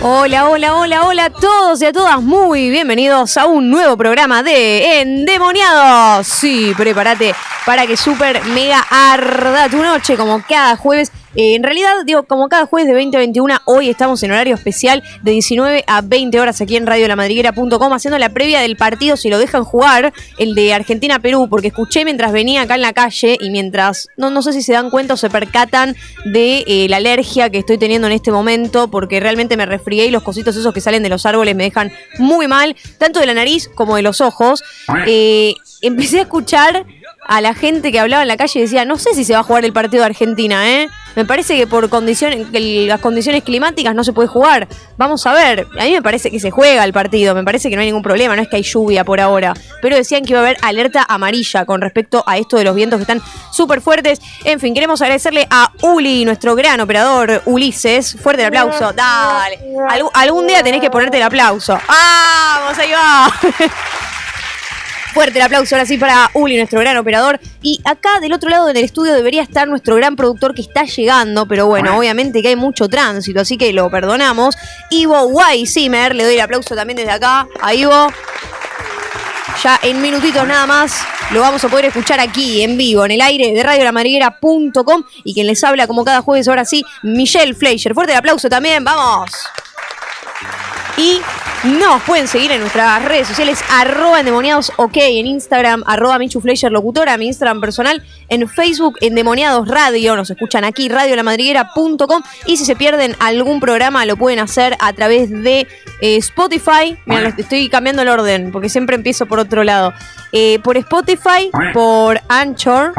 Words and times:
Hola, 0.00 0.48
hola, 0.48 0.74
hola, 0.74 1.04
hola 1.04 1.24
a 1.26 1.30
todos 1.30 1.80
y 1.80 1.84
a 1.86 1.92
todas. 1.92 2.20
Muy 2.20 2.70
bienvenidos 2.70 3.36
a 3.36 3.46
un 3.46 3.70
nuevo 3.70 3.96
programa 3.96 4.42
de 4.42 5.00
Endemoniados. 5.00 6.26
Sí, 6.26 6.72
prepárate 6.76 7.34
para 7.64 7.86
que 7.86 7.96
super 7.96 8.44
mega 8.46 8.80
arda 8.90 9.68
tu 9.68 9.76
noche 9.76 10.16
como 10.16 10.42
cada 10.42 10.76
jueves 10.76 11.12
eh, 11.34 11.54
en 11.54 11.62
realidad, 11.62 11.90
digo, 12.04 12.24
como 12.24 12.48
cada 12.48 12.66
jueves 12.66 12.88
de 12.88 12.94
20 12.94 13.16
a 13.16 13.20
21, 13.20 13.60
hoy 13.64 13.88
estamos 13.88 14.22
en 14.22 14.32
horario 14.32 14.54
especial 14.54 15.02
de 15.22 15.32
19 15.32 15.84
a 15.86 16.00
20 16.02 16.40
horas 16.40 16.60
aquí 16.60 16.76
en 16.76 16.86
radiolamadriguera.com 16.86 17.92
haciendo 17.92 18.18
la 18.18 18.28
previa 18.28 18.60
del 18.60 18.76
partido, 18.76 19.16
si 19.16 19.30
lo 19.30 19.38
dejan 19.38 19.64
jugar, 19.64 20.12
el 20.38 20.54
de 20.54 20.74
Argentina-Perú, 20.74 21.48
porque 21.48 21.68
escuché 21.68 22.04
mientras 22.04 22.32
venía 22.32 22.62
acá 22.62 22.74
en 22.74 22.82
la 22.82 22.92
calle 22.92 23.38
y 23.40 23.50
mientras, 23.50 24.08
no, 24.16 24.30
no 24.30 24.42
sé 24.42 24.52
si 24.52 24.62
se 24.62 24.72
dan 24.72 24.90
cuenta 24.90 25.14
o 25.14 25.16
se 25.16 25.30
percatan 25.30 25.96
de 26.24 26.64
eh, 26.66 26.86
la 26.88 26.98
alergia 26.98 27.50
que 27.50 27.58
estoy 27.58 27.78
teniendo 27.78 28.06
en 28.06 28.12
este 28.12 28.30
momento, 28.30 28.88
porque 28.88 29.20
realmente 29.20 29.56
me 29.56 29.66
resfrié 29.66 30.06
y 30.06 30.10
los 30.10 30.22
cositos 30.22 30.56
esos 30.56 30.74
que 30.74 30.80
salen 30.80 31.02
de 31.02 31.08
los 31.08 31.26
árboles 31.26 31.56
me 31.56 31.64
dejan 31.64 31.92
muy 32.18 32.48
mal, 32.48 32.76
tanto 32.98 33.20
de 33.20 33.26
la 33.26 33.34
nariz 33.34 33.70
como 33.74 33.96
de 33.96 34.02
los 34.02 34.20
ojos. 34.20 34.62
Eh, 35.06 35.54
empecé 35.80 36.18
a 36.18 36.22
escuchar 36.22 36.86
a 37.26 37.40
la 37.40 37.54
gente 37.54 37.92
que 37.92 38.00
hablaba 38.00 38.22
en 38.22 38.28
la 38.28 38.36
calle 38.36 38.58
y 38.58 38.62
decía, 38.62 38.84
no 38.84 38.98
sé 38.98 39.14
si 39.14 39.24
se 39.24 39.32
va 39.32 39.40
a 39.40 39.42
jugar 39.42 39.64
el 39.64 39.72
partido 39.72 40.02
de 40.02 40.06
Argentina, 40.06 40.68
¿eh? 40.68 40.88
Me 41.14 41.24
parece 41.24 41.56
que 41.56 41.66
por 41.66 41.88
condiciones, 41.90 42.46
las 42.52 43.00
condiciones 43.00 43.42
climáticas 43.42 43.94
no 43.94 44.02
se 44.02 44.12
puede 44.12 44.28
jugar. 44.28 44.66
Vamos 44.96 45.26
a 45.26 45.34
ver. 45.34 45.66
A 45.78 45.84
mí 45.84 45.92
me 45.92 46.02
parece 46.02 46.30
que 46.30 46.40
se 46.40 46.50
juega 46.50 46.84
el 46.84 46.92
partido. 46.92 47.34
Me 47.34 47.44
parece 47.44 47.68
que 47.68 47.76
no 47.76 47.82
hay 47.82 47.88
ningún 47.88 48.02
problema. 48.02 48.34
No 48.34 48.42
es 48.42 48.48
que 48.48 48.56
hay 48.56 48.62
lluvia 48.62 49.04
por 49.04 49.20
ahora. 49.20 49.52
Pero 49.82 49.94
decían 49.94 50.22
que 50.24 50.30
iba 50.30 50.40
a 50.40 50.42
haber 50.42 50.56
alerta 50.62 51.04
amarilla 51.06 51.66
con 51.66 51.82
respecto 51.82 52.24
a 52.26 52.38
esto 52.38 52.56
de 52.56 52.64
los 52.64 52.74
vientos 52.74 52.96
que 52.98 53.02
están 53.02 53.20
súper 53.50 53.82
fuertes. 53.82 54.20
En 54.44 54.58
fin, 54.58 54.72
queremos 54.72 55.02
agradecerle 55.02 55.46
a 55.50 55.72
Uli, 55.82 56.24
nuestro 56.24 56.54
gran 56.54 56.80
operador 56.80 57.42
Ulises. 57.44 58.16
Fuerte 58.18 58.42
el 58.42 58.48
aplauso. 58.48 58.92
Dale. 58.92 59.58
algún 60.14 60.46
día 60.46 60.62
tenés 60.62 60.80
que 60.80 60.90
ponerte 60.90 61.18
el 61.18 61.24
aplauso. 61.24 61.78
¡Vamos! 61.86 62.78
Ahí 62.78 62.90
va. 62.90 63.32
Fuerte 65.12 65.38
el 65.38 65.44
aplauso 65.44 65.74
ahora 65.74 65.84
sí 65.84 65.98
para 65.98 66.30
Uli, 66.32 66.56
nuestro 66.56 66.80
gran 66.80 66.96
operador. 66.96 67.38
Y 67.60 67.80
acá 67.84 68.18
del 68.20 68.32
otro 68.32 68.48
lado 68.48 68.66
del 68.66 68.78
estudio 68.78 69.12
debería 69.12 69.42
estar 69.42 69.68
nuestro 69.68 69.94
gran 69.96 70.16
productor 70.16 70.54
que 70.54 70.62
está 70.62 70.84
llegando, 70.84 71.46
pero 71.46 71.66
bueno, 71.66 71.98
obviamente 71.98 72.40
que 72.40 72.48
hay 72.48 72.56
mucho 72.56 72.88
tránsito, 72.88 73.40
así 73.40 73.58
que 73.58 73.72
lo 73.74 73.90
perdonamos. 73.90 74.56
Ivo 74.90 75.24
Weissimer, 75.24 76.14
le 76.14 76.24
doy 76.24 76.34
el 76.34 76.40
aplauso 76.40 76.74
también 76.74 76.96
desde 76.96 77.10
acá 77.10 77.46
a 77.60 77.74
Ivo. 77.74 78.08
Ya 79.62 79.78
en 79.82 80.00
minutitos 80.00 80.46
nada 80.46 80.66
más 80.66 81.04
lo 81.30 81.40
vamos 81.40 81.62
a 81.62 81.68
poder 81.68 81.84
escuchar 81.86 82.18
aquí 82.18 82.62
en 82.62 82.78
vivo, 82.78 83.04
en 83.04 83.10
el 83.12 83.20
aire 83.20 83.52
de 83.52 83.62
radiolamariguera.com 83.62 85.04
y 85.24 85.34
quien 85.34 85.46
les 85.46 85.62
habla 85.62 85.86
como 85.86 86.04
cada 86.04 86.22
jueves 86.22 86.48
ahora 86.48 86.64
sí, 86.64 86.84
Michelle 87.02 87.54
Fleischer. 87.54 87.92
Fuerte 87.94 88.12
el 88.12 88.18
aplauso 88.18 88.48
también, 88.48 88.82
vamos. 88.82 89.30
Y 90.96 91.20
nos 91.64 92.02
pueden 92.02 92.26
seguir 92.26 92.50
en 92.50 92.60
nuestras 92.60 93.04
redes 93.04 93.28
sociales, 93.28 93.62
arroba 93.70 94.18
endemoniados 94.18 94.72
ok, 94.76 94.96
en 94.96 95.26
Instagram, 95.26 95.84
arroba 95.86 96.18
Michu 96.18 96.40
Fleischer 96.40 96.72
Locutora, 96.72 97.16
mi 97.16 97.28
Instagram 97.28 97.60
personal, 97.60 98.02
en 98.28 98.48
Facebook, 98.48 98.98
endemoniados 99.00 99.68
radio, 99.68 100.16
nos 100.16 100.28
escuchan 100.28 100.64
aquí, 100.64 100.88
radiolamadriguera.com, 100.88 102.22
y 102.46 102.56
si 102.56 102.64
se 102.64 102.74
pierden 102.74 103.14
algún 103.20 103.60
programa 103.60 104.04
lo 104.06 104.16
pueden 104.16 104.40
hacer 104.40 104.76
a 104.80 104.92
través 104.92 105.30
de 105.30 105.68
eh, 106.00 106.16
Spotify, 106.16 106.98
mira, 107.06 107.32
estoy 107.38 107.68
cambiando 107.68 108.02
el 108.02 108.08
orden, 108.08 108.50
porque 108.50 108.68
siempre 108.68 108.96
empiezo 108.96 109.26
por 109.26 109.38
otro 109.38 109.62
lado, 109.62 109.94
eh, 110.32 110.58
por 110.64 110.76
Spotify, 110.76 111.50
por 111.72 112.20
Anchor, 112.28 112.92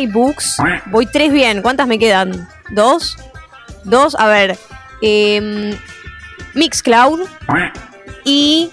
iBooks, 0.00 0.56
voy 0.86 1.04
tres 1.04 1.30
bien, 1.30 1.60
¿cuántas 1.60 1.86
me 1.86 1.98
quedan? 1.98 2.48
¿Dos? 2.70 3.18
¿Dos? 3.84 4.14
A 4.14 4.28
ver, 4.28 4.58
eh, 5.02 5.76
Mixcloud 6.56 7.20
y 8.24 8.70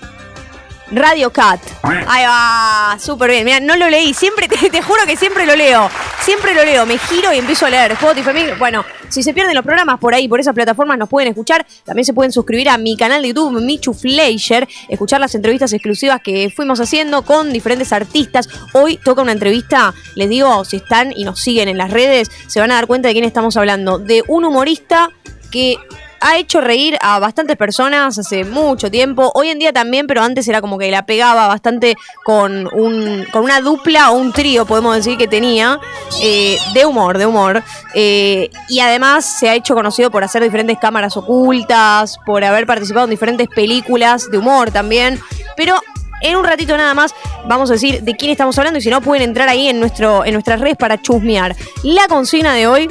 Radio 0.91 1.31
Cat. 1.31 1.59
Ahí 1.81 2.25
va, 2.25 2.97
súper 2.99 3.31
bien. 3.31 3.45
Mira, 3.45 3.59
no 3.59 3.75
lo 3.75 3.89
leí, 3.89 4.13
siempre, 4.13 4.47
te, 4.71 4.81
juro 4.81 5.01
que 5.05 5.15
siempre 5.15 5.45
lo 5.45 5.55
leo. 5.55 5.89
Siempre 6.21 6.53
lo 6.53 6.63
leo, 6.63 6.85
me 6.85 6.97
giro 6.97 7.33
y 7.33 7.37
empiezo 7.37 7.65
a 7.65 7.69
leer. 7.69 7.91
Spotify, 7.93 8.31
bueno, 8.57 8.85
si 9.09 9.23
se 9.23 9.33
pierden 9.33 9.55
los 9.55 9.65
programas 9.65 9.99
por 9.99 10.13
ahí, 10.13 10.27
por 10.27 10.39
esas 10.39 10.53
plataformas, 10.53 10.97
nos 10.97 11.09
pueden 11.09 11.29
escuchar. 11.29 11.65
También 11.83 12.05
se 12.05 12.13
pueden 12.13 12.31
suscribir 12.31 12.69
a 12.69 12.77
mi 12.77 12.95
canal 12.95 13.21
de 13.21 13.29
YouTube, 13.29 13.61
Michu 13.61 13.93
Fleischer, 13.93 14.67
escuchar 14.87 15.19
las 15.19 15.35
entrevistas 15.35 15.73
exclusivas 15.73 16.21
que 16.23 16.49
fuimos 16.55 16.79
haciendo 16.79 17.23
con 17.23 17.51
diferentes 17.51 17.91
artistas. 17.91 18.47
Hoy 18.73 18.97
toca 18.97 19.21
una 19.21 19.33
entrevista, 19.33 19.93
les 20.15 20.29
digo, 20.29 20.63
si 20.63 20.77
están 20.77 21.11
y 21.15 21.25
nos 21.25 21.39
siguen 21.41 21.67
en 21.67 21.77
las 21.77 21.91
redes, 21.91 22.31
se 22.47 22.59
van 22.59 22.71
a 22.71 22.75
dar 22.75 22.87
cuenta 22.87 23.09
de 23.09 23.13
quién 23.13 23.25
estamos 23.25 23.57
hablando. 23.57 23.99
De 23.99 24.23
un 24.27 24.45
humorista 24.45 25.09
que 25.51 25.77
ha 26.23 26.37
hecho 26.37 26.61
reír 26.61 26.97
a 27.01 27.19
bastantes 27.19 27.57
personas 27.57 28.17
hace 28.17 28.45
mucho 28.45 28.89
tiempo. 28.89 29.31
Hoy 29.35 29.49
en 29.49 29.59
día 29.59 29.73
también, 29.73 30.07
pero 30.07 30.21
antes 30.23 30.47
era 30.47 30.61
como 30.61 30.77
que 30.77 30.89
la 30.89 31.05
pegaba 31.05 31.47
bastante 31.47 31.95
con, 32.23 32.67
un, 32.73 33.25
con 33.31 33.43
una 33.43 33.59
dupla 33.59 34.09
o 34.11 34.15
un 34.15 34.31
trío, 34.31 34.65
podemos 34.65 34.95
decir 34.95 35.17
que 35.17 35.27
tenía, 35.27 35.79
eh, 36.21 36.57
de 36.73 36.85
humor, 36.85 37.17
de 37.17 37.25
humor. 37.25 37.61
Eh, 37.93 38.49
y 38.69 38.79
además 38.79 39.25
se 39.25 39.49
ha 39.49 39.55
hecho 39.55 39.75
conocido 39.75 40.09
por 40.11 40.23
hacer 40.23 40.41
diferentes 40.41 40.77
cámaras 40.79 41.17
ocultas, 41.17 42.17
por 42.25 42.43
haber 42.43 42.65
participado 42.65 43.03
en 43.03 43.11
diferentes 43.11 43.49
películas 43.49 44.31
de 44.31 44.37
humor 44.37 44.71
también. 44.71 45.19
Pero 45.57 45.75
en 46.21 46.37
un 46.37 46.45
ratito 46.45 46.77
nada 46.77 46.93
más 46.93 47.13
vamos 47.45 47.69
a 47.69 47.73
decir 47.73 48.01
de 48.01 48.15
quién 48.15 48.31
estamos 48.31 48.57
hablando 48.57 48.79
y 48.79 48.81
si 48.81 48.89
no 48.89 49.01
pueden 49.01 49.23
entrar 49.23 49.49
ahí 49.49 49.67
en, 49.67 49.77
nuestro, 49.77 50.23
en 50.23 50.31
nuestras 50.31 50.61
redes 50.61 50.77
para 50.77 51.01
chusmear. 51.01 51.53
La 51.83 52.07
consigna 52.07 52.53
de 52.53 52.65
hoy 52.65 52.89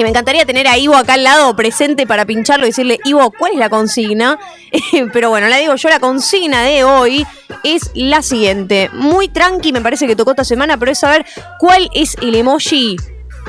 que 0.00 0.04
me 0.04 0.08
encantaría 0.08 0.46
tener 0.46 0.66
a 0.66 0.78
Ivo 0.78 0.96
acá 0.96 1.12
al 1.12 1.24
lado 1.24 1.54
presente 1.54 2.06
para 2.06 2.24
pincharlo 2.24 2.64
y 2.64 2.70
decirle, 2.70 2.98
Ivo, 3.04 3.30
¿cuál 3.32 3.52
es 3.52 3.58
la 3.58 3.68
consigna? 3.68 4.38
Pero 5.12 5.28
bueno, 5.28 5.46
la 5.48 5.58
digo 5.58 5.74
yo, 5.74 5.90
la 5.90 6.00
consigna 6.00 6.62
de 6.62 6.84
hoy 6.84 7.26
es 7.64 7.90
la 7.92 8.22
siguiente. 8.22 8.88
Muy 8.94 9.28
tranqui, 9.28 9.74
me 9.74 9.82
parece 9.82 10.06
que 10.06 10.16
tocó 10.16 10.30
esta 10.30 10.44
semana, 10.44 10.78
pero 10.78 10.90
es 10.90 11.00
saber 11.00 11.26
cuál 11.58 11.90
es 11.92 12.16
el 12.22 12.34
emoji 12.34 12.96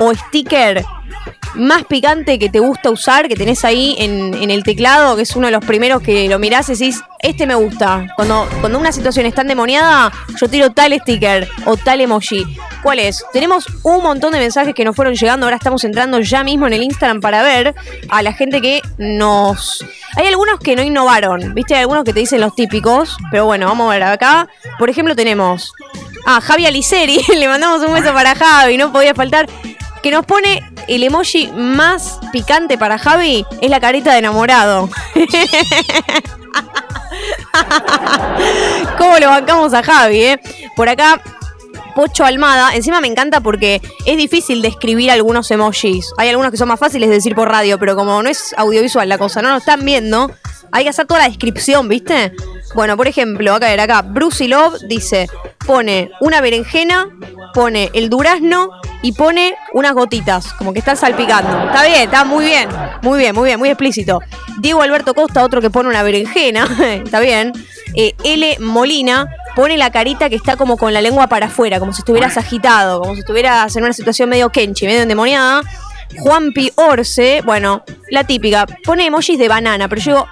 o 0.02 0.14
sticker 0.16 0.84
más 1.54 1.84
picante 1.84 2.40
que 2.40 2.50
te 2.50 2.60
gusta 2.60 2.90
usar, 2.90 3.28
que 3.28 3.36
tenés 3.36 3.66
ahí 3.66 3.96
en, 4.00 4.50
el 4.50 4.64
teclado, 4.64 5.16
que 5.16 5.24
es 5.24 5.36
uno 5.36 5.48
de 5.48 5.52
los 5.52 5.64
primeros 5.64 6.02
que 6.02 6.28
lo 6.30 6.40
mirás 6.40 6.70
y 6.70 6.74
decís, 6.74 7.02
este 7.20 7.46
me 7.46 7.56
gusta. 7.56 8.08
Cuando, 8.16 8.48
cuando 8.62 8.80
una 8.80 8.92
situación 8.92 9.26
está 9.26 9.42
endemoniada, 9.42 10.12
yo 10.40 10.48
tiro 10.48 10.72
tal 10.72 10.98
sticker 11.00 11.48
o 11.66 11.78
tal 11.78 12.02
emoji. 12.02 12.46
¿Cuál 12.82 13.00
es? 13.00 13.24
Tenemos 13.34 13.68
un 13.84 14.02
montón 14.02 14.32
de 14.32 14.40
mensajes 14.40 14.74
que 14.74 14.86
nos 14.86 14.96
fueron 14.96 15.14
llegando, 15.14 15.46
ahora 15.46 15.58
estamos 15.58 15.84
entrando 15.84 16.20
ya 16.22 16.44
mismo 16.44 16.68
en 16.68 16.74
el 16.74 16.84
Instagram 16.84 17.20
para 17.20 17.44
ver 17.44 17.76
a 18.10 18.22
la 18.22 18.34
gente 18.34 18.62
que 18.62 18.82
nos... 18.98 19.86
Hay 20.16 20.28
algunos 20.28 20.60
que 20.60 20.76
no 20.76 20.82
innovaron, 20.82 21.54
¿viste? 21.54 21.76
Hay 21.76 21.82
algunos 21.82 22.06
que 22.06 22.14
te 22.14 22.22
dicen 22.22 22.42
los 22.42 22.56
típicos, 22.56 23.18
pero 23.30 23.46
bueno, 23.46 23.68
vamos 23.68 23.90
a 23.90 23.94
ver 23.94 24.04
acá. 24.04 24.48
Por 24.80 24.90
ejemplo, 24.90 25.16
tenemos 25.16 25.74
a 26.26 26.42
Javi 26.42 26.66
Aliceri, 26.66 27.20
le 27.36 27.48
mandamos 27.48 27.82
un 27.88 27.94
beso 27.94 28.14
para 28.14 28.36
Javi, 28.36 28.78
no 28.78 28.92
podía 28.92 29.14
faltar 29.14 29.48
que 30.02 30.12
nos 30.12 30.26
pone 30.26 30.62
el 30.88 31.04
emoji 31.04 31.48
más 31.50 32.20
picante 32.32 32.78
para 32.78 32.98
Javi 32.98 33.46
es 33.62 33.70
la 33.70 33.80
carita 33.80 34.14
de 34.14 34.20
enamorado. 34.20 34.90
¿Cómo 38.98 39.20
lo 39.20 39.28
bancamos 39.28 39.74
a 39.74 39.84
Javi, 39.84 40.24
eh? 40.24 40.40
Por 40.76 40.90
acá, 40.90 41.22
Pocho 41.96 42.26
Almada. 42.26 42.74
Encima 42.74 43.02
me 43.02 43.08
encanta 43.08 43.42
porque 43.42 43.82
es 44.06 44.18
difícil 44.18 44.62
describir 44.62 45.12
algunos 45.12 45.52
emojis. 45.52 46.12
Hay 46.18 46.30
algunos 46.30 46.52
que 46.52 46.58
son 46.58 46.70
más 46.70 46.80
fáciles 46.80 47.10
de 47.10 47.16
decir 47.16 47.36
por 47.36 47.50
radio, 47.50 47.78
pero 47.80 47.96
como 47.96 48.22
no 48.24 48.30
es 48.30 48.54
audiovisual 48.58 49.08
la 49.08 49.18
cosa, 49.18 49.42
no 49.42 49.50
nos 49.50 49.60
están 49.60 49.86
viendo, 49.86 50.32
hay 50.72 50.84
que 50.84 50.90
hacer 50.90 51.06
toda 51.06 51.22
la 51.22 51.28
descripción, 51.28 51.88
¿viste? 51.88 52.34
Bueno, 52.74 52.96
por 52.96 53.08
ejemplo, 53.08 53.54
acá 53.54 53.68
a 53.68 53.70
ver, 53.70 53.80
acá, 53.82 54.02
Bruce 54.02 54.48
Love 54.48 54.76
dice, 54.88 55.28
pone 55.66 56.12
una 56.22 56.40
berenjena, 56.40 57.10
pone 57.54 57.90
el 57.94 58.10
durazno 58.10 58.70
y 59.02 59.12
pone 59.12 59.56
unas 59.74 59.94
gotitas, 59.94 60.54
como 60.54 60.72
que 60.72 60.80
están 60.80 60.96
salpicando. 60.96 61.68
Está 61.68 61.84
bien, 61.84 62.02
está 62.04 62.24
muy 62.24 62.46
bien, 62.46 62.70
muy 63.02 63.20
bien, 63.20 63.36
muy 63.36 63.46
bien, 63.46 63.60
muy 63.60 63.70
explícito. 63.70 64.22
Diego 64.60 64.82
Alberto 64.82 65.14
Costa, 65.14 65.44
otro 65.44 65.60
que 65.60 65.70
pone 65.70 65.90
una 65.90 66.04
berenjena, 66.04 66.66
está 67.04 67.20
bien. 67.20 67.52
Eh, 67.94 68.16
L. 68.24 68.58
Molina 68.60 69.28
pone 69.56 69.78
la 69.78 69.92
carita 69.92 70.30
que 70.30 70.36
está 70.36 70.56
como 70.56 70.78
con 70.78 70.94
la 70.94 71.02
lengua 71.02 71.28
para 71.28 71.48
afuera, 71.48 71.80
como 71.80 71.92
si 71.92 72.02
estuvieras 72.02 72.38
agitado, 72.38 73.02
como 73.02 73.16
si 73.16 73.20
estuvieras 73.20 73.76
en 73.76 73.84
una 73.84 73.94
situación 73.94 74.30
medio 74.30 74.50
kenchi, 74.50 74.86
medio 74.86 75.02
endemoniada. 75.02 75.62
Juanpi 76.20 76.72
Orce, 76.76 77.42
bueno, 77.46 77.84
la 78.10 78.26
típica, 78.26 78.66
pone 78.84 79.06
emojis 79.06 79.40
de 79.40 79.48
banana, 79.48 79.88
pero 79.88 80.02
yo 80.02 80.12
digo, 80.12 80.28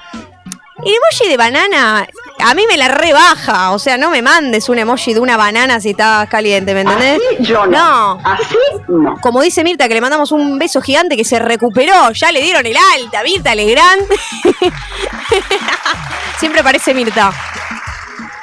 el 0.86 0.94
emoji 0.94 1.30
de 1.30 1.38
banana 1.38 2.08
a 2.40 2.54
mí 2.54 2.66
me 2.68 2.78
la 2.78 2.88
rebaja. 2.88 3.72
O 3.72 3.80
sea, 3.80 3.98
no 3.98 4.10
me 4.10 4.22
mandes 4.22 4.70
un 4.70 4.80
emoji 4.80 5.14
de 5.14 5.20
una 5.20 5.38
banana 5.38 5.80
si 5.80 5.92
estás 5.92 6.28
caliente, 6.30 6.74
¿me 6.74 6.82
entendés? 6.82 7.20
Así 7.34 7.44
yo 7.44 7.66
no. 7.68 8.20
Así 8.24 8.56
no. 8.88 9.16
Como 9.22 9.42
dice 9.42 9.64
Mirta, 9.64 9.88
que 9.88 9.94
le 9.94 10.02
mandamos 10.02 10.32
un 10.32 10.58
beso 10.58 10.82
gigante 10.82 11.18
que 11.18 11.26
se 11.26 11.40
recuperó. 11.40 12.12
Ya 12.12 12.32
le 12.32 12.42
dieron 12.42 12.66
el 12.66 12.78
alta, 12.96 13.24
Mirta 13.24 13.56
Legrand. 13.56 14.02
Siempre 16.40 16.64
parece 16.64 16.94
Mirta. 16.94 17.32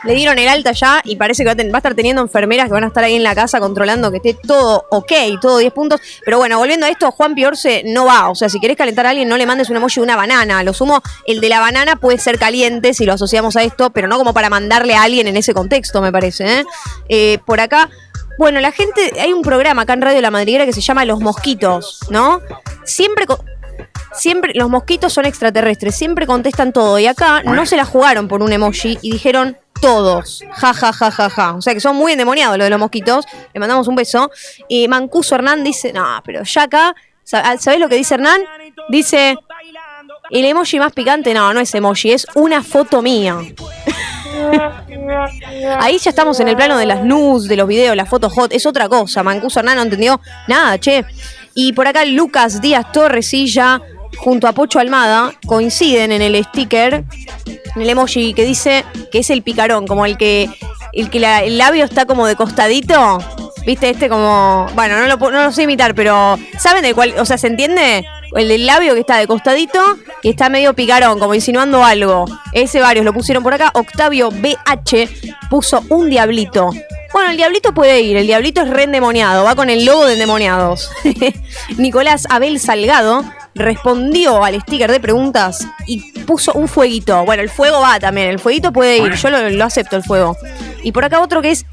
Le 0.06 0.14
dieron 0.14 0.38
el 0.38 0.49
alta 0.49 0.73
ya 0.73 1.00
y 1.05 1.17
parece 1.17 1.44
que 1.44 1.53
va 1.53 1.56
a, 1.58 1.76
estar 1.79 1.94
teniendo 1.94 2.23
enfermeras 2.23 2.67
que 2.67 2.73
van 2.73 2.85
a 2.85 2.88
estar 2.88 3.05
ahí 3.05 3.17
en 3.17 3.23
la 3.23 3.35
casa 3.35 3.61
controlando 3.61 4.11
que 4.11 4.19
esté 4.19 4.35
todo 4.35 4.85
ok, 4.91 5.12
todo 5.41 5.58
10 5.58 5.73
puntos. 5.73 6.00
Pero 6.25 6.38
bueno, 6.38 6.58
volviendo 6.58 6.87
a 6.87 6.88
esto, 6.88 7.11
Juan 7.11 7.35
Piorce 7.35 7.82
no 7.85 8.06
va. 8.06 8.29
O 8.29 8.35
sea, 8.35 8.49
si 8.49 8.61
querés 8.61 8.76
calentar 8.76 9.06
a 9.06 9.11
alguien, 9.11 9.29
no 9.29 9.37
le 9.37 9.47
mandes 9.47 9.70
un 9.70 9.76
emoji 9.76 10.00
de 10.00 10.05
una 10.05 10.17
banana. 10.17 10.62
Lo 10.62 10.73
sumo, 10.73 11.03
el 11.26 11.41
de 11.41 11.49
la 11.49 11.61
banana 11.61 11.97
puede 11.97 12.19
ser 12.19 12.38
caliente 12.38 12.94
si 12.94 13.05
lo 13.05 13.14
asociamos 13.14 13.56
a 13.56 13.62
esto, 13.62 13.91
pero 13.91 14.08
no 14.08 14.19
como 14.19 14.32
para 14.32 14.50
mandarle 14.50 14.94
a 14.94 15.03
alguien 15.03 15.26
en 15.26 15.37
ese 15.37 15.55
contexto, 15.55 16.00
me 16.00 16.12
parece. 16.12 16.61
¿eh? 16.61 16.64
Eh, 17.09 17.38
por 17.44 17.61
acá. 17.61 17.91
Bueno, 18.38 18.61
la 18.61 18.70
gente, 18.70 19.12
hay 19.19 19.32
un 19.32 19.43
programa 19.43 19.82
acá 19.82 19.94
en 19.94 20.02
Radio 20.02 20.20
La 20.20 20.31
Madriguera 20.31 20.67
que 20.67 20.73
se 20.73 20.82
llama 20.82 21.06
Los 21.06 21.20
Mosquitos, 21.20 22.00
¿no? 22.11 22.43
Siempre, 22.85 23.25
siempre, 24.12 24.52
los 24.55 24.69
mosquitos 24.69 25.12
son 25.14 25.25
extraterrestres, 25.25 25.97
siempre 25.97 26.26
contestan 26.26 26.73
todo. 26.73 26.99
Y 26.99 27.06
acá 27.06 27.43
no 27.43 27.64
se 27.64 27.76
la 27.76 27.87
jugaron 27.87 28.29
por 28.29 28.43
un 28.43 28.52
emoji 28.52 28.99
y 29.00 29.12
dijeron 29.12 29.56
todos. 29.81 30.43
Ja, 30.52 30.73
ja, 30.75 30.93
ja, 30.93 31.11
ja, 31.11 31.31
ja. 31.31 31.55
O 31.55 31.62
sea 31.62 31.75
que 31.75 31.81
son 31.81 31.96
muy 31.96 32.12
endemoniados 32.12 32.56
lo 32.58 32.64
de 32.64 32.70
los 32.70 32.78
mosquitos. 32.78 33.25
Le 33.52 33.61
mandamos 33.61 33.88
un 33.88 33.96
beso. 33.96 34.31
Y 34.69 34.88
Mancuso 34.88 35.34
Hernán 35.34 35.64
dice, 35.64 35.93
no, 35.93 36.20
pero 36.25 36.43
ya 36.43 36.62
acá, 36.64 36.94
sa- 37.25 37.56
¿sabés 37.58 37.81
lo 37.81 37.88
que 37.88 37.96
dice 37.96 38.14
Hernán? 38.14 38.40
Dice, 38.88 39.37
el 40.31 40.44
emoji 40.44 40.78
más 40.78 40.93
picante, 40.93 41.32
no, 41.34 41.52
no 41.55 41.61
es 41.61 41.75
emoji, 41.75 42.12
es 42.12 42.26
una 42.34 42.62
foto 42.62 43.02
mía. 43.02 43.37
Ahí 45.81 45.99
ya 45.99 46.11
estamos 46.11 46.38
en 46.40 46.49
el 46.49 46.56
plano 46.56 46.76
de 46.78 46.87
las 46.87 47.02
nudes, 47.05 47.49
de 47.49 47.56
los 47.56 47.67
videos, 47.69 47.96
las 47.96 48.08
fotos 48.08 48.32
hot, 48.32 48.52
es 48.52 48.67
otra 48.67 48.88
cosa. 48.88 49.23
Mancuso 49.23 49.61
Hernán 49.61 49.76
no 49.76 49.82
entendió 49.82 50.20
nada, 50.49 50.78
che. 50.78 51.05
Y 51.55 51.73
por 51.73 51.87
acá 51.88 52.05
Lucas 52.05 52.61
Díaz 52.61 52.93
Torresilla 52.93 53.81
junto 54.18 54.48
a 54.48 54.52
Pocho 54.52 54.78
Almada 54.78 55.32
coinciden 55.46 56.12
en 56.12 56.22
el 56.22 56.42
sticker, 56.44 57.04
en 57.44 57.82
el 57.82 57.90
emoji 57.90 58.34
que 58.34 58.44
dice 58.44 58.84
que 59.12 59.20
es 59.20 59.30
el 59.30 59.42
picarón, 59.42 59.86
como 59.86 60.06
el 60.06 60.16
que 60.16 60.48
el 60.96 61.10
que 61.10 61.18
el 61.18 61.58
labio 61.58 61.84
está 61.84 62.06
como 62.06 62.26
de 62.26 62.36
costadito. 62.36 63.18
¿Viste? 63.66 63.90
Este 63.90 64.08
como. 64.08 64.66
Bueno, 64.74 64.98
no 64.98 65.06
lo, 65.08 65.16
no 65.30 65.42
lo 65.42 65.52
sé 65.52 65.64
imitar, 65.64 65.94
pero. 65.94 66.38
¿Saben 66.58 66.82
de 66.82 66.94
cuál? 66.94 67.14
O 67.18 67.24
sea, 67.24 67.36
¿se 67.36 67.48
entiende? 67.48 68.06
El 68.34 68.48
del 68.48 68.64
labio 68.64 68.94
que 68.94 69.00
está 69.00 69.16
de 69.16 69.26
costadito, 69.26 69.80
que 70.22 70.30
está 70.30 70.48
medio 70.48 70.72
picarón, 70.74 71.18
como 71.18 71.34
insinuando 71.34 71.84
algo. 71.84 72.26
Ese 72.52 72.80
varios 72.80 73.04
lo 73.04 73.12
pusieron 73.12 73.42
por 73.42 73.52
acá. 73.54 73.72
Octavio 73.74 74.30
BH 74.30 75.48
puso 75.50 75.84
un 75.88 76.08
diablito. 76.10 76.70
Bueno, 77.12 77.30
el 77.30 77.36
diablito 77.36 77.72
puede 77.72 78.00
ir, 78.02 78.16
el 78.16 78.26
diablito 78.26 78.60
es 78.60 78.70
re 78.70 78.82
endemoniado, 78.82 79.44
va 79.44 79.54
con 79.54 79.70
el 79.70 79.84
logo 79.84 80.06
de 80.06 80.14
endemoniados. 80.14 80.90
Nicolás 81.78 82.26
Abel 82.28 82.60
Salgado 82.60 83.24
respondió 83.56 84.44
al 84.44 84.61
sticker 84.61 84.91
de 84.91 85.00
preguntas 85.00 85.67
y 85.87 86.12
puso 86.23 86.53
un 86.53 86.69
fueguito. 86.69 87.25
Bueno, 87.25 87.43
el 87.43 87.50
fuego 87.50 87.81
va 87.81 87.99
también, 87.99 88.29
el 88.29 88.38
fueguito 88.38 88.73
puede 88.73 88.99
ir, 88.99 89.14
yo 89.14 89.31
lo, 89.31 89.64
acepto 89.64 89.97
el 89.97 90.03
fuego. 90.03 90.37
Y 90.82 90.93
por 90.93 91.05
acá 91.05 91.20
otro 91.20 91.43
que 91.43 91.50
es 91.50 91.67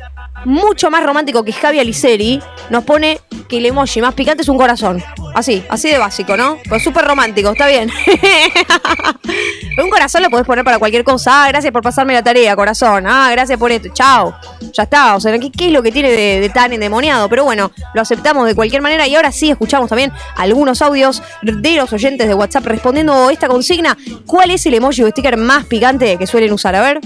mucho 0.45 0.89
más 0.89 1.03
romántico 1.05 1.43
que 1.43 1.53
Javi 1.53 1.79
Aliceri, 1.79 2.41
nos 2.69 2.83
pone 2.83 3.19
que 3.47 3.57
el 3.57 3.65
emoji 3.65 4.01
más 4.01 4.13
picante 4.13 4.41
es 4.43 4.49
un 4.49 4.57
corazón. 4.57 5.03
Así, 5.35 5.63
así 5.69 5.89
de 5.89 5.97
básico, 5.97 6.35
¿no? 6.35 6.57
Pues 6.67 6.83
súper 6.83 7.05
romántico, 7.05 7.51
está 7.51 7.67
bien. 7.67 7.91
un 9.81 9.89
corazón 9.89 10.21
lo 10.21 10.29
podés 10.29 10.45
poner 10.45 10.63
para 10.63 10.79
cualquier 10.79 11.03
cosa. 11.03 11.45
Ah, 11.45 11.47
gracias 11.47 11.71
por 11.71 11.81
pasarme 11.81 12.13
la 12.13 12.23
tarea, 12.23 12.55
corazón. 12.55 13.05
Ah, 13.07 13.29
gracias 13.31 13.57
por 13.57 13.71
esto. 13.71 13.89
Chao. 13.93 14.35
Ya 14.73 14.83
está. 14.83 15.15
O 15.15 15.19
sea, 15.19 15.37
¿qué, 15.39 15.51
es 15.67 15.71
lo 15.71 15.81
que 15.81 15.91
tiene 15.91 16.11
de, 16.11 16.39
de 16.39 16.49
tan 16.49 16.73
endemoniado? 16.73 17.27
Pero 17.29 17.43
bueno, 17.43 17.71
lo 17.93 18.01
aceptamos 18.01 18.45
de 18.45 18.55
cualquier 18.55 18.81
manera. 18.81 19.07
Y 19.07 19.15
ahora 19.15 19.31
sí 19.31 19.49
escuchamos 19.49 19.89
también 19.89 20.11
algunos 20.35 20.81
audios 20.81 21.23
de 21.41 21.75
los 21.75 21.91
oyentes 21.91 22.27
de 22.27 22.33
WhatsApp 22.33 22.65
respondiendo 22.65 23.29
esta 23.29 23.47
consigna. 23.47 23.97
¿Cuál 24.25 24.51
es 24.51 24.65
el 24.65 24.75
emoji 24.75 25.03
o 25.03 25.09
sticker 25.09 25.37
más 25.37 25.65
picante 25.65 26.17
que 26.17 26.27
suelen 26.27 26.53
usar? 26.53 26.75
A 26.75 26.81
ver. 26.81 26.99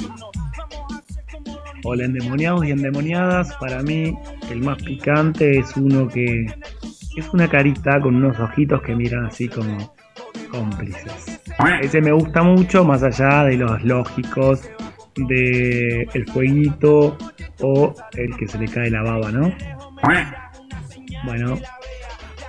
Hola 1.84 2.04
endemoniados 2.04 2.66
y 2.66 2.72
endemoniadas, 2.72 3.56
para 3.62 3.82
mí 3.82 4.14
el 4.52 4.60
más 4.60 4.82
picante 4.82 5.60
es 5.60 5.78
uno 5.78 6.08
que 6.08 6.46
es 7.16 7.30
una 7.32 7.48
carita 7.48 8.02
con 8.02 8.16
unos 8.16 8.38
ojitos 8.40 8.82
que 8.82 8.94
miran 8.94 9.26
así 9.26 9.48
como 9.48 9.96
cómplices. 10.50 11.40
Ese 11.82 12.02
me 12.02 12.12
gusta 12.12 12.44
mucho, 12.44 12.84
más 12.84 13.04
allá 13.04 13.44
de 13.46 13.58
los 13.58 13.84
lógicos 13.84 14.62
de 15.16 16.08
el 16.14 16.26
fueguito 16.28 17.18
o 17.62 17.94
el 18.14 18.38
que 18.38 18.48
se 18.48 18.60
le 18.60 18.68
cae 18.68 18.92
la 18.92 19.02
baba, 19.02 19.32
¿no? 19.32 19.52
Bueno, 21.26 21.60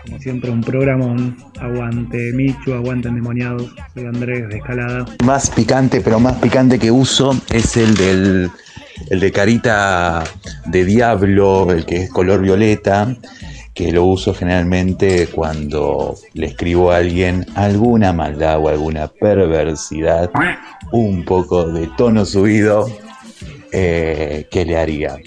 como 0.05 0.19
siempre 0.19 0.51
un 0.51 0.61
programón, 0.61 1.37
aguante 1.61 2.33
Michu, 2.35 2.75
aguante 2.75 3.09
endemoniados, 3.09 3.75
soy 3.95 4.07
Andrés 4.07 4.49
de 4.49 4.59
Escalada. 4.59 5.07
más 5.25 5.51
picante, 5.51 6.01
pero 6.01 6.21
más 6.21 6.37
picante 6.37 6.79
que 6.79 6.91
uso 6.91 7.35
es 7.51 7.77
el 7.77 7.95
del 7.95 8.51
el 9.11 9.21
de 9.21 9.33
carita 9.33 10.25
de 10.67 10.85
diablo, 10.85 11.71
el 11.71 11.87
que 11.87 12.05
es 12.05 12.11
color 12.11 12.43
violeta, 12.43 13.17
que 13.79 13.93
lo 13.93 14.07
uso 14.07 14.35
generalmente 14.35 15.29
cuando 15.29 16.17
le 16.35 16.47
escribo 16.47 16.91
a 16.91 16.97
alguien 16.97 17.47
alguna 17.55 18.13
maldad 18.13 18.59
o 18.59 18.69
alguna 18.69 19.07
perversidad, 19.07 20.33
un 20.91 21.25
poco 21.25 21.65
de 21.65 21.87
tono 21.97 22.25
subido 22.25 22.89
eh, 23.71 24.49
que 24.51 24.65
le 24.65 24.77
haría. 24.77 25.19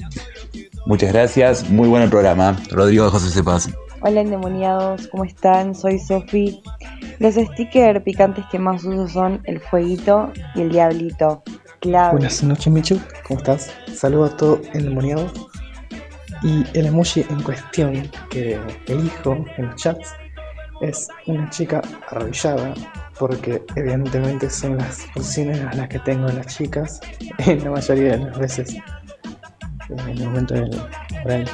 Muchas 0.85 1.13
gracias, 1.13 1.69
muy 1.69 1.87
buen 1.87 2.09
programa. 2.09 2.61
Rodrigo 2.71 3.05
de 3.05 3.11
José 3.11 3.29
Cepas. 3.29 3.69
Hola 4.01 4.19
endemoniados, 4.19 5.07
¿cómo 5.07 5.23
están? 5.23 5.73
Soy 5.73 5.97
Sofi. 5.97 6.61
Los 7.19 7.35
stickers 7.35 8.03
picantes 8.03 8.43
que 8.51 8.59
más 8.59 8.83
uso 8.83 9.07
son 9.07 9.39
el 9.45 9.61
fueguito 9.61 10.29
y 10.55 10.61
el 10.63 10.71
diablito. 10.73 11.41
Clave. 11.79 12.11
Buenas 12.17 12.43
noches, 12.43 12.67
Michu. 12.67 12.99
¿Cómo 13.25 13.39
estás? 13.39 13.71
Saludo 13.95 14.25
a 14.25 14.35
todo 14.35 14.61
endemoniado. 14.73 15.31
Y 16.43 16.65
el 16.73 16.87
emoji 16.87 17.25
en 17.29 17.41
cuestión 17.43 18.11
que 18.29 18.59
elijo 18.87 19.45
en 19.57 19.67
los 19.67 19.75
chats 19.75 20.09
es 20.81 21.07
una 21.27 21.47
chica 21.51 21.81
arrodillada, 22.09 22.73
porque 23.19 23.63
evidentemente 23.75 24.49
son 24.49 24.77
las 24.77 25.05
posiciones 25.13 25.61
a 25.61 25.73
las 25.75 25.87
que 25.87 25.99
tengo 25.99 26.27
las 26.29 26.47
chicas 26.47 26.99
en 27.37 27.63
la 27.63 27.71
mayoría 27.71 28.17
de 28.17 28.25
las 28.25 28.39
veces 28.39 28.75
en 29.89 29.99
el 29.99 30.23
momento 30.25 30.55
del 30.55 30.81
oral. 31.23 31.45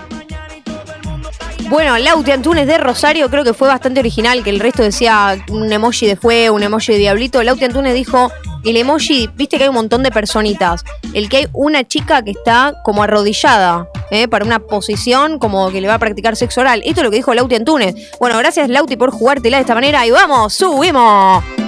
Bueno, 1.70 1.98
Lauti 1.98 2.32
Antunes 2.32 2.66
de 2.66 2.78
Rosario 2.78 3.30
creo 3.30 3.44
que 3.44 3.54
fue 3.54 3.68
bastante 3.68 4.00
original, 4.00 4.42
que 4.42 4.52
el 4.52 4.62
resto 4.62 4.84
decía 4.84 5.38
un 5.50 5.70
emoji 5.72 6.08
de 6.08 6.16
fuego, 6.16 6.56
un 6.56 6.64
emoji 6.64 6.94
de 6.94 7.00
diablito. 7.00 7.44
Lauti 7.44 7.66
Antunes 7.66 7.94
dijo, 7.94 8.32
el 8.64 8.78
emoji, 8.78 9.30
viste 9.36 9.58
que 9.58 9.64
hay 9.64 9.70
un 9.70 9.76
montón 9.76 10.04
de 10.04 10.12
personitas. 10.12 10.84
El 11.14 11.30
que 11.30 11.38
hay 11.38 11.48
una 11.54 11.84
chica 11.84 12.22
que 12.24 12.32
está 12.32 12.82
como 12.84 13.04
arrodillada, 13.04 13.88
¿eh? 14.12 14.28
para 14.28 14.46
una 14.46 14.60
posición 14.60 15.40
como 15.40 15.72
que 15.72 15.82
le 15.82 15.88
va 15.88 15.96
a 15.96 16.00
practicar 16.00 16.36
sexo 16.36 16.62
oral. 16.62 16.82
Esto 16.86 17.02
es 17.02 17.06
lo 17.06 17.12
que 17.12 17.18
dijo 17.18 17.34
Lauti 17.34 17.56
Antunes. 17.56 17.96
Bueno, 18.20 18.38
gracias 18.38 18.70
Lauti 18.70 18.96
por 18.96 19.12
jugártela 19.12 19.58
de 19.58 19.62
esta 19.62 19.76
manera 19.76 20.06
y 20.06 20.12
vamos, 20.12 20.54
subimos. 20.54 21.67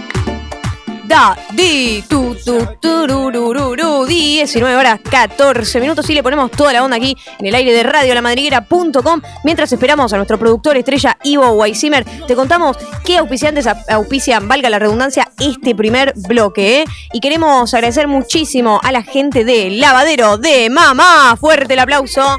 Da, 1.10 1.36
di, 1.54 2.04
tu, 2.08 2.36
tu, 2.46 2.68
tururururu, 2.80 4.06
19 4.06 4.76
horas 4.76 5.00
14 5.10 5.80
minutos 5.80 6.08
y 6.08 6.14
le 6.14 6.22
ponemos 6.22 6.52
toda 6.52 6.72
la 6.72 6.84
onda 6.84 6.98
aquí 6.98 7.18
en 7.40 7.48
el 7.48 7.56
aire 7.56 7.74
de 7.74 7.82
radio 7.82 8.14
lamadriguera.com 8.14 9.20
mientras 9.44 9.72
esperamos 9.74 10.14
a 10.14 10.18
nuestro 10.18 10.38
productor 10.38 10.78
estrella 10.78 11.18
Ivo 11.24 11.50
Weissimer. 11.54 12.06
Te 12.28 12.36
contamos 12.36 12.78
qué 13.04 13.18
auspiciantes 13.18 13.66
au- 13.66 13.84
auspician, 13.90 14.48
valga 14.48 14.70
la 14.70 14.78
redundancia, 14.78 15.28
este 15.40 15.74
primer 15.74 16.14
bloque. 16.16 16.82
¿eh? 16.82 16.86
Y 17.12 17.20
queremos 17.22 17.74
agradecer 17.74 18.08
muchísimo 18.08 18.80
a 18.84 18.92
la 18.92 19.02
gente 19.02 19.44
de 19.44 19.72
Lavadero 19.72 20.38
de 20.38 20.70
Mamá. 20.70 21.36
Fuerte 21.40 21.74
el 21.74 21.80
aplauso 21.80 22.38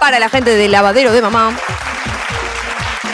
para 0.00 0.18
la 0.18 0.30
gente 0.30 0.54
de 0.56 0.68
Lavadero 0.70 1.12
de 1.12 1.20
Mamá. 1.20 1.54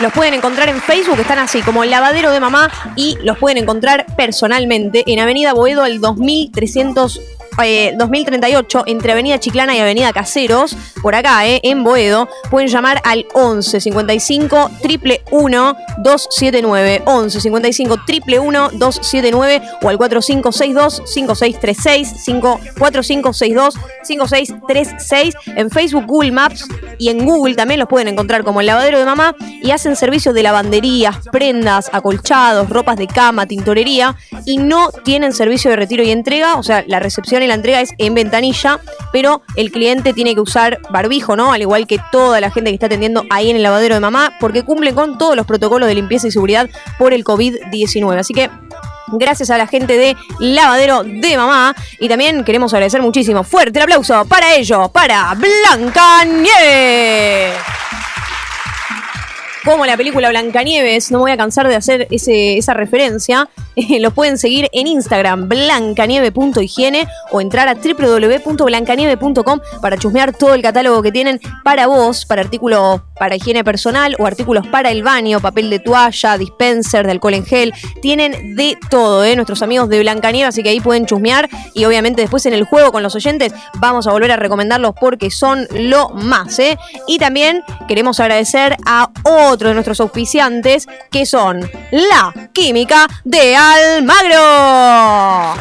Los 0.04 0.12
pueden 0.12 0.34
encontrar 0.34 0.68
en 0.68 0.82
Facebook, 0.82 1.18
están 1.18 1.38
así 1.38 1.62
como 1.62 1.82
Lavadero 1.82 2.30
de 2.30 2.38
Mamá 2.38 2.70
y 2.94 3.16
los 3.22 3.38
pueden 3.38 3.56
encontrar 3.56 4.04
personalmente 4.18 5.02
en 5.06 5.18
Avenida 5.18 5.54
Boedo 5.54 5.82
al 5.82 5.98
2300. 5.98 7.22
Eh, 7.62 7.94
2038 7.96 8.84
entre 8.86 9.12
Avenida 9.12 9.38
Chiclana 9.38 9.76
y 9.76 9.80
Avenida 9.80 10.12
Caseros, 10.12 10.76
por 11.02 11.14
acá, 11.14 11.46
eh, 11.46 11.60
en 11.62 11.84
Boedo, 11.84 12.28
pueden 12.50 12.68
llamar 12.68 13.00
al 13.04 13.26
11 13.34 13.80
55 13.80 14.70
triple 14.82 15.22
279 15.30 17.02
11 17.04 17.40
55 17.40 17.96
triple 18.06 18.36
279 18.36 19.62
o 19.82 19.88
al 19.88 19.98
4562 19.98 21.02
5636 21.06 22.14
5 22.24 22.60
4562 22.78 23.74
5636 24.02 25.34
en 25.56 25.70
Facebook, 25.70 26.04
Google 26.06 26.32
Maps 26.32 26.66
y 26.98 27.08
en 27.08 27.24
Google 27.24 27.54
también 27.54 27.80
los 27.80 27.88
pueden 27.88 28.08
encontrar 28.08 28.44
como 28.44 28.60
el 28.60 28.66
lavadero 28.66 28.98
de 28.98 29.04
mamá 29.04 29.34
y 29.62 29.70
hacen 29.70 29.96
servicios 29.96 30.34
de 30.34 30.42
lavanderías, 30.42 31.18
prendas, 31.30 31.90
acolchados, 31.92 32.68
ropas 32.68 32.96
de 32.96 33.06
cama, 33.06 33.46
tintorería 33.46 34.16
y 34.44 34.58
no 34.58 34.90
tienen 35.04 35.32
servicio 35.32 35.70
de 35.70 35.76
retiro 35.76 36.02
y 36.02 36.10
entrega, 36.10 36.56
o 36.56 36.62
sea, 36.62 36.84
la 36.86 37.00
recepción 37.00 37.42
La 37.48 37.54
entrega 37.54 37.80
es 37.80 37.90
en 37.98 38.14
ventanilla, 38.14 38.80
pero 39.12 39.42
el 39.56 39.70
cliente 39.70 40.12
tiene 40.12 40.34
que 40.34 40.40
usar 40.40 40.80
barbijo, 40.90 41.36
¿no? 41.36 41.52
Al 41.52 41.62
igual 41.62 41.86
que 41.86 41.98
toda 42.12 42.40
la 42.40 42.50
gente 42.50 42.70
que 42.70 42.74
está 42.74 42.86
atendiendo 42.86 43.24
ahí 43.30 43.50
en 43.50 43.56
el 43.56 43.62
lavadero 43.62 43.94
de 43.94 44.00
mamá, 44.00 44.34
porque 44.40 44.62
cumplen 44.62 44.94
con 44.94 45.18
todos 45.18 45.36
los 45.36 45.46
protocolos 45.46 45.88
de 45.88 45.94
limpieza 45.94 46.28
y 46.28 46.30
seguridad 46.30 46.68
por 46.98 47.12
el 47.12 47.24
COVID-19. 47.24 48.18
Así 48.18 48.34
que 48.34 48.50
gracias 49.08 49.50
a 49.50 49.58
la 49.58 49.66
gente 49.66 49.98
de 49.98 50.16
Lavadero 50.38 51.02
de 51.04 51.36
Mamá. 51.36 51.74
Y 51.98 52.08
también 52.08 52.44
queremos 52.44 52.72
agradecer 52.72 53.02
muchísimo. 53.02 53.44
Fuerte 53.44 53.78
el 53.78 53.84
aplauso 53.84 54.24
para 54.26 54.54
ellos, 54.54 54.90
para 54.90 55.34
Blanca 55.34 56.24
Nieves 56.24 57.54
como 59.64 59.86
la 59.86 59.96
película 59.96 60.28
Blancanieves, 60.28 61.10
no 61.10 61.18
me 61.18 61.22
voy 61.22 61.30
a 61.32 61.36
cansar 61.36 61.68
de 61.68 61.76
hacer 61.76 62.06
ese, 62.10 62.58
esa 62.58 62.74
referencia, 62.74 63.48
lo 64.00 64.10
pueden 64.10 64.38
seguir 64.38 64.68
en 64.72 64.86
Instagram, 64.86 65.48
blancanieve.higiene 65.48 67.08
o 67.30 67.40
entrar 67.40 67.68
a 67.68 67.74
www.blancanieve.com 67.74 69.60
para 69.80 69.96
chusmear 69.96 70.36
todo 70.36 70.54
el 70.54 70.62
catálogo 70.62 71.02
que 71.02 71.12
tienen 71.12 71.40
para 71.64 71.86
vos, 71.86 72.26
para 72.26 72.42
artículos 72.42 73.00
para 73.18 73.36
higiene 73.36 73.64
personal 73.64 74.16
o 74.18 74.26
artículos 74.26 74.66
para 74.66 74.90
el 74.90 75.02
baño, 75.02 75.40
papel 75.40 75.70
de 75.70 75.78
toalla, 75.78 76.36
dispenser 76.36 77.06
de 77.06 77.12
alcohol 77.12 77.34
en 77.34 77.46
gel, 77.46 77.72
tienen 78.02 78.56
de 78.56 78.76
todo, 78.90 79.24
¿eh? 79.24 79.36
nuestros 79.36 79.62
amigos 79.62 79.88
de 79.88 80.00
Blancanieve, 80.00 80.48
así 80.48 80.62
que 80.62 80.70
ahí 80.70 80.80
pueden 80.80 81.06
chusmear 81.06 81.48
y 81.74 81.84
obviamente 81.84 82.22
después 82.22 82.44
en 82.46 82.54
el 82.54 82.64
juego 82.64 82.92
con 82.92 83.02
los 83.02 83.14
oyentes 83.14 83.52
vamos 83.74 84.06
a 84.06 84.12
volver 84.12 84.32
a 84.32 84.36
recomendarlos 84.36 84.94
porque 85.00 85.30
son 85.30 85.66
lo 85.72 86.10
más. 86.10 86.58
¿eh? 86.58 86.76
Y 87.06 87.18
también 87.18 87.62
queremos 87.88 88.20
agradecer 88.20 88.76
a 88.84 89.10
otro 89.54 89.68
de 89.68 89.74
nuestros 89.74 90.00
auspiciantes, 90.00 90.86
que 91.10 91.26
son 91.26 91.60
la 91.90 92.50
Química 92.52 93.06
de 93.24 93.56
Almagro. 93.56 95.60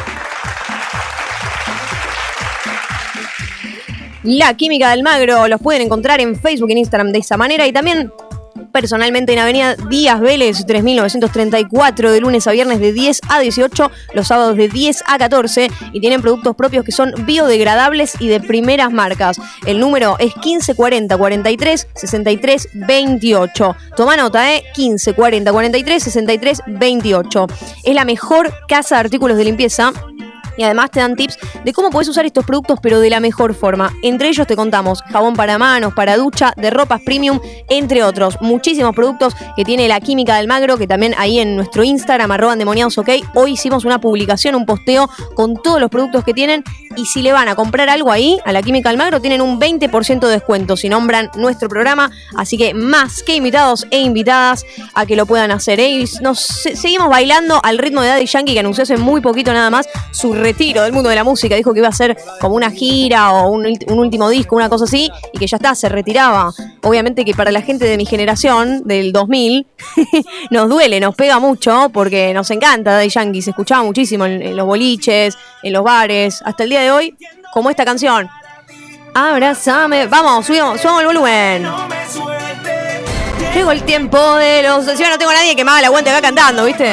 La 4.24 4.54
Química 4.54 4.88
de 4.88 4.94
Almagro 4.94 5.48
los 5.48 5.60
pueden 5.60 5.82
encontrar 5.82 6.20
en 6.20 6.38
Facebook, 6.38 6.70
en 6.70 6.78
Instagram 6.78 7.12
de 7.12 7.18
esa 7.18 7.36
manera 7.36 7.66
y 7.66 7.72
también 7.72 8.12
personalmente 8.74 9.32
en 9.32 9.38
Avenida 9.38 9.76
Díaz 9.88 10.20
Vélez 10.20 10.66
3934 10.66 12.10
de 12.10 12.20
lunes 12.20 12.46
a 12.48 12.50
viernes 12.50 12.80
de 12.80 12.92
10 12.92 13.20
a 13.28 13.38
18, 13.38 13.90
los 14.14 14.26
sábados 14.26 14.56
de 14.56 14.68
10 14.68 15.04
a 15.06 15.16
14 15.16 15.70
y 15.92 16.00
tienen 16.00 16.20
productos 16.20 16.56
propios 16.56 16.84
que 16.84 16.90
son 16.90 17.14
biodegradables 17.24 18.20
y 18.20 18.26
de 18.26 18.40
primeras 18.40 18.92
marcas. 18.92 19.40
El 19.64 19.78
número 19.78 20.16
es 20.18 20.36
1540 20.36 21.16
43 21.16 21.88
63 21.94 22.68
28. 22.74 23.76
Toma 23.96 24.16
nota, 24.16 24.52
¿eh? 24.52 24.64
1540 24.76 25.52
43 25.52 26.02
63 26.02 26.62
28. 26.66 27.46
Es 27.84 27.94
la 27.94 28.04
mejor 28.04 28.52
casa 28.66 28.96
de 28.96 29.00
artículos 29.02 29.36
de 29.36 29.44
limpieza 29.44 29.92
y 30.56 30.64
además 30.64 30.90
te 30.90 31.00
dan 31.00 31.16
tips 31.16 31.38
de 31.64 31.72
cómo 31.72 31.90
puedes 31.90 32.08
usar 32.08 32.24
estos 32.24 32.44
productos 32.44 32.78
pero 32.82 33.00
de 33.00 33.10
la 33.10 33.20
mejor 33.20 33.54
forma. 33.54 33.92
Entre 34.02 34.28
ellos 34.28 34.46
te 34.46 34.56
contamos 34.56 35.02
jabón 35.02 35.34
para 35.34 35.58
manos, 35.58 35.94
para 35.94 36.16
ducha, 36.16 36.52
de 36.56 36.70
ropas 36.70 37.00
premium, 37.04 37.40
entre 37.68 38.02
otros. 38.02 38.38
Muchísimos 38.40 38.94
productos 38.94 39.34
que 39.56 39.64
tiene 39.64 39.88
la 39.88 40.00
Química 40.00 40.36
del 40.36 40.48
Magro, 40.48 40.76
que 40.76 40.86
también 40.86 41.14
ahí 41.18 41.38
en 41.38 41.56
nuestro 41.56 41.84
Instagram, 41.84 42.30
arroba 42.30 42.52
endemoniados, 42.52 42.98
ok, 42.98 43.10
hoy 43.34 43.52
hicimos 43.52 43.84
una 43.84 44.00
publicación, 44.00 44.54
un 44.54 44.66
posteo 44.66 45.08
con 45.34 45.54
todos 45.62 45.80
los 45.80 45.90
productos 45.90 46.24
que 46.24 46.34
tienen 46.34 46.64
y 46.96 47.06
si 47.06 47.22
le 47.22 47.32
van 47.32 47.48
a 47.48 47.54
comprar 47.54 47.88
algo 47.88 48.12
ahí, 48.12 48.38
a 48.44 48.52
la 48.52 48.62
Química 48.62 48.88
del 48.88 48.98
Magro, 48.98 49.20
tienen 49.20 49.40
un 49.40 49.60
20% 49.60 50.20
de 50.20 50.32
descuento 50.32 50.76
si 50.76 50.88
nombran 50.88 51.30
nuestro 51.36 51.68
programa, 51.68 52.10
así 52.36 52.56
que 52.56 52.74
más 52.74 53.22
que 53.22 53.34
invitados 53.34 53.86
e 53.90 54.00
invitadas 54.00 54.64
a 54.94 55.06
que 55.06 55.16
lo 55.16 55.26
puedan 55.26 55.50
hacer. 55.50 55.80
¿eh? 55.80 56.04
nos 56.20 56.40
seguimos 56.40 57.08
bailando 57.08 57.60
al 57.62 57.78
ritmo 57.78 58.02
de 58.02 58.08
Daddy 58.08 58.26
Yankee 58.26 58.54
que 58.54 58.60
anunció 58.60 58.82
hace 58.82 58.96
muy 58.96 59.20
poquito 59.20 59.52
nada 59.52 59.70
más 59.70 59.88
su 60.12 60.32
retiro 60.44 60.82
del 60.82 60.92
mundo 60.92 61.08
de 61.08 61.16
la 61.16 61.24
música. 61.24 61.56
Dijo 61.56 61.72
que 61.72 61.80
iba 61.80 61.88
a 61.88 61.92
ser 61.92 62.16
como 62.40 62.54
una 62.54 62.70
gira 62.70 63.32
o 63.32 63.48
un, 63.48 63.66
último 63.88 64.28
disco, 64.28 64.56
una 64.56 64.68
cosa 64.68 64.84
así, 64.84 65.10
y 65.32 65.38
que 65.38 65.46
ya 65.46 65.56
está, 65.56 65.74
se 65.74 65.88
retiraba. 65.88 66.52
Obviamente 66.82 67.24
que 67.24 67.34
para 67.34 67.50
la 67.50 67.62
gente 67.62 67.86
de 67.86 67.96
mi 67.96 68.04
generación, 68.04 68.82
del 68.84 69.12
2000, 69.12 69.66
nos 70.50 70.68
duele, 70.68 71.00
nos 71.00 71.14
pega 71.16 71.38
mucho, 71.38 71.90
porque 71.92 72.34
nos 72.34 72.50
encanta 72.50 72.92
Daddy 72.92 73.08
Yankee, 73.08 73.42
se 73.42 73.50
escuchaba 73.50 73.82
muchísimo 73.82 74.26
en, 74.26 74.54
los 74.54 74.66
boliches, 74.66 75.36
en 75.62 75.72
los 75.72 75.82
bares, 75.82 76.42
hasta 76.44 76.64
el 76.64 76.70
día 76.70 76.82
de 76.82 76.90
hoy, 76.90 77.16
como 77.52 77.70
esta 77.70 77.84
canción. 77.84 78.28
Abrázame, 79.14 80.06
vamos, 80.08 80.44
subamos, 80.44 80.80
subamos 80.80 81.00
el 81.00 81.06
volumen. 81.06 81.66
Llegó 83.54 83.70
el 83.70 83.82
tiempo 83.84 84.34
de 84.34 84.64
los. 84.64 84.84
Si 84.84 85.02
no 85.04 85.16
tengo 85.16 85.30
a 85.30 85.34
nadie 85.34 85.54
que 85.54 85.64
me 85.64 85.70
haga 85.70 85.82
la 85.82 85.86
aguante 85.86 86.10
acá 86.10 86.20
cantando, 86.20 86.64
¿viste? 86.64 86.92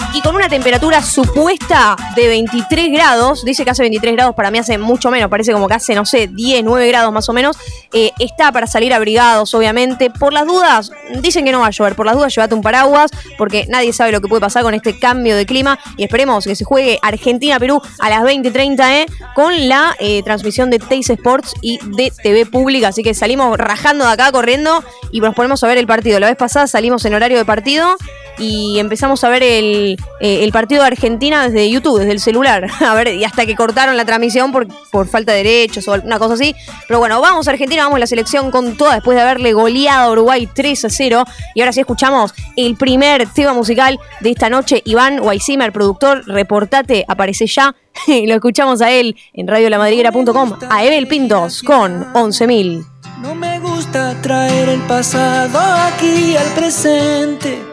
y 0.13 0.21
con 0.21 0.35
una 0.35 0.49
temperatura 0.49 1.01
supuesta 1.01 1.95
de 2.15 2.27
23 2.27 2.91
grados, 2.91 3.45
dice 3.45 3.63
que 3.63 3.71
hace 3.71 3.81
23 3.83 4.13
grados, 4.15 4.35
para 4.35 4.51
mí 4.51 4.57
hace 4.57 4.77
mucho 4.77 5.09
menos, 5.09 5.29
parece 5.29 5.53
como 5.53 5.67
que 5.67 5.75
hace, 5.75 5.95
no 5.95 6.05
sé, 6.05 6.27
10, 6.27 6.63
9 6.63 6.87
grados 6.87 7.13
más 7.13 7.29
o 7.29 7.33
menos, 7.33 7.57
eh, 7.93 8.11
está 8.19 8.51
para 8.51 8.67
salir 8.67 8.93
abrigados, 8.93 9.53
obviamente. 9.53 10.09
Por 10.09 10.33
las 10.33 10.45
dudas, 10.45 10.91
dicen 11.21 11.45
que 11.45 11.51
no 11.51 11.61
va 11.61 11.67
a 11.67 11.71
llover, 11.71 11.95
por 11.95 12.05
las 12.05 12.15
dudas 12.15 12.35
llévate 12.35 12.55
un 12.55 12.61
paraguas, 12.61 13.11
porque 13.37 13.65
nadie 13.69 13.93
sabe 13.93 14.11
lo 14.11 14.19
que 14.19 14.27
puede 14.27 14.41
pasar 14.41 14.63
con 14.63 14.73
este 14.73 14.99
cambio 14.99 15.35
de 15.35 15.45
clima 15.45 15.79
y 15.95 16.03
esperemos 16.03 16.45
que 16.45 16.55
se 16.55 16.65
juegue 16.65 16.99
Argentina-Perú 17.01 17.81
a 17.99 18.09
las 18.09 18.21
20.30 18.23 18.91
¿eh? 18.91 19.05
con 19.33 19.69
la 19.69 19.95
eh, 19.99 20.23
transmisión 20.23 20.69
de 20.69 20.79
Teis 20.79 21.09
Sports 21.09 21.53
y 21.61 21.79
de 21.95 22.11
TV 22.23 22.45
Pública, 22.45 22.89
así 22.89 23.03
que 23.03 23.13
salimos 23.13 23.57
rajando 23.57 24.05
de 24.05 24.11
acá, 24.11 24.31
corriendo 24.31 24.83
y 25.11 25.21
nos 25.21 25.35
ponemos 25.35 25.63
a 25.63 25.67
ver 25.67 25.77
el 25.77 25.87
partido. 25.87 26.19
La 26.19 26.27
vez 26.27 26.37
pasada 26.37 26.67
salimos 26.67 27.05
en 27.05 27.13
horario 27.13 27.37
de 27.37 27.45
partido 27.45 27.95
y 28.37 28.79
empezamos 28.79 29.23
a 29.23 29.29
ver 29.29 29.43
el, 29.43 29.97
eh, 30.19 30.43
el 30.43 30.51
partido 30.51 30.81
de 30.81 30.87
Argentina 30.87 31.43
desde 31.43 31.69
YouTube, 31.69 31.99
desde 31.99 32.11
el 32.11 32.19
celular. 32.19 32.67
A 32.79 32.93
ver, 32.93 33.09
y 33.09 33.23
hasta 33.23 33.45
que 33.45 33.55
cortaron 33.55 33.97
la 33.97 34.05
transmisión 34.05 34.51
por, 34.51 34.67
por 34.91 35.07
falta 35.07 35.31
de 35.31 35.39
derechos 35.39 35.87
o 35.87 35.93
alguna 35.93 36.19
cosa 36.19 36.35
así. 36.35 36.55
Pero 36.87 36.99
bueno, 36.99 37.19
vamos 37.21 37.47
a 37.47 37.51
Argentina, 37.51 37.83
vamos 37.83 37.97
a 37.97 37.99
la 38.01 38.07
selección 38.07 38.51
con 38.51 38.77
toda 38.77 38.95
después 38.95 39.15
de 39.15 39.21
haberle 39.21 39.53
goleado 39.53 40.09
a 40.09 40.11
Uruguay 40.11 40.47
3 40.53 40.85
a 40.85 40.89
0. 40.89 41.25
Y 41.55 41.61
ahora 41.61 41.73
sí 41.73 41.79
escuchamos 41.79 42.33
el 42.55 42.75
primer 42.75 43.27
tema 43.27 43.53
musical 43.53 43.99
de 44.19 44.29
esta 44.29 44.49
noche. 44.49 44.81
Iván 44.85 45.19
Weissimer, 45.19 45.71
productor, 45.71 46.25
reportate, 46.27 47.05
aparece 47.07 47.47
ya. 47.47 47.75
Y 48.07 48.25
lo 48.25 48.35
escuchamos 48.35 48.81
a 48.81 48.91
él 48.91 49.15
en 49.33 49.47
radiolamadriguera.com, 49.47 50.53
a 50.69 50.83
Evel 50.85 51.07
Pintos 51.07 51.61
con 51.61 52.13
11.000. 52.13 52.85
No 53.21 53.35
me 53.35 53.59
gusta 53.59 54.19
traer 54.21 54.69
el 54.69 54.81
pasado 54.81 55.59
aquí 55.59 56.35
al 56.35 56.47
presente 56.53 57.70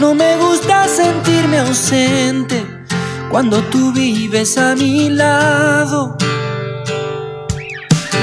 no 0.00 0.14
me 0.14 0.36
gusta 0.36 0.86
sentirme 0.88 1.58
ausente 1.58 2.64
cuando 3.30 3.62
tú 3.64 3.92
vives 3.92 4.58
a 4.58 4.74
mi 4.74 5.08
lado. 5.08 6.16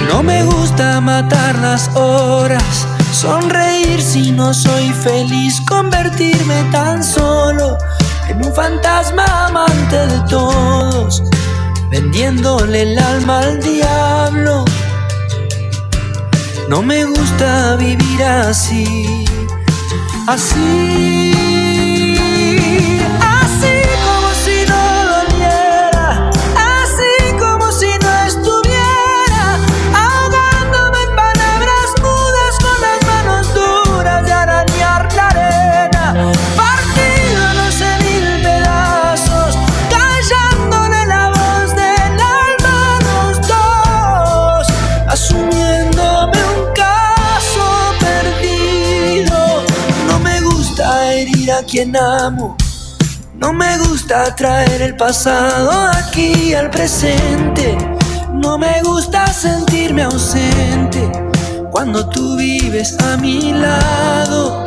No 0.08 0.22
me 0.22 0.44
gusta 0.44 1.02
matar 1.02 1.56
las 1.60 1.90
horas, 1.96 2.88
sonreír 3.12 4.02
si 4.02 4.32
no 4.32 4.54
soy 4.54 4.90
feliz, 4.90 5.62
convertirme 5.68 6.64
tan 6.72 7.04
solo 7.04 7.78
en 8.28 8.46
un 8.46 8.54
fantasma 8.54 9.48
amante 9.48 10.08
de 10.08 10.20
todos, 10.30 11.24
vendiéndole 11.90 12.84
el 12.84 13.00
alma 13.00 13.40
al 13.40 13.60
diablo. 13.60 14.66
No 16.70 16.82
me 16.82 17.06
gusta 17.06 17.76
vivir 17.76 18.24
así, 18.24 19.26
así. 20.28 21.43
Quien 51.74 51.98
amo. 51.98 52.56
No 53.34 53.52
me 53.52 53.80
gusta 53.80 54.36
traer 54.36 54.80
el 54.84 54.96
pasado 54.96 55.72
aquí 55.90 56.54
al 56.54 56.70
presente. 56.70 57.76
No 58.32 58.60
me 58.60 58.80
gusta 58.84 59.26
sentirme 59.34 60.04
ausente 60.04 61.12
cuando 61.72 62.08
tú 62.10 62.38
vives 62.38 62.96
a 63.00 63.18
mi 63.18 63.54
lado. 63.54 64.64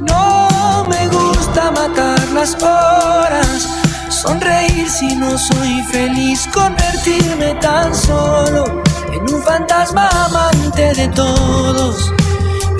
No 0.00 0.86
me 0.88 1.08
gusta 1.08 1.72
matar 1.72 2.20
las 2.34 2.54
horas, 2.62 3.68
sonreír 4.10 4.88
si 4.88 5.16
no 5.16 5.36
soy 5.36 5.82
feliz, 5.90 6.48
convertirme 6.54 7.56
tan 7.60 7.92
solo 7.92 8.64
en 9.12 9.34
un 9.34 9.42
fantasma 9.42 10.08
amante 10.26 10.94
de 10.94 11.08
todos 11.08 12.12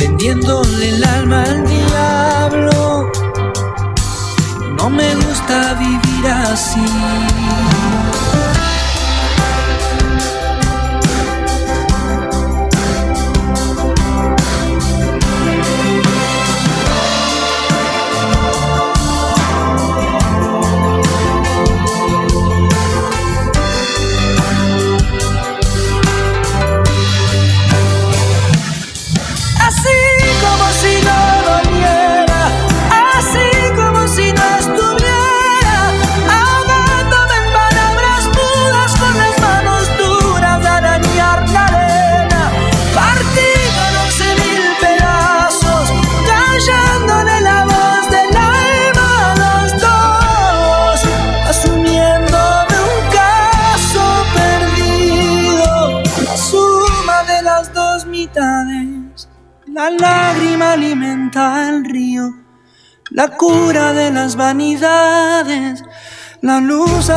vendiéndole 0.00 0.88
el 0.88 1.05
alma 1.05 1.43
al 1.43 1.67
diablo. 1.67 3.00
No 4.80 4.88
me 4.88 5.14
gusta 5.14 5.75
vivir 5.75 6.26
así. 6.26 6.80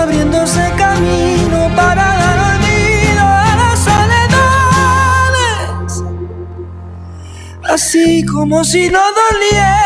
Abriéndose 0.04 0.62
camino 0.78 1.60
para 1.76 2.04
dar 2.04 2.38
olvido 2.56 3.22
a 3.22 3.56
las 3.60 3.80
soledades. 3.88 5.24
Así 7.70 8.26
como 8.26 8.64
si 8.66 8.90
no 8.90 9.00
doliera, 9.00 9.83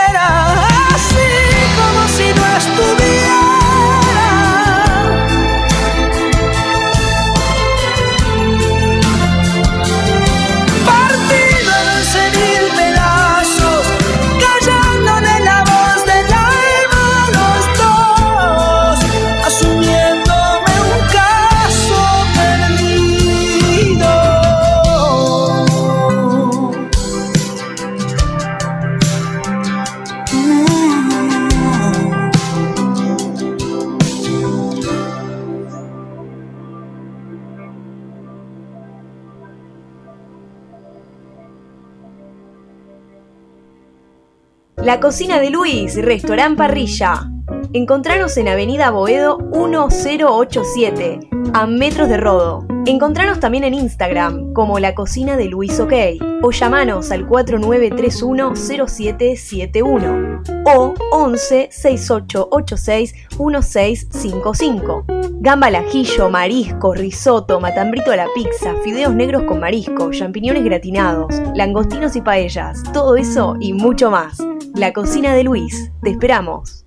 La 44.98 45.01
cocina 45.01 45.39
de 45.39 45.51
Luis, 45.51 45.96
restaurant 46.01 46.58
parrilla. 46.58 47.30
Encontranos 47.72 48.36
en 48.38 48.48
Avenida 48.48 48.89
Boedo 48.89 49.38
1087, 49.38 51.19
a 51.54 51.67
metros 51.67 52.10
de 52.10 52.17
Rodo. 52.17 52.65
Encontranos 52.88 53.39
también 53.39 53.63
en 53.63 53.76
Instagram 53.76 54.54
como 54.54 54.80
La 54.80 54.95
Cocina 54.95 55.38
de 55.38 55.45
Luis 55.45 55.80
OK 55.80 55.93
o 56.41 56.50
llamanos 56.50 57.12
al 57.12 57.28
4931 57.28 58.56
0771 58.56 60.41
o 60.65 60.95
11 61.12 61.69
6886 61.71 63.13
1655. 63.38 65.06
Gamba 65.41 65.67
al 65.67 65.76
ajillo, 65.76 66.32
marisco, 66.32 66.95
risotto, 66.95 67.60
matambrito 67.60 68.12
a 68.12 68.15
la 68.15 68.28
pizza, 68.34 68.74
fideos 68.84 69.13
negros 69.13 69.43
con 69.43 69.60
marisco, 69.60 70.10
champiñones 70.10 70.63
gratinados, 70.63 71.39
langostinos 71.54 72.15
y 72.15 72.21
paellas, 72.21 72.82
todo 72.93 73.15
eso 73.15 73.56
y 73.60 73.74
mucho 73.74 74.10
más. 74.10 74.39
La 74.78 74.94
cocina 74.94 75.34
de 75.34 75.44
Luis. 75.44 75.92
Te 76.04 76.12
esperamos. 76.12 76.86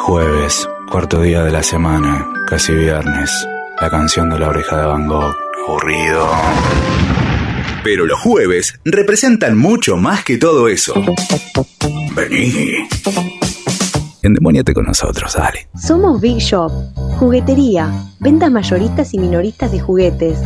Jueves, 0.00 0.68
cuarto 0.90 1.22
día 1.22 1.42
de 1.42 1.50
la 1.50 1.62
semana, 1.62 2.28
casi 2.46 2.74
viernes. 2.74 3.30
La 3.80 3.88
canción 3.88 4.28
de 4.28 4.38
la 4.38 4.50
oreja 4.50 4.78
de 4.78 4.86
Van 4.86 5.08
Gogh. 5.08 5.34
Aburrido. 5.66 6.30
Pero 7.82 8.04
los 8.04 8.20
jueves 8.20 8.78
representan 8.84 9.56
mucho 9.56 9.96
más 9.96 10.24
que 10.24 10.36
todo 10.36 10.68
eso. 10.68 10.92
Vení. 12.14 12.86
Endemoniate 14.22 14.74
con 14.74 14.84
nosotros, 14.84 15.34
dale. 15.34 15.68
Somos 15.76 16.20
Big 16.20 16.38
Shop, 16.38 16.70
juguetería, 17.18 17.90
ventas 18.20 18.50
mayoristas 18.50 19.14
y 19.14 19.18
minoristas 19.18 19.72
de 19.72 19.80
juguetes, 19.80 20.38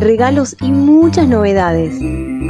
regalos 0.00 0.56
y 0.60 0.70
muchas 0.70 1.28
novedades. 1.28 1.94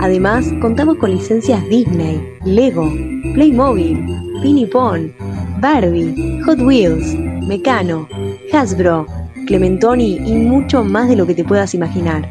Además, 0.00 0.44
contamos 0.60 0.96
con 0.98 1.12
licencias 1.12 1.62
Disney, 1.68 2.20
Lego, 2.44 2.90
Playmobil, 3.34 4.04
Pinipon, 4.42 5.14
Barbie, 5.60 6.42
Hot 6.44 6.58
Wheels, 6.60 7.14
Mecano, 7.46 8.08
Hasbro, 8.52 9.06
Clementoni 9.46 10.16
y 10.16 10.34
mucho 10.34 10.82
más 10.82 11.08
de 11.08 11.14
lo 11.16 11.26
que 11.26 11.34
te 11.34 11.44
puedas 11.44 11.74
imaginar. 11.74 12.28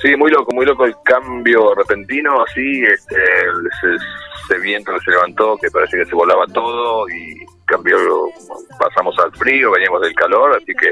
Sí, 0.00 0.16
muy 0.16 0.32
loco, 0.32 0.52
muy 0.52 0.66
loco 0.66 0.84
el 0.84 0.96
cambio 1.04 1.74
repentino, 1.76 2.42
así, 2.42 2.82
este, 2.82 3.14
ese, 3.14 4.04
ese 4.44 4.58
viento 4.60 4.92
que 4.94 4.98
se 5.04 5.10
levantó, 5.12 5.56
que 5.58 5.70
parece 5.70 5.96
que 5.98 6.06
se 6.06 6.14
volaba 6.16 6.44
todo 6.52 7.08
y 7.08 7.36
cambió, 7.66 7.96
pasamos 8.80 9.14
al 9.24 9.30
frío, 9.36 9.70
veníamos 9.70 10.00
del 10.02 10.12
calor, 10.14 10.56
así 10.56 10.72
que, 10.74 10.90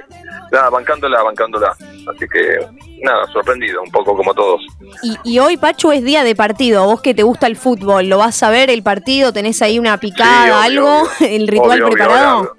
nada, 0.52 0.70
bancándola, 0.70 1.24
bancándola. 1.24 1.72
Así 2.14 2.24
que, 2.32 2.60
nada, 3.02 3.26
sorprendido, 3.32 3.82
un 3.82 3.90
poco 3.90 4.16
como 4.16 4.32
todos. 4.32 4.60
Y, 5.02 5.16
y 5.24 5.38
hoy, 5.40 5.56
Pachu, 5.56 5.90
es 5.90 6.04
día 6.04 6.22
de 6.22 6.36
partido. 6.36 6.84
Vos 6.84 7.02
que 7.02 7.12
te 7.12 7.24
gusta 7.24 7.48
el 7.48 7.56
fútbol, 7.56 8.08
¿lo 8.08 8.18
vas 8.18 8.40
a 8.44 8.50
ver 8.50 8.70
el 8.70 8.84
partido? 8.84 9.32
¿Tenés 9.32 9.60
ahí 9.60 9.80
una 9.80 9.98
picada, 9.98 10.44
Sí, 10.44 10.50
obvio, 10.50 10.56
algo? 10.56 11.00
obvio. 11.02 11.10
¿El 11.28 11.48
ritual 11.48 11.82
Obvio, 11.82 11.90
preparado? 11.96 12.56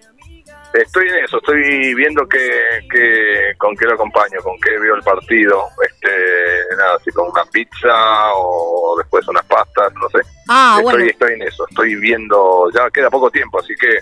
Estoy 0.73 1.07
en 1.09 1.25
eso, 1.25 1.37
estoy 1.37 1.93
viendo 1.95 2.25
que, 2.27 2.39
que 2.89 3.53
con 3.57 3.75
qué 3.75 3.85
lo 3.85 3.93
acompaño, 3.93 4.39
con 4.41 4.57
qué 4.59 4.71
veo 4.79 4.95
el 4.95 5.03
partido, 5.03 5.67
este, 5.85 6.09
nada, 6.77 6.97
si 7.03 7.11
con 7.11 7.29
una 7.29 7.43
pizza 7.51 8.33
o 8.35 8.95
después 8.97 9.27
unas 9.27 9.45
pastas, 9.45 9.91
no 10.01 10.09
sé. 10.09 10.19
Ah, 10.47 10.77
estoy, 10.79 10.93
bueno. 10.93 11.09
estoy 11.09 11.33
en 11.33 11.41
eso, 11.41 11.65
estoy 11.69 11.95
viendo, 11.95 12.69
ya 12.73 12.89
queda 12.89 13.09
poco 13.09 13.29
tiempo, 13.29 13.59
así 13.59 13.73
que 13.75 13.97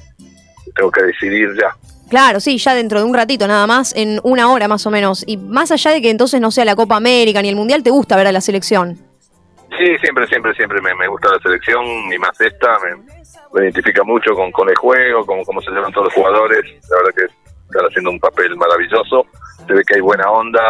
tengo 0.75 0.91
que 0.91 1.03
decidir 1.03 1.49
ya. 1.59 1.75
Claro, 2.09 2.39
sí, 2.39 2.57
ya 2.57 2.73
dentro 2.75 2.99
de 2.99 3.05
un 3.05 3.13
ratito 3.13 3.47
nada 3.47 3.65
más, 3.67 3.93
en 3.95 4.19
una 4.23 4.51
hora 4.51 4.67
más 4.67 4.85
o 4.85 4.91
menos. 4.91 5.23
Y 5.27 5.37
más 5.37 5.71
allá 5.71 5.91
de 5.91 6.01
que 6.01 6.09
entonces 6.09 6.41
no 6.41 6.51
sea 6.51 6.65
la 6.65 6.75
Copa 6.75 6.95
América 6.95 7.41
ni 7.41 7.49
el 7.49 7.55
Mundial, 7.55 7.83
¿te 7.83 7.91
gusta 7.91 8.15
ver 8.15 8.27
a 8.27 8.31
la 8.31 8.41
selección? 8.41 9.08
Sí, 9.79 9.97
siempre, 9.99 10.27
siempre, 10.27 10.53
siempre 10.55 10.81
me, 10.81 10.93
me 10.95 11.07
gusta 11.07 11.29
la 11.31 11.39
selección 11.39 11.83
y 12.13 12.17
más 12.19 12.39
esta, 12.41 12.77
me, 12.79 12.95
me 13.53 13.63
identifica 13.63 14.03
mucho 14.03 14.33
con, 14.35 14.51
con 14.51 14.69
el 14.69 14.75
juego, 14.75 15.25
con 15.25 15.43
cómo 15.45 15.61
se 15.61 15.71
llevan 15.71 15.91
todos 15.93 16.05
los 16.07 16.13
jugadores. 16.13 16.63
La 16.89 16.97
verdad 16.97 17.11
que 17.15 17.23
están 17.65 17.85
haciendo 17.87 18.09
un 18.11 18.19
papel 18.19 18.55
maravilloso. 18.57 19.25
Se 19.65 19.73
ve 19.73 19.83
que 19.85 19.95
hay 19.95 20.01
buena 20.01 20.29
onda 20.29 20.61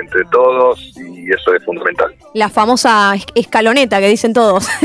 entre 0.00 0.24
todos 0.26 0.80
y 0.96 1.30
eso 1.32 1.54
es 1.54 1.64
fundamental. 1.64 2.14
La 2.34 2.48
famosa 2.48 3.14
es- 3.14 3.26
escaloneta 3.34 4.00
que 4.00 4.08
dicen 4.08 4.32
todos. 4.34 4.68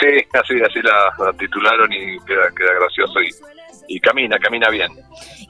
Sí, 0.00 0.08
así, 0.32 0.60
así 0.60 0.82
la, 0.82 1.24
la 1.24 1.32
titularon 1.34 1.90
y 1.92 2.18
queda, 2.26 2.48
queda 2.58 2.72
gracioso 2.80 3.20
y, 3.22 3.30
y 3.88 4.00
camina, 4.00 4.38
camina 4.38 4.68
bien. 4.70 4.90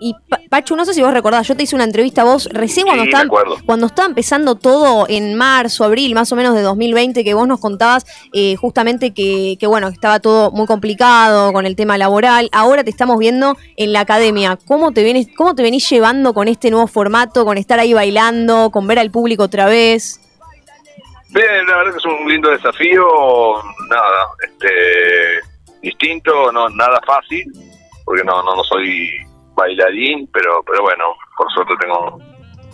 y 0.00 0.12
Pa- 0.28 0.40
Pachu, 0.50 0.76
no 0.76 0.84
sé 0.84 0.94
si 0.94 1.02
vos 1.02 1.12
recordás, 1.12 1.46
yo 1.48 1.56
te 1.56 1.62
hice 1.64 1.74
una 1.74 1.84
entrevista 1.84 2.22
a 2.22 2.24
vos 2.24 2.48
recién 2.52 2.86
cuando 2.86 3.04
Sí, 3.04 3.10
estaba, 3.10 3.28
cuando 3.64 3.86
estaba 3.86 4.06
empezando 4.08 4.54
todo 4.56 5.06
en 5.08 5.34
marzo, 5.34 5.84
abril, 5.84 6.14
más 6.14 6.30
o 6.32 6.36
menos 6.36 6.54
de 6.54 6.62
2020, 6.62 7.24
que 7.24 7.34
vos 7.34 7.46
nos 7.48 7.60
contabas 7.60 8.04
eh, 8.32 8.56
justamente 8.56 9.12
que, 9.12 9.56
que, 9.58 9.66
bueno, 9.66 9.88
estaba 9.88 10.20
todo 10.20 10.50
muy 10.52 10.66
complicado 10.66 11.52
con 11.52 11.66
el 11.66 11.74
tema 11.76 11.96
laboral. 11.98 12.48
Ahora 12.52 12.84
te 12.84 12.90
estamos 12.90 13.18
viendo 13.18 13.56
en 13.76 13.92
la 13.92 14.00
academia. 14.00 14.58
¿Cómo 14.66 14.92
te, 14.92 15.02
vienes, 15.02 15.28
¿Cómo 15.36 15.54
te 15.54 15.62
venís 15.62 15.88
llevando 15.90 16.34
con 16.34 16.48
este 16.48 16.70
nuevo 16.70 16.86
formato, 16.86 17.44
con 17.44 17.58
estar 17.58 17.78
ahí 17.80 17.92
bailando, 17.94 18.70
con 18.70 18.86
ver 18.86 18.98
al 18.98 19.10
público 19.10 19.44
otra 19.44 19.66
vez? 19.66 20.20
Bien, 21.30 21.66
la 21.66 21.76
verdad 21.78 21.92
que 21.92 21.98
es 21.98 22.04
un 22.04 22.28
lindo 22.30 22.48
desafío, 22.50 23.04
nada, 23.90 24.26
este, 24.46 24.68
distinto, 25.82 26.52
no 26.52 26.68
nada 26.68 27.00
fácil, 27.04 27.52
porque 28.04 28.24
no, 28.24 28.42
no, 28.42 28.56
no 28.56 28.64
soy 28.64 29.10
bailarín, 29.54 30.28
pero, 30.32 30.62
pero 30.64 30.82
bueno, 30.82 31.04
por 31.36 31.50
suerte 31.52 31.74
tengo 31.80 32.18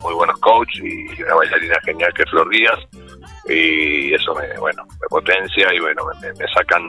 muy 0.03 0.15
buenos 0.15 0.39
coaches 0.41 0.83
y 0.83 1.23
una 1.23 1.35
bailarina 1.35 1.79
genial 1.85 2.13
que 2.15 2.23
es 2.23 2.31
Flor 2.31 2.49
Díaz, 2.49 2.79
y 3.49 4.15
eso 4.15 4.35
me, 4.35 4.59
bueno, 4.59 4.85
me 4.85 5.09
potencia 5.09 5.75
y 5.75 5.81
bueno, 5.81 6.05
me, 6.21 6.29
me 6.33 6.47
sacan 6.55 6.83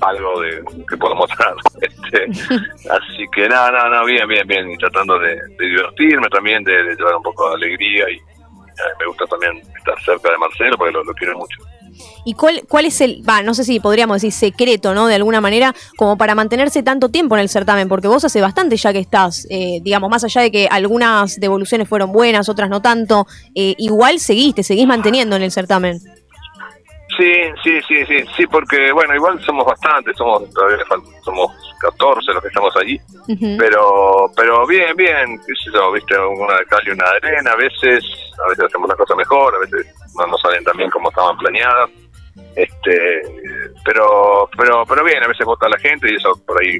algo 0.00 0.40
de 0.40 0.62
que 0.88 0.96
puedo 0.96 1.14
mostrar. 1.14 1.54
Este, 1.80 2.24
así 2.90 3.24
que 3.32 3.48
nada, 3.48 3.70
nada, 3.70 3.88
nada, 3.88 4.04
bien, 4.04 4.28
bien, 4.28 4.46
bien, 4.46 4.70
y 4.70 4.76
tratando 4.76 5.18
de, 5.18 5.34
de 5.34 5.66
divertirme 5.66 6.28
también, 6.28 6.62
de, 6.62 6.82
de 6.84 6.94
llevar 6.94 7.16
un 7.16 7.22
poco 7.22 7.48
de 7.48 7.54
alegría 7.54 8.08
y 8.10 8.20
me 8.98 9.06
gusta 9.06 9.26
también 9.26 9.58
estar 9.76 10.00
cerca 10.02 10.30
de 10.30 10.38
Marcelo 10.38 10.76
porque 10.76 10.92
lo, 10.92 11.04
lo 11.04 11.12
quiero 11.14 11.38
mucho. 11.38 11.58
¿Y 12.24 12.34
cuál, 12.34 12.62
cuál 12.68 12.86
es 12.86 13.00
el, 13.00 13.22
va, 13.28 13.42
no 13.42 13.54
sé 13.54 13.64
si 13.64 13.80
podríamos 13.80 14.16
decir 14.16 14.32
secreto, 14.32 14.94
¿no? 14.94 15.06
De 15.06 15.14
alguna 15.14 15.40
manera, 15.40 15.74
como 15.96 16.16
para 16.16 16.34
mantenerse 16.34 16.82
tanto 16.82 17.08
tiempo 17.08 17.36
en 17.36 17.42
el 17.42 17.48
certamen, 17.48 17.88
porque 17.88 18.08
vos 18.08 18.24
hace 18.24 18.40
bastante 18.40 18.76
ya 18.76 18.92
que 18.92 18.98
estás, 18.98 19.46
eh, 19.50 19.80
digamos, 19.82 20.10
más 20.10 20.24
allá 20.24 20.42
de 20.42 20.50
que 20.50 20.68
algunas 20.70 21.38
devoluciones 21.38 21.88
fueron 21.88 22.12
buenas, 22.12 22.48
otras 22.48 22.70
no 22.70 22.80
tanto, 22.80 23.26
eh, 23.54 23.74
igual 23.78 24.18
seguiste, 24.18 24.62
seguís 24.62 24.86
manteniendo 24.86 25.36
en 25.36 25.42
el 25.42 25.50
certamen. 25.50 26.00
Sí, 27.16 27.32
sí, 27.62 27.80
sí, 27.86 28.06
sí, 28.06 28.24
sí, 28.36 28.46
porque 28.46 28.90
bueno, 28.90 29.14
igual 29.14 29.38
somos 29.44 29.66
bastantes, 29.66 30.16
somos 30.16 30.48
todavía 30.54 30.78
somos 31.22 31.50
14 31.80 32.32
los 32.32 32.42
que 32.42 32.48
estamos 32.48 32.74
allí, 32.76 32.98
pero 33.58 34.30
pero 34.34 34.66
bien, 34.66 34.96
bien, 34.96 35.38
qué 35.46 35.52
sé 35.62 35.70
yo, 35.74 35.92
viste, 35.92 36.16
una 36.18 36.56
de 36.56 36.64
cal 36.66 36.80
y 36.86 36.90
una 36.90 37.04
de 37.04 37.28
arena, 37.28 37.52
a 37.52 37.56
veces, 37.56 38.02
a 38.42 38.48
veces 38.48 38.64
hacemos 38.64 38.88
las 38.88 38.96
cosas 38.96 39.16
mejor, 39.16 39.54
a 39.54 39.58
veces 39.58 39.86
no 40.18 40.26
nos 40.26 40.40
salen 40.40 40.64
tan 40.64 40.76
bien 40.76 40.90
como 40.90 41.08
estaban 41.10 41.36
planeadas, 41.38 41.90
este, 42.56 43.22
pero 43.84 44.48
pero 44.56 44.84
pero 44.86 45.04
bien, 45.04 45.22
a 45.22 45.28
veces 45.28 45.46
vota 45.46 45.68
la 45.68 45.78
gente 45.78 46.10
y 46.10 46.16
eso 46.16 46.32
por 46.46 46.62
ahí 46.62 46.78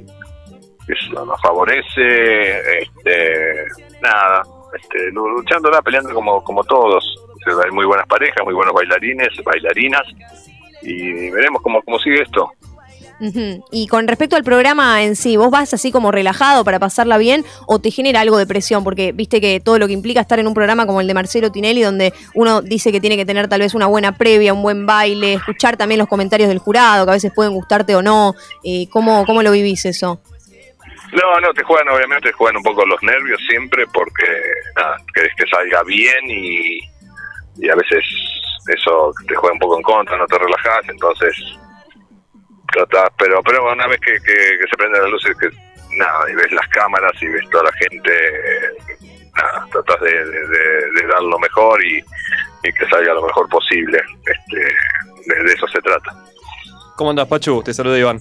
eso 0.88 1.24
nos 1.24 1.40
favorece, 1.40 2.78
este, 2.82 3.64
nada, 4.00 4.42
este, 4.78 5.10
lu- 5.12 5.28
luchándola, 5.36 5.80
peleando 5.82 6.12
como 6.12 6.42
como 6.42 6.64
todos, 6.64 7.04
hay 7.64 7.70
muy 7.70 7.86
buenas 7.86 8.06
parejas, 8.06 8.44
muy 8.44 8.54
buenos 8.54 8.74
bailarines, 8.74 9.28
bailarinas, 9.44 10.02
y 10.82 11.30
veremos 11.30 11.62
cómo, 11.62 11.80
cómo 11.82 11.98
sigue 12.00 12.22
esto. 12.22 12.50
Ujú. 13.22 13.64
Y 13.70 13.86
con 13.86 14.08
respecto 14.08 14.34
al 14.34 14.42
programa 14.42 15.04
en 15.04 15.14
sí, 15.14 15.36
¿vos 15.36 15.48
vas 15.48 15.72
así 15.72 15.92
como 15.92 16.10
relajado 16.10 16.64
para 16.64 16.80
pasarla 16.80 17.18
bien 17.18 17.44
o 17.68 17.78
te 17.78 17.92
genera 17.92 18.20
algo 18.20 18.36
de 18.36 18.48
presión? 18.48 18.82
Porque 18.82 19.12
viste 19.12 19.40
que 19.40 19.60
todo 19.60 19.78
lo 19.78 19.86
que 19.86 19.92
implica 19.92 20.20
estar 20.20 20.40
en 20.40 20.48
un 20.48 20.54
programa 20.54 20.86
como 20.86 21.00
el 21.00 21.06
de 21.06 21.14
Marcelo 21.14 21.52
Tinelli, 21.52 21.82
donde 21.82 22.12
uno 22.34 22.62
dice 22.62 22.90
que 22.90 23.00
tiene 23.00 23.16
que 23.16 23.24
tener 23.24 23.46
tal 23.46 23.60
vez 23.60 23.74
una 23.74 23.86
buena 23.86 24.18
previa, 24.18 24.52
un 24.52 24.62
buen 24.62 24.86
baile, 24.86 25.34
escuchar 25.34 25.76
también 25.76 26.00
los 26.00 26.08
comentarios 26.08 26.48
del 26.48 26.58
jurado, 26.58 27.04
que 27.04 27.10
a 27.12 27.14
veces 27.14 27.32
pueden 27.32 27.52
gustarte 27.52 27.94
o 27.94 28.02
no. 28.02 28.34
Eh, 28.64 28.88
¿cómo, 28.90 29.24
¿Cómo 29.24 29.40
lo 29.44 29.52
vivís 29.52 29.84
eso? 29.84 30.20
No, 31.12 31.40
no, 31.40 31.52
te 31.54 31.62
juegan, 31.62 31.88
obviamente, 31.90 32.30
te 32.30 32.32
juegan 32.32 32.56
un 32.56 32.64
poco 32.64 32.84
los 32.84 33.00
nervios 33.04 33.40
siempre 33.48 33.86
porque, 33.92 34.26
nada, 34.74 34.96
querés 35.14 35.32
que 35.36 35.44
salga 35.46 35.84
bien 35.84 36.28
y, 36.28 36.78
y 37.58 37.68
a 37.68 37.76
veces 37.76 38.04
eso 38.66 39.12
te 39.28 39.36
juega 39.36 39.52
un 39.52 39.60
poco 39.60 39.76
en 39.76 39.82
contra, 39.82 40.16
no 40.16 40.26
te 40.26 40.38
relajás, 40.38 40.88
entonces 40.88 41.36
tratás, 42.72 43.10
pero 43.18 43.42
pero 43.42 43.70
una 43.72 43.86
vez 43.86 44.00
que, 44.00 44.12
que, 44.12 44.34
que 44.34 44.66
se 44.70 44.76
prenden 44.76 45.02
las 45.02 45.10
luces, 45.10 45.36
que 45.38 45.48
nada, 45.96 46.30
y 46.30 46.34
ves 46.34 46.50
las 46.52 46.66
cámaras 46.68 47.12
y 47.20 47.26
ves 47.28 47.48
toda 47.50 47.64
la 47.64 47.72
gente, 47.72 48.10
eh, 48.12 49.08
nada, 49.36 49.66
tratás 49.70 50.00
de, 50.00 50.10
de, 50.12 50.40
de- 50.48 50.90
de 51.00 51.06
dar 51.08 51.22
lo 51.22 51.38
mejor 51.38 51.84
y, 51.84 51.98
y 51.98 52.72
que 52.72 52.86
salga 52.90 53.14
lo 53.14 53.22
mejor 53.26 53.48
posible, 53.48 54.00
este 54.26 54.56
de, 55.34 55.44
de 55.44 55.52
eso 55.52 55.66
se 55.68 55.80
trata. 55.80 56.10
¿Cómo 56.96 57.10
andas, 57.10 57.28
Pachu? 57.28 57.62
Te 57.62 57.72
saluda 57.74 57.98
Iván. 57.98 58.20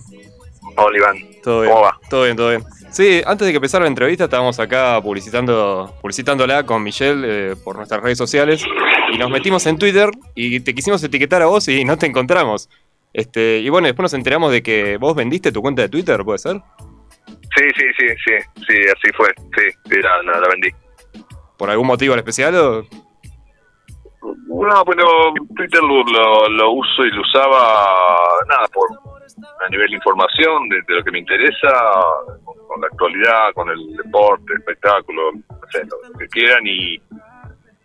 Hola, 0.77 0.97
Iván. 0.97 1.17
¿Todo 1.43 1.61
bien? 1.61 1.73
¿Cómo 1.73 1.83
va? 1.85 1.97
Todo 2.09 2.23
bien, 2.23 2.37
todo 2.37 2.49
bien. 2.49 2.63
Sí, 2.91 3.21
antes 3.25 3.45
de 3.47 3.53
que 3.53 3.57
empezara 3.57 3.83
la 3.85 3.89
entrevista 3.89 4.25
estábamos 4.25 4.59
acá 4.59 4.99
publicitando, 5.01 5.95
publicitándola 6.01 6.65
con 6.65 6.83
Michelle 6.83 7.51
eh, 7.51 7.55
por 7.63 7.77
nuestras 7.77 8.01
redes 8.01 8.17
sociales 8.17 8.63
y 9.13 9.17
nos 9.17 9.29
metimos 9.29 9.65
en 9.65 9.77
Twitter 9.77 10.09
y 10.35 10.59
te 10.59 10.73
quisimos 10.75 11.01
etiquetar 11.03 11.41
a 11.41 11.45
vos 11.45 11.67
y 11.69 11.85
no 11.85 11.97
te 11.97 12.05
encontramos. 12.05 12.69
Este, 13.13 13.59
y 13.59 13.69
bueno, 13.69 13.87
después 13.87 14.05
nos 14.05 14.13
enteramos 14.13 14.51
de 14.51 14.63
que 14.63 14.97
vos 14.97 15.15
vendiste 15.15 15.51
tu 15.51 15.61
cuenta 15.61 15.81
de 15.81 15.89
Twitter, 15.89 16.23
¿puede 16.23 16.39
ser? 16.39 16.61
Sí, 17.25 17.63
sí, 17.75 17.85
sí, 17.99 18.07
sí, 18.25 18.63
sí, 18.67 18.75
así 18.95 19.13
fue, 19.15 19.27
sí, 19.57 19.77
sí, 19.89 20.01
la, 20.01 20.23
la, 20.23 20.39
la 20.39 20.47
vendí. 20.49 20.69
¿Por 21.57 21.69
algún 21.69 21.87
motivo 21.87 22.13
en 22.13 22.19
especial 22.19 22.55
o...? 22.55 22.85
No, 24.47 24.85
pero 24.85 25.33
Twitter 25.55 25.81
lo, 25.81 26.03
lo, 26.03 26.47
lo 26.49 26.71
uso 26.71 27.03
y 27.03 27.11
lo 27.11 27.21
usaba, 27.21 27.85
nada, 28.47 28.67
por 28.71 28.87
a 29.65 29.69
nivel 29.69 29.89
de 29.89 29.95
información 29.95 30.69
de, 30.69 30.81
de 30.87 30.95
lo 30.95 31.03
que 31.03 31.11
me 31.11 31.19
interesa, 31.19 31.69
con, 32.43 32.55
con 32.67 32.81
la 32.81 32.87
actualidad, 32.87 33.53
con 33.55 33.69
el 33.69 33.97
deporte, 33.97 34.53
espectáculo, 34.59 35.31
no 35.33 35.67
sé, 35.71 35.83
lo 35.85 36.17
que 36.17 36.27
quieran 36.27 36.65
y, 36.65 37.01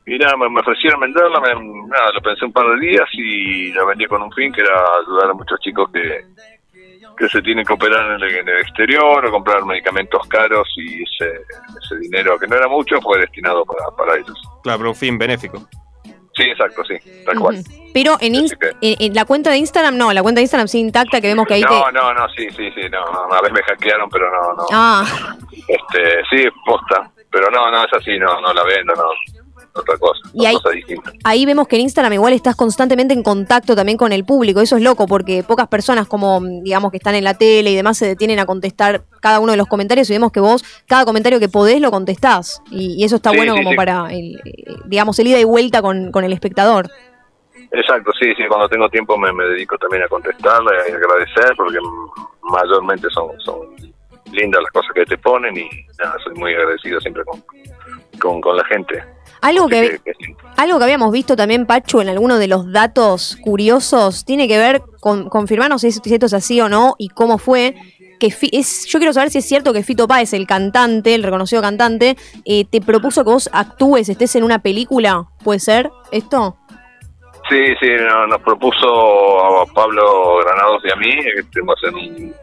y 0.07 0.19
nada, 0.19 0.37
me, 0.37 0.49
me 0.49 0.61
ofrecieron 0.61 1.01
venderla, 1.01 1.41
me- 1.41 1.55
nada, 1.89 2.13
lo 2.15 2.21
pensé 2.21 2.45
un 2.45 2.53
par 2.53 2.67
de 2.69 2.87
días 2.87 3.09
y 3.13 3.73
la 3.73 3.85
vendí 3.85 4.07
con 4.07 4.23
un 4.23 4.33
fin 4.33 4.53
que 4.53 4.61
era 4.63 4.75
ayudar 5.03 5.31
a 5.31 5.35
muchos 5.35 5.59
chicos 5.61 5.91
que, 5.93 6.21
que 7.19 7.29
se 7.29 7.43
tienen 7.43 7.65
que 7.65 7.73
operar 7.73 8.07
en 8.13 8.23
el, 8.23 8.37
en 8.37 8.49
el 8.49 8.61
exterior 8.61 9.25
o 9.27 9.31
comprar 9.31 9.65
medicamentos 9.65 10.27
caros 10.29 10.69
y 10.77 11.03
ese, 11.03 11.41
ese 11.83 11.97
dinero, 12.01 12.39
que 12.39 12.47
no 12.47 12.57
era 12.57 12.69
mucho, 12.69 13.01
fue 13.01 13.19
destinado 13.19 13.65
para, 13.65 13.85
para 13.97 14.17
ellos. 14.21 14.41
Claro, 14.63 14.79
pero 14.79 14.91
un 14.91 14.97
fin 14.97 15.19
benéfico. 15.19 15.67
Sí, 16.35 16.43
exacto, 16.43 16.85
sí, 16.85 16.95
tal 17.25 17.39
cual. 17.39 17.57
Pero 17.95 18.19
en, 18.21 18.35
Inst- 18.35 18.59
en, 18.83 18.97
en 19.01 19.15
la 19.15 19.25
cuenta 19.25 19.49
de 19.51 19.57
Instagram 19.57 19.97
no, 19.97 20.13
la 20.13 20.23
cuenta 20.23 20.39
de 20.41 20.43
Instagram 20.43 20.69
sí 20.69 20.79
intacta 20.81 21.19
que 21.19 21.29
vemos 21.29 21.47
que 21.47 21.55
ahí 21.55 21.63
no, 21.63 21.69
te... 21.87 21.93
no, 21.93 22.13
no, 22.13 22.29
sí, 22.29 22.47
sí, 22.51 22.71
sí, 22.75 22.83
no, 22.91 23.01
no, 23.11 23.25
una 23.27 23.41
vez 23.41 23.53
me 23.53 23.63
hackearon, 23.63 24.11
pero 24.11 24.31
no, 24.31 24.53
no, 24.55 24.67
Ah, 24.71 25.05
este, 25.67 26.21
sí, 26.31 26.47
posta, 26.67 27.11
pero 27.31 27.49
no, 27.51 27.71
no, 27.71 27.79
es 27.85 27.93
así, 27.95 28.19
no, 28.19 28.39
no 28.43 28.53
la 28.53 28.63
vendo, 28.65 28.95
no, 28.95 29.05
otra 29.79 29.97
cosa, 29.99 30.21
Y 30.33 30.47
ahí- 30.47 30.55
cosa 30.57 30.71
distinta. 30.71 31.13
ahí 31.25 31.45
vemos 31.47 31.69
que 31.69 31.77
en 31.77 31.83
Instagram 31.83 32.13
igual 32.15 32.33
estás 32.33 32.57
constantemente 32.57 33.15
en 33.15 33.23
contacto 33.23 33.75
también 33.77 33.99
con 33.99 34.13
el 34.13 34.25
público. 34.25 34.61
Eso 34.61 34.77
es 34.77 34.83
loco 34.83 35.07
porque 35.07 35.43
pocas 35.43 35.69
personas 35.69 36.07
como, 36.09 36.41
digamos, 36.63 36.91
que 36.91 36.97
están 36.97 37.15
en 37.15 37.25
la 37.25 37.35
tele 37.35 37.71
y 37.71 37.77
demás 37.77 37.99
se 37.99 38.07
detienen 38.07 38.39
a 38.39 38.47
contestar 38.47 39.03
cada 39.21 39.41
uno 39.41 39.53
de 39.53 39.59
los 39.59 39.67
comentarios 39.67 40.09
y 40.11 40.13
vemos 40.15 40.33
que 40.33 40.41
vos 40.41 40.65
cada 40.87 41.05
comentario 41.05 41.39
que 41.41 41.49
podés 41.49 41.81
lo 41.81 41.91
contestás. 41.91 42.63
Y, 42.71 42.95
y 43.01 43.05
eso 43.05 43.17
está 43.17 43.31
Sí, 43.31 43.37
bueno 43.37 43.53
sí, 43.55 43.59
como 43.59 43.71
sí. 43.71 43.77
para, 43.77 44.07
el, 44.13 44.41
digamos, 44.87 45.19
el 45.19 45.27
ida 45.29 45.39
y 45.39 45.45
vuelta 45.45 45.83
con, 45.83 46.11
con 46.13 46.25
el 46.25 46.33
espectador. 46.33 46.89
Exacto, 47.73 48.11
sí, 48.21 48.33
sí, 48.37 48.45
cuando 48.49 48.69
tengo 48.69 48.89
tiempo 48.89 49.17
me, 49.19 49.33
me 49.33 49.45
dedico 49.45 49.77
también 49.79 50.03
a 50.05 50.09
contestarle 50.09 50.71
y 50.89 50.93
agradecer, 50.93 51.55
porque 51.57 51.79
mayormente 52.43 53.09
son, 53.11 53.29
son 53.41 53.59
lindas 54.33 54.63
las 54.63 54.71
cosas 54.73 54.93
que 54.95 55.05
te 55.05 55.19
ponen 55.19 55.57
y 55.57 55.69
nada, 55.99 56.17
soy 56.23 56.35
muy 56.35 56.53
agradecido 56.55 57.01
siempre 57.01 57.25
con, 57.25 57.43
con, 58.21 58.41
con 58.41 58.57
la 58.57 58.65
gente. 58.67 59.03
Algo 59.47 59.69
que. 59.69 60.01
Algo 60.57 60.79
que 60.79 60.85
habíamos 60.85 61.13
visto 61.13 61.37
también, 61.37 61.67
Pachu, 61.67 62.01
en 62.01 62.09
alguno 62.09 62.39
de 62.39 62.49
los 62.49 62.73
datos 62.73 63.37
curiosos, 63.43 64.25
tiene 64.25 64.49
que 64.49 64.57
ver 64.59 64.81
con 65.01 65.29
confirmarnos 65.29 65.83
si, 65.83 65.89
es- 65.89 66.01
si 66.03 66.15
esto 66.15 66.27
es 66.27 66.33
así 66.35 66.61
o 66.61 66.69
no 66.69 66.95
y 66.99 67.09
cómo 67.09 67.39
fue. 67.39 67.75
Que 68.19 68.29
es, 68.53 68.87
yo 68.87 68.99
quiero 68.99 69.13
saber 69.13 69.31
si 69.31 69.39
es 69.39 69.45
cierto 69.47 69.75
que 69.75 69.83
Fito 69.83 70.09
Páez, 70.09 70.33
el 70.33 70.47
cantante, 70.47 71.15
el 71.15 71.23
reconocido 71.23 71.61
cantante, 71.61 72.17
eh, 72.47 72.65
te 72.65 72.81
propuso 72.81 73.23
que 73.25 73.31
vos 73.31 73.51
actúes, 73.53 74.09
estés 74.09 74.35
en 74.37 74.45
una 74.45 74.61
película. 74.61 75.27
¿Puede 75.45 75.61
ser 75.61 75.91
esto? 76.13 76.57
Sí, 77.51 77.59
sí, 77.79 77.89
no- 78.09 78.27
nos 78.27 78.41
propuso 78.41 79.61
a 79.63 79.67
Pablo 79.67 80.39
Granados 80.45 80.83
y 80.85 80.91
a 80.93 80.97
mí 80.97 81.11
que 81.35 81.41
estemos 81.43 81.75
en 81.87 81.95
un 81.95 82.35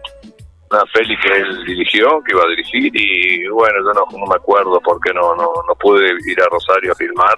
una 0.73 0.85
peli 0.93 1.17
que 1.17 1.29
él 1.29 1.65
dirigió, 1.65 2.21
que 2.23 2.33
iba 2.33 2.43
a 2.43 2.47
dirigir, 2.47 2.91
y 2.93 3.47
bueno, 3.47 3.77
yo 3.79 3.93
no, 3.93 4.17
no 4.17 4.25
me 4.25 4.35
acuerdo 4.35 4.79
por 4.81 4.99
qué 5.01 5.13
no, 5.13 5.35
no, 5.35 5.51
no 5.67 5.75
pude 5.75 6.07
ir 6.25 6.41
a 6.41 6.45
Rosario 6.45 6.91
a 6.91 6.95
filmar. 6.95 7.35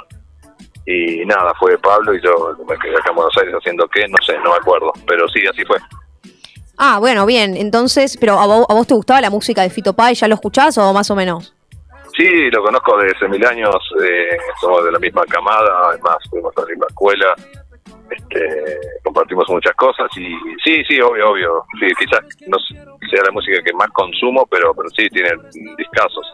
Y 0.85 1.25
nada, 1.25 1.51
fue 1.59 1.77
Pablo 1.79 2.13
y 2.13 2.21
yo 2.21 2.55
me 2.67 2.77
quedé 2.77 2.95
acá 2.95 3.09
en 3.09 3.15
Buenos 3.15 3.35
Aires 3.37 3.55
haciendo 3.55 3.87
qué, 3.87 4.07
no 4.07 4.17
sé, 4.25 4.37
no 4.43 4.51
me 4.51 4.57
acuerdo, 4.57 4.91
pero 5.07 5.27
sí, 5.29 5.41
así 5.49 5.65
fue. 5.65 5.77
Ah, 6.77 6.99
bueno, 6.99 7.25
bien. 7.25 7.55
Entonces, 7.57 8.17
pero 8.19 8.39
¿a 8.39 8.45
vos, 8.45 8.65
a 8.69 8.73
vos 8.73 8.85
te 8.85 8.93
gustaba 8.93 9.21
la 9.21 9.29
música 9.29 9.61
de 9.61 9.69
Fito 9.69 9.93
Páez? 9.93 10.19
¿Ya 10.19 10.27
lo 10.27 10.35
escuchás 10.35 10.77
o 10.77 10.93
más 10.93 11.09
o 11.09 11.15
menos? 11.15 11.55
Sí, 12.15 12.49
lo 12.49 12.63
conozco 12.63 12.97
desde 12.97 13.17
hace 13.17 13.27
mil 13.27 13.45
años, 13.45 13.75
eh, 14.01 14.37
somos 14.61 14.85
de 14.85 14.91
la 14.91 14.99
misma 14.99 15.23
camada, 15.25 15.89
además 15.89 16.17
fuimos 16.29 16.55
a 16.55 16.61
la 16.61 16.67
misma 16.67 16.85
escuela, 16.87 17.35
este, 18.09 18.77
compartimos 19.03 19.45
muchas 19.49 19.73
cosas 19.75 20.07
y 20.17 20.27
sí, 20.63 20.83
sí, 20.87 20.99
obvio, 21.01 21.31
obvio. 21.31 21.63
Sí, 21.79 21.87
quizás 21.99 22.21
no 22.47 22.57
sea 23.09 23.23
la 23.23 23.31
música 23.31 23.61
que 23.63 23.73
más 23.73 23.87
consumo, 23.93 24.45
pero, 24.49 24.73
pero 24.75 24.89
sí, 24.89 25.07
tiene 25.09 25.29
discasos. 25.77 26.25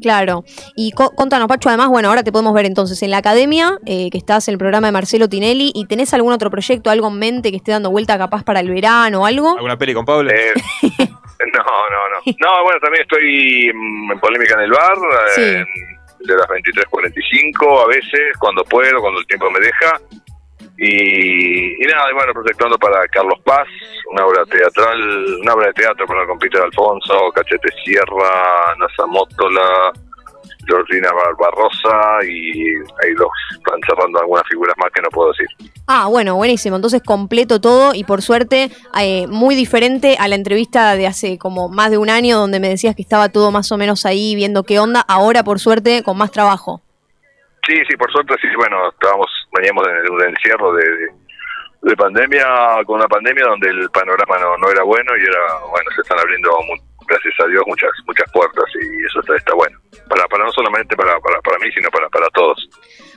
Claro. 0.00 0.44
Y 0.76 0.92
co- 0.92 1.10
contanos, 1.14 1.48
Pacho, 1.48 1.68
además, 1.68 1.88
bueno, 1.88 2.08
ahora 2.08 2.22
te 2.22 2.32
podemos 2.32 2.54
ver 2.54 2.66
entonces 2.66 3.02
en 3.02 3.10
la 3.10 3.18
academia, 3.18 3.78
eh, 3.86 4.08
que 4.10 4.18
estás 4.18 4.48
en 4.48 4.52
el 4.54 4.58
programa 4.58 4.88
de 4.88 4.92
Marcelo 4.92 5.28
Tinelli, 5.28 5.72
y 5.74 5.86
tenés 5.86 6.12
algún 6.14 6.32
otro 6.32 6.50
proyecto, 6.50 6.90
algo 6.90 7.08
en 7.08 7.18
mente 7.18 7.50
que 7.50 7.56
esté 7.56 7.72
dando 7.72 7.90
vuelta 7.90 8.18
capaz 8.18 8.42
para 8.44 8.60
el 8.60 8.68
verano 8.70 9.22
o 9.22 9.26
algo. 9.26 9.54
¿Alguna 9.56 9.78
peli 9.78 9.94
con 9.94 10.04
Pablo? 10.04 10.30
Eh, 10.30 10.52
no, 10.82 11.64
no, 11.64 12.08
no. 12.08 12.18
No, 12.24 12.64
bueno, 12.64 12.80
también 12.80 13.02
estoy 13.02 13.70
en 13.70 14.20
polémica 14.20 14.54
en 14.54 14.60
el 14.60 14.70
bar, 14.70 14.96
Sí. 15.34 15.40
eh, 15.42 15.64
de 16.24 16.36
las 16.36 16.46
23.45 16.46 17.82
a 17.84 17.86
veces, 17.88 18.20
cuando 18.38 18.62
puedo, 18.64 19.00
cuando 19.00 19.18
el 19.20 19.26
tiempo 19.26 19.50
me 19.50 19.58
deja. 19.60 20.00
Y, 20.84 21.78
nada, 21.86 22.10
y 22.10 22.14
bueno, 22.14 22.32
proyectando 22.32 22.76
para 22.76 23.06
Carlos 23.06 23.38
Paz, 23.44 23.68
una 24.10 24.26
obra 24.26 24.44
teatral, 24.46 25.38
una 25.40 25.54
obra 25.54 25.68
de 25.68 25.74
teatro 25.74 26.04
para 26.08 26.26
con 26.26 26.36
Peter 26.40 26.60
Alfonso, 26.60 27.30
Cachete 27.32 27.68
Sierra, 27.84 28.74
Nasa 28.76 29.06
Mótola, 29.06 29.92
Georgina 30.66 31.08
Barbarosa 31.12 32.26
y 32.26 32.66
ahí 33.04 33.14
los 33.14 33.28
están 33.52 33.78
cerrando 33.86 34.18
algunas 34.18 34.42
figuras 34.48 34.74
más 34.76 34.90
que 34.92 35.02
no 35.02 35.08
puedo 35.10 35.30
decir. 35.30 35.46
Ah, 35.86 36.08
bueno, 36.08 36.34
buenísimo. 36.34 36.74
Entonces 36.74 37.00
completo 37.00 37.60
todo 37.60 37.94
y 37.94 38.02
por 38.02 38.20
suerte 38.20 38.72
eh, 38.98 39.28
muy 39.28 39.54
diferente 39.54 40.16
a 40.18 40.26
la 40.26 40.34
entrevista 40.34 40.96
de 40.96 41.06
hace 41.06 41.38
como 41.38 41.68
más 41.68 41.92
de 41.92 41.98
un 41.98 42.10
año 42.10 42.38
donde 42.38 42.58
me 42.58 42.68
decías 42.68 42.96
que 42.96 43.02
estaba 43.02 43.28
todo 43.28 43.52
más 43.52 43.70
o 43.70 43.78
menos 43.78 44.04
ahí 44.04 44.34
viendo 44.34 44.64
qué 44.64 44.80
onda. 44.80 45.00
Ahora 45.06 45.44
por 45.44 45.60
suerte 45.60 46.02
con 46.02 46.18
más 46.18 46.32
trabajo. 46.32 46.82
Sí, 47.66 47.74
sí, 47.88 47.96
por 47.96 48.10
suerte 48.10 48.34
sí, 48.40 48.48
bueno, 48.56 48.88
estábamos, 48.90 49.26
veníamos 49.56 49.86
de 49.86 50.10
un 50.10 50.22
encierro 50.24 50.74
de, 50.74 50.84
de, 50.84 51.06
de 51.82 51.96
pandemia, 51.96 52.44
con 52.86 52.96
una 52.96 53.08
pandemia 53.08 53.44
donde 53.44 53.68
el 53.70 53.88
panorama 53.90 54.38
no, 54.38 54.56
no 54.58 54.70
era 54.70 54.82
bueno 54.82 55.16
y 55.16 55.22
era, 55.22 55.58
bueno, 55.70 55.90
se 55.94 56.02
están 56.02 56.18
abriendo, 56.18 56.50
gracias 57.06 57.34
a 57.44 57.46
Dios, 57.48 57.62
muchas 57.66 57.90
muchas 58.06 58.30
puertas 58.32 58.64
y 58.80 59.04
eso 59.06 59.20
está, 59.20 59.36
está 59.36 59.54
bueno. 59.54 59.78
Para, 60.08 60.26
para 60.26 60.44
no 60.44 60.52
solamente 60.52 60.96
para, 60.96 61.18
para, 61.20 61.40
para 61.40 61.58
mí, 61.58 61.70
sino 61.72 61.88
para, 61.90 62.08
para 62.08 62.26
todos. 62.30 62.68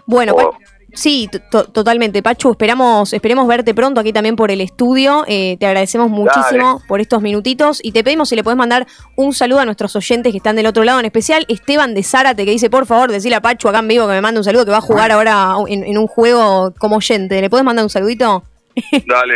Bueno. 0.05 0.35
Pa- 0.35 0.74
sí, 0.95 1.29
to- 1.31 1.39
to- 1.51 1.65
totalmente. 1.71 2.23
Pachu, 2.23 2.51
esperamos, 2.51 3.13
esperemos 3.13 3.47
verte 3.47 3.73
pronto 3.75 4.01
aquí 4.01 4.11
también 4.11 4.35
por 4.35 4.49
el 4.49 4.61
estudio. 4.61 5.23
Eh, 5.27 5.57
te 5.59 5.67
agradecemos 5.67 6.09
muchísimo 6.09 6.81
por 6.87 6.99
estos 7.01 7.21
minutitos 7.21 7.79
y 7.83 7.91
te 7.91 8.03
pedimos 8.03 8.29
si 8.29 8.35
le 8.35 8.43
podés 8.43 8.57
mandar 8.57 8.87
un 9.15 9.33
saludo 9.33 9.59
a 9.59 9.65
nuestros 9.65 9.95
oyentes 9.95 10.31
que 10.31 10.37
están 10.37 10.55
del 10.55 10.65
otro 10.65 10.83
lado, 10.83 10.99
en 10.99 11.05
especial 11.05 11.45
Esteban 11.49 11.93
de 11.93 12.01
Zárate 12.03 12.45
que 12.45 12.51
dice, 12.51 12.69
por 12.69 12.85
favor, 12.85 13.11
decile 13.11 13.35
a 13.35 13.41
Pachu 13.41 13.69
acá 13.69 13.79
en 13.79 13.87
vivo 13.87 14.07
que 14.07 14.13
me 14.13 14.21
mande 14.21 14.39
un 14.39 14.43
saludo 14.43 14.65
que 14.65 14.71
va 14.71 14.77
a 14.77 14.81
jugar 14.81 15.11
ahora 15.11 15.53
en, 15.67 15.83
en 15.83 15.97
un 15.97 16.07
juego 16.07 16.73
como 16.79 16.95
oyente. 16.97 17.39
¿Le 17.41 17.49
podés 17.49 17.65
mandar 17.65 17.83
un 17.85 17.89
saludito? 17.89 18.43
Dale. 19.07 19.35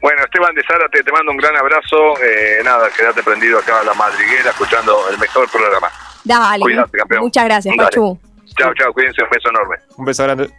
Bueno, 0.00 0.22
Esteban 0.22 0.54
de 0.54 0.62
Zárate, 0.66 1.02
te 1.02 1.10
mando 1.12 1.30
un 1.30 1.38
gran 1.38 1.56
abrazo. 1.56 1.96
Eh, 2.22 2.60
nada, 2.62 2.88
quédate 2.94 3.22
prendido 3.22 3.58
acá 3.58 3.80
a 3.80 3.84
la 3.84 3.94
madriguera 3.94 4.50
escuchando 4.50 4.96
el 5.10 5.18
mejor 5.18 5.50
programa. 5.50 5.88
Dale. 6.24 6.60
Cuídate, 6.60 6.98
campeón. 6.98 7.22
Muchas 7.22 7.44
gracias, 7.44 7.74
Dale. 7.76 7.88
Pachu. 7.88 8.18
Chao, 8.58 8.72
chao, 8.74 8.92
cuídense, 8.92 9.22
un 9.22 9.30
beso 9.30 9.48
enorme. 9.48 9.76
Un 9.96 10.04
beso 10.04 10.22
grande. 10.24 10.50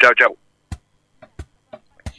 Chao, 0.00 0.12
chao. 0.14 0.36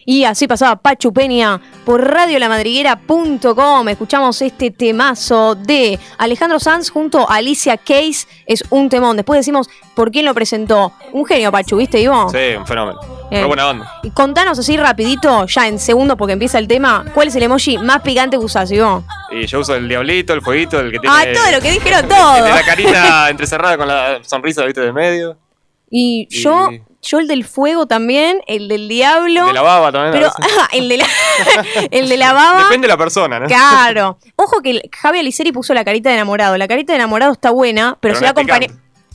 Y 0.05 0.23
así 0.25 0.47
pasaba 0.47 0.75
Pachu 0.77 1.13
Peña 1.13 1.61
por 1.85 2.03
radiolamadriguera.com. 2.03 3.87
Escuchamos 3.87 4.41
este 4.41 4.71
temazo 4.71 5.53
de 5.55 5.99
Alejandro 6.17 6.59
Sanz 6.59 6.89
junto 6.89 7.29
a 7.29 7.35
Alicia 7.35 7.77
Case. 7.77 8.27
Es 8.47 8.63
un 8.71 8.89
temón. 8.89 9.15
Después 9.15 9.39
decimos 9.39 9.69
por 9.95 10.09
quién 10.11 10.25
lo 10.25 10.33
presentó. 10.33 10.91
Un 11.11 11.23
genio, 11.25 11.51
Pachu, 11.51 11.77
¿viste, 11.77 11.99
Ivo? 11.99 12.29
Sí, 12.29 12.55
un 12.57 12.65
fenómeno. 12.65 12.99
Eh. 13.29 13.39
Muy 13.39 13.47
buena 13.49 13.69
onda. 13.69 13.99
Y 14.01 14.09
contanos 14.09 14.57
así 14.57 14.75
rapidito, 14.75 15.45
ya 15.45 15.67
en 15.67 15.77
segundos 15.79 16.17
porque 16.17 16.33
empieza 16.33 16.57
el 16.57 16.67
tema, 16.67 17.05
¿cuál 17.13 17.27
es 17.27 17.35
el 17.35 17.43
emoji 17.43 17.77
más 17.77 18.01
picante 18.01 18.37
que 18.37 18.43
usás, 18.43 18.71
Ivo? 18.71 19.03
Y 19.31 19.45
yo 19.45 19.59
uso 19.59 19.75
el 19.75 19.87
diablito, 19.87 20.33
el 20.33 20.41
fueguito, 20.41 20.79
el 20.79 20.91
que 20.91 20.99
tiene. 20.99 21.15
Ah, 21.15 21.25
todo 21.31 21.51
lo 21.51 21.61
que 21.61 21.71
dijeron, 21.71 21.99
el 22.03 22.09
todo. 22.09 22.43
de 22.43 22.49
la 22.49 22.63
carita 22.63 23.29
entrecerrada 23.29 23.77
con 23.77 23.87
la 23.87 24.19
sonrisa, 24.23 24.65
viste, 24.65 24.81
de 24.81 24.91
medio. 24.91 25.37
Y 25.89 26.27
yo, 26.29 26.69
yo 27.01 27.19
el 27.19 27.27
del 27.27 27.43
fuego 27.45 27.85
también, 27.87 28.41
el 28.47 28.67
del 28.67 28.87
diablo. 28.87 29.45
De 29.47 29.53
la 29.53 29.61
baba 29.61 29.91
también. 29.91 30.13
Pero 30.13 30.31
ah, 30.39 30.67
el 30.73 30.87
de 30.89 30.97
la, 30.97 31.05
el 31.91 32.09
de 32.09 32.17
la 32.17 32.33
baba. 32.33 32.63
Depende 32.63 32.87
de 32.87 32.93
la 32.93 32.97
persona, 32.97 33.39
¿no? 33.39 33.47
Claro. 33.47 34.17
Ojo 34.35 34.61
que 34.61 34.71
el- 34.71 34.89
Javi 34.95 35.19
Aliceri 35.19 35.51
puso 35.51 35.73
la 35.73 35.83
carita 35.83 36.09
de 36.09 36.15
enamorado. 36.15 36.57
La 36.57 36.67
carita 36.67 36.93
de 36.93 36.97
enamorado 36.97 37.31
está 37.33 37.51
buena, 37.51 37.97
pero, 37.99 38.13
Pero 38.13 38.15
se 38.19 38.25
va 38.25 38.31
acompaña- 38.31 38.67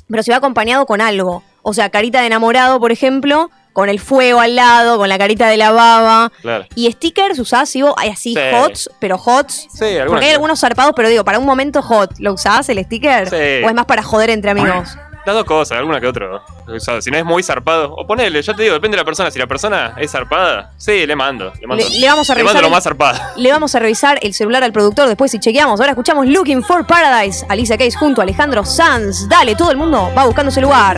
pero 0.09 0.23
se 0.23 0.31
va 0.31 0.37
acompañado 0.39 0.87
con 0.87 1.01
algo. 1.01 1.43
O 1.63 1.75
sea, 1.75 1.91
carita 1.91 2.21
de 2.21 2.27
enamorado, 2.27 2.79
por 2.79 2.93
ejemplo, 2.93 3.51
con 3.73 3.89
el 3.89 3.99
fuego 4.01 4.41
al 4.41 4.55
lado, 4.57 4.97
con 4.99 5.09
la 5.09 5.19
carita 5.19 5.49
de 5.49 5.57
la 5.57 5.71
baba. 5.73 6.33
Claro. 6.41 6.65
Y 6.77 6.91
stickers 6.93 7.39
usás, 7.39 7.75
Ivo, 7.77 7.95
hay 7.99 8.09
así 8.11 8.33
Sí. 8.35 8.41
hots, 8.55 8.89
pero 9.01 9.17
hots. 9.17 9.67
Sí, 9.71 9.97
Porque 10.07 10.25
hay 10.25 10.31
sí. 10.31 10.35
algunos 10.35 10.61
zarpados, 10.61 10.93
pero 10.97 11.09
digo, 11.09 11.25
para 11.25 11.39
un 11.39 11.45
momento 11.45 11.83
hot, 11.83 12.13
¿lo 12.19 12.33
usás 12.35 12.69
el 12.69 12.83
sticker? 12.85 13.29
Sí. 13.29 13.65
¿O 13.65 13.69
es 13.69 13.75
más 13.75 13.85
para 13.85 14.03
joder 14.03 14.31
entre 14.31 14.53
amigos? 14.53 14.97
Las 15.27 15.35
dos 15.35 15.45
cosas, 15.45 15.79
alguna 15.79 16.01
que 16.01 16.07
otra. 16.07 16.41
O 16.69 16.79
sea, 16.79 17.03
si 17.03 17.11
no 17.11 17.19
es 17.19 17.25
muy 17.25 17.43
zarpado, 17.43 17.93
o 17.95 18.07
ponele, 18.07 18.41
ya 18.41 18.55
te 18.55 18.63
digo, 18.63 18.75
depende 18.75 18.97
de 18.97 19.03
la 19.03 19.05
persona. 19.05 19.29
Si 19.31 19.39
la 19.41 19.49
persona 19.49 19.95
es 19.99 20.13
zarpada, 20.13 20.71
sí, 20.77 21.05
le 21.05 21.17
mando. 21.17 21.53
Le, 21.61 21.67
mando, 21.67 21.85
Le- 21.89 21.99
le 21.99 22.07
vamos 22.09 22.31
a 22.31 22.35
le 22.37 22.45
mando 22.45 22.53
revisar 22.61 22.71
lo 22.71 22.75
más 22.75 22.85
zarpado. 22.85 23.19
Le 23.37 23.51
vamos 23.51 23.75
a 23.75 23.81
revisar 23.81 24.19
el 24.23 24.33
celular 24.35 24.63
al 24.63 24.73
productor 24.73 25.09
después 25.09 25.33
si 25.33 25.41
chequeamos. 25.41 25.81
Ahora 25.81 25.91
escuchamos 25.93 26.27
Looking 26.29 26.63
for 26.63 26.87
Paradise. 26.87 27.45
Alicia 27.49 27.77
Case 27.77 27.97
junto 27.99 28.21
a 28.21 28.25
Alejandro 28.25 28.65
Sanz. 28.65 29.29
Dale, 29.29 29.57
todo 29.57 29.73
el 29.73 29.77
mundo 29.77 30.13
va 30.17 30.25
buscando 30.27 30.51
ese 30.51 30.61
lugar. 30.61 30.97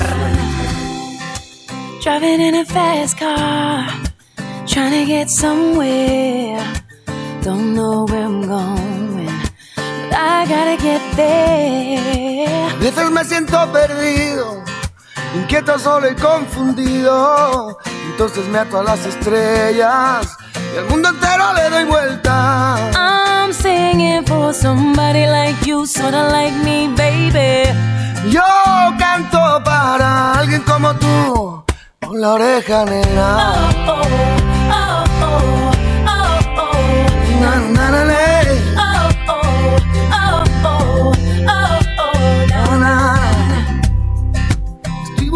Driving 2.03 2.41
in 2.41 2.55
a 2.55 2.65
fast 2.65 3.19
car, 3.19 3.87
trying 4.67 4.93
to 4.93 5.07
get 5.11 5.29
somewhere. 5.29 6.59
Don't 7.43 7.75
know 7.75 8.05
where 8.07 8.23
I'm 8.25 8.43
going, 8.47 9.08
I 10.21 10.47
gotta 10.47 10.77
get 10.83 11.01
there. 11.15 12.71
A 12.73 12.75
veces 12.81 13.09
me 13.13 13.25
siento 13.25 13.71
perdido, 13.73 14.65
inquieto, 15.37 15.79
solo 15.79 16.11
y 16.11 16.17
confundido. 16.17 17.79
Entonces 18.11 18.45
me 18.49 18.59
ato 18.59 18.81
a 18.81 18.83
las 18.83 19.07
estrellas 19.07 20.37
y 20.75 20.79
al 20.79 20.87
mundo 20.87 21.11
entero 21.11 21.53
le 21.55 21.71
doy 21.71 21.85
vuelta. 21.85 22.91
I'm 22.97 23.53
singing 23.53 24.25
for 24.27 24.53
somebody 24.53 25.27
like 25.27 25.65
you, 25.65 25.87
sorta 25.87 26.29
like 26.31 26.57
me, 26.65 26.89
baby. 26.97 27.71
Yo 28.29 28.43
canto 28.99 29.63
para 29.65 30.33
alguien 30.33 30.63
como 30.63 30.95
tú, 30.95 31.65
con 32.05 32.21
la 32.21 32.33
oreja 32.33 32.85
nena. 32.87 33.55
Oh, 33.87 33.93
oh, 33.93 34.03
oh, 34.73 35.05
oh, 35.15 35.31
oh. 35.31 35.69
Oh, 37.41 37.78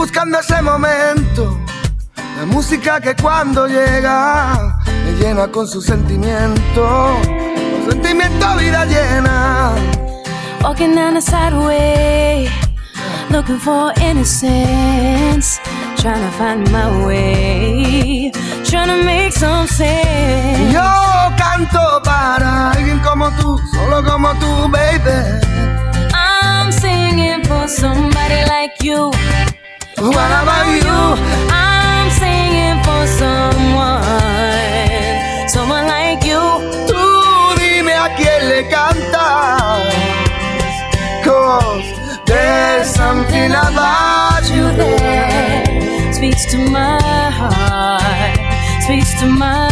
buscando 0.02 0.40
ese 0.40 0.60
momento, 0.62 1.56
la 2.36 2.44
música 2.44 3.00
que 3.00 3.14
cuando 3.14 3.68
llega 3.68 4.76
me 5.04 5.12
llena 5.12 5.46
con 5.46 5.68
su 5.68 5.80
sentimiento, 5.80 7.16
con 7.22 7.88
sentimiento 7.88 8.56
vida 8.56 8.84
llena. 8.84 9.72
Walking 10.60 10.96
down 10.96 11.14
the 11.14 11.20
sideway, 11.20 12.48
looking 13.30 13.60
for 13.60 13.92
innocence. 14.00 15.60
Trying 15.98 16.24
to 16.24 16.32
find 16.36 16.68
my 16.72 17.06
way, 17.06 18.32
trying 18.64 18.88
to 18.88 19.04
make 19.04 19.32
some 19.32 19.68
sense. 19.68 20.72
Yo 20.72 21.30
canto 21.36 22.02
para 22.02 22.72
alguien 22.72 22.98
como 23.04 23.30
tú, 23.40 23.56
solo 23.72 24.02
como 24.02 24.34
tú, 24.40 24.68
baby. 24.68 25.38
I'm 26.12 26.72
singing 26.72 27.44
for 27.44 27.68
somebody 27.68 28.44
like 28.48 28.82
you. 28.82 29.12
What 30.02 30.32
about 30.42 30.66
you? 30.66 30.98
I'm 31.48 32.10
singing 32.10 32.82
for 32.82 33.06
someone, 33.06 34.02
someone 35.48 35.86
like 35.86 36.24
you. 36.24 36.42
Tú 36.88 37.54
dime 37.56 37.92
a 37.94 38.08
quién 38.16 38.48
le 38.48 38.68
cantas. 38.68 39.94
Cause 41.22 41.86
there's 42.26 42.88
something 42.88 43.52
about 43.52 44.42
you 44.50 44.72
there. 44.74 46.12
Speaks 46.12 46.46
to 46.50 46.58
my 46.58 46.98
heart, 47.30 48.82
speaks 48.82 49.14
to 49.20 49.26
my 49.26 49.71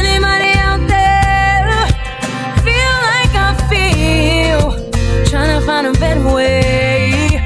Trying 5.31 5.57
to 5.57 5.65
find 5.65 5.87
a 5.87 5.93
better 5.93 6.27
way 6.35 7.39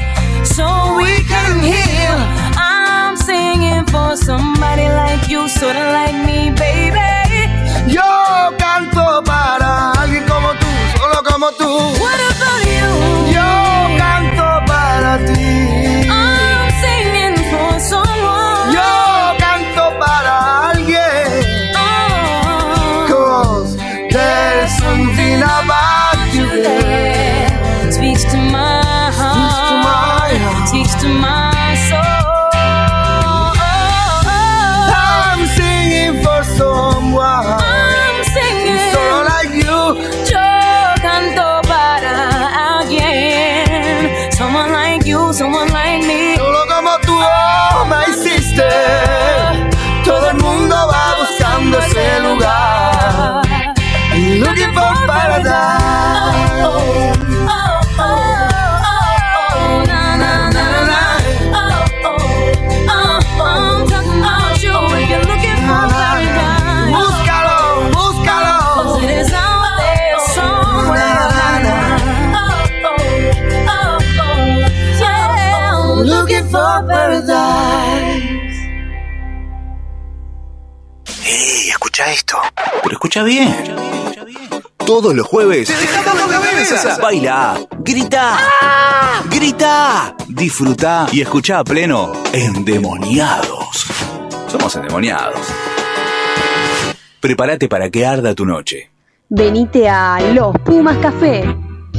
so 0.43 0.65
we 0.97 1.23
can 1.23 1.59
heal. 1.59 2.17
I'm 2.57 3.15
singing 3.15 3.85
for 3.85 4.17
somebody 4.17 4.87
like 4.89 5.29
you, 5.29 5.47
sorta 5.47 5.91
like 5.91 6.25
me, 6.25 6.49
baby. 6.49 7.04
Escucha 82.95 83.23
bien. 83.23 83.53
Todos 84.77 85.13
los 85.13 85.27
jueves. 85.27 85.71
Baila, 87.01 87.59
grita, 87.79 88.37
grita, 89.29 90.15
disfruta 90.27 91.07
y 91.11 91.21
escucha 91.21 91.59
a 91.59 91.63
pleno 91.63 92.13
Endemoniados. 92.33 93.85
Somos 94.47 94.75
endemoniados. 94.75 95.39
Prepárate 97.19 97.67
para 97.67 97.89
que 97.89 98.05
arda 98.05 98.33
tu 98.33 98.45
noche. 98.45 98.89
Venite 99.29 99.89
a 99.89 100.19
Los 100.33 100.57
Pumas 100.59 100.97
Café. 100.97 101.43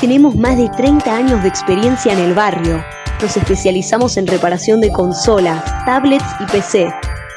Tenemos 0.00 0.34
más 0.34 0.56
de 0.56 0.68
30 0.68 1.16
años 1.16 1.44
de 1.44 1.48
experiencia 1.48 2.12
en 2.12 2.18
el 2.18 2.34
barrio. 2.34 2.84
Nos 3.22 3.36
especializamos 3.36 4.16
en 4.16 4.26
reparación 4.26 4.80
de 4.80 4.90
consolas, 4.90 5.62
tablets 5.84 6.26
y 6.40 6.46
PC. 6.46 6.92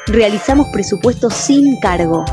Realizamos 0.08 0.68
presupuestos 0.68 1.34
sin 1.34 1.78
cargo. 1.80 2.24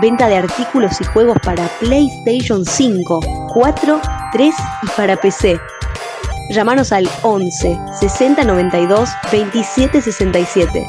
Venta 0.00 0.26
de 0.26 0.38
artículos 0.38 1.00
y 1.00 1.04
juegos 1.04 1.36
para 1.44 1.68
PlayStation 1.78 2.64
5, 2.64 3.20
4, 3.54 4.00
3 4.32 4.54
y 4.82 4.86
para 4.96 5.16
PC. 5.16 5.60
Llámanos 6.50 6.90
al 6.90 7.08
11 7.22 7.78
60 8.00 8.42
92 8.42 9.08
27 9.30 10.02
67. 10.02 10.86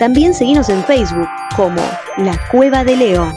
También 0.00 0.34
seguimos 0.34 0.68
en 0.68 0.82
Facebook 0.84 1.28
como 1.54 1.80
La 2.18 2.36
Cueva 2.50 2.82
de 2.82 2.96
Leo. 2.96 3.32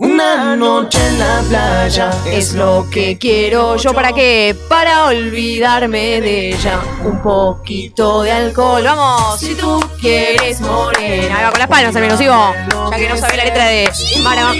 Una 0.00 0.54
noche 0.54 0.98
en 1.04 1.18
la 1.18 1.42
playa 1.48 2.10
es 2.26 2.52
lo 2.52 2.86
que 2.88 3.18
quiero 3.18 3.76
¿Yo 3.76 3.92
para 3.92 4.12
qué? 4.12 4.56
Para 4.68 5.06
olvidarme 5.06 6.20
de 6.20 6.50
ella. 6.50 6.78
Un 7.04 7.20
poquito 7.20 8.22
de 8.22 8.30
alcohol. 8.30 8.84
Vamos, 8.84 9.40
si 9.40 9.56
tú 9.56 9.84
quieres 10.00 10.60
morena. 10.60 11.38
Ahí 11.38 11.44
va 11.44 11.50
con 11.50 11.58
las 11.58 11.68
palmas, 11.68 11.96
al 11.96 12.02
menos, 12.02 12.18
sigo. 12.18 12.54
Ya 12.92 12.96
que 12.96 13.08
no 13.08 13.16
sabe 13.16 13.38
la 13.38 13.44
letra 13.46 13.66
de 13.66 13.90
Mara. 14.22 14.52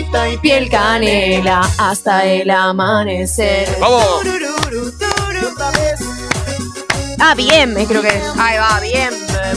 Piel 0.43 0.69
canela 0.69 1.61
hasta 1.79 2.25
el 2.25 2.51
amanecer. 2.51 3.69
¡Vamos! 3.81 4.23
Ah, 7.21 7.35
bien, 7.37 7.75
creo 7.87 8.03
que 8.03 8.09
es. 8.09 8.25
Ahí 8.39 8.59
va, 8.59 8.81
bien. 8.81 9.11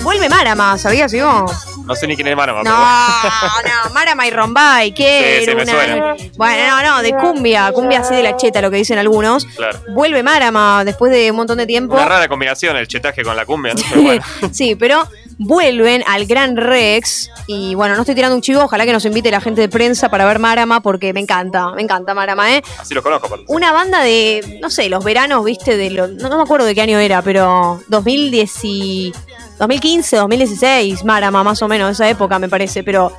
Vuelve 0.03 0.29
Marama, 0.29 0.77
¿sabías, 0.77 1.09
Sigo? 1.09 1.45
No 1.91 1.95
sé 1.97 2.07
ni 2.07 2.15
quién 2.15 2.27
es 2.29 2.35
Marama. 2.37 2.63
No, 2.63 2.71
no, 2.71 3.93
Marama 3.93 4.25
y 4.25 4.31
Rombay, 4.31 4.93
¿qué? 4.93 5.39
Sí, 5.39 5.45
sí, 5.49 5.55
me 5.55 5.63
Una- 5.63 5.71
suena. 5.71 6.15
Bueno, 6.37 6.81
no, 6.81 6.95
no, 6.95 7.01
de 7.01 7.11
cumbia, 7.13 7.69
cumbia 7.73 7.99
así 7.99 8.15
de 8.15 8.23
la 8.23 8.37
cheta, 8.37 8.61
lo 8.61 8.71
que 8.71 8.77
dicen 8.77 8.97
algunos. 8.97 9.45
Claro. 9.45 9.77
Vuelve 9.89 10.23
Marama 10.23 10.83
después 10.85 11.11
de 11.11 11.29
un 11.31 11.35
montón 11.37 11.57
de 11.57 11.65
tiempo. 11.65 11.95
Una 11.95 12.05
rara 12.05 12.27
combinación, 12.29 12.77
el 12.77 12.87
chetaje 12.87 13.23
con 13.23 13.35
la 13.35 13.45
cumbia, 13.45 13.73
¿no? 13.73 13.81
Pero 13.89 14.01
bueno. 14.03 14.23
sí, 14.53 14.75
pero 14.75 15.05
vuelven 15.43 16.03
al 16.07 16.25
Gran 16.27 16.55
Rex. 16.55 17.29
Y 17.47 17.73
bueno, 17.75 17.95
no 17.95 18.01
estoy 18.01 18.15
tirando 18.15 18.35
un 18.35 18.41
chivo, 18.41 18.61
ojalá 18.61 18.85
que 18.85 18.93
nos 18.93 19.03
invite 19.05 19.31
la 19.31 19.41
gente 19.41 19.61
de 19.61 19.69
prensa 19.69 20.09
para 20.09 20.25
ver 20.25 20.37
Marama, 20.39 20.81
porque 20.81 21.13
me 21.13 21.19
encanta, 21.19 21.71
me 21.71 21.81
encanta 21.81 22.13
Marama, 22.13 22.55
¿eh? 22.55 22.61
Así 22.77 22.93
los 22.93 23.03
conozco. 23.03 23.27
aparte. 23.27 23.45
Una 23.47 23.71
banda 23.71 24.01
de, 24.03 24.59
no 24.61 24.69
sé, 24.69 24.87
los 24.89 25.03
veranos, 25.03 25.43
viste, 25.43 25.77
de 25.77 25.89
lo- 25.89 26.07
no, 26.07 26.29
no 26.29 26.37
me 26.37 26.43
acuerdo 26.43 26.65
de 26.65 26.75
qué 26.75 26.81
año 26.81 26.99
era, 26.99 27.21
pero 27.21 27.81
2010 27.87 28.51
y- 28.63 29.11
2015, 29.59 30.15
2016, 30.17 31.03
Marama, 31.03 31.43
más 31.43 31.61
o 31.61 31.67
menos, 31.67 31.91
esa 31.91 32.07
época 32.09 32.37
me 32.39 32.47
parece, 32.49 32.83
pero 32.83 33.11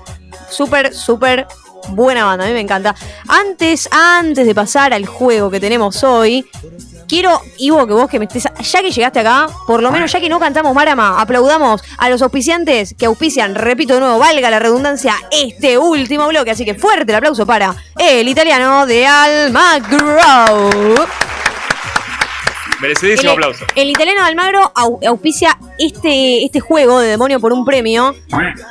súper, 0.51 0.95
súper 0.95 1.47
buena 1.89 2.25
banda, 2.25 2.45
a 2.45 2.49
mí 2.49 2.55
me 2.55 2.61
encanta. 2.61 2.95
Antes, 3.29 3.89
antes 3.91 4.47
de 4.47 4.55
pasar 4.55 4.93
al 4.95 5.07
juego 5.07 5.51
que 5.51 5.59
tenemos 5.61 6.03
hoy, 6.05 6.47
quiero, 7.13 7.43
Ivo, 7.59 7.87
que 7.87 7.93
vos 7.93 8.09
que 8.09 8.19
me 8.19 8.25
estés, 8.25 8.45
ya 8.45 8.81
que 8.81 8.91
llegaste 8.91 9.21
acá, 9.21 9.47
por 9.67 9.83
lo 9.83 9.93
menos 9.93 10.11
ya 10.11 10.19
que 10.19 10.31
no 10.31 10.41
cantamos 10.41 10.75
Marama, 10.75 11.21
aplaudamos 11.21 11.83
a 11.99 12.09
los 12.09 12.23
auspiciantes 12.23 12.95
que 12.99 13.05
auspician, 13.05 13.55
repito 13.55 13.93
de 13.93 14.01
nuevo, 14.01 14.19
valga 14.19 14.49
la 14.49 14.59
redundancia, 14.59 15.17
este 15.31 15.77
último 15.77 16.27
bloque, 16.29 16.53
así 16.53 16.65
que 16.65 16.75
fuerte 16.75 17.13
el 17.13 17.17
aplauso 17.17 17.45
para 17.45 17.77
el 17.99 18.27
italiano 18.27 18.87
de 18.87 19.07
Almagro. 19.07 20.17
Merecidísimo 22.83 23.31
El, 23.33 23.39
aplauso. 23.39 23.65
el 23.77 23.89
italiano 23.91 24.21
de 24.23 24.27
Almagro 24.29 24.73
au- 24.75 24.99
auspicia 25.07 25.57
este, 25.79 26.45
este 26.45 26.61
juego 26.61 26.99
de 27.01 27.09
Demonio 27.09 27.41
por 27.41 27.53
un 27.53 27.65
premio. 27.65 28.15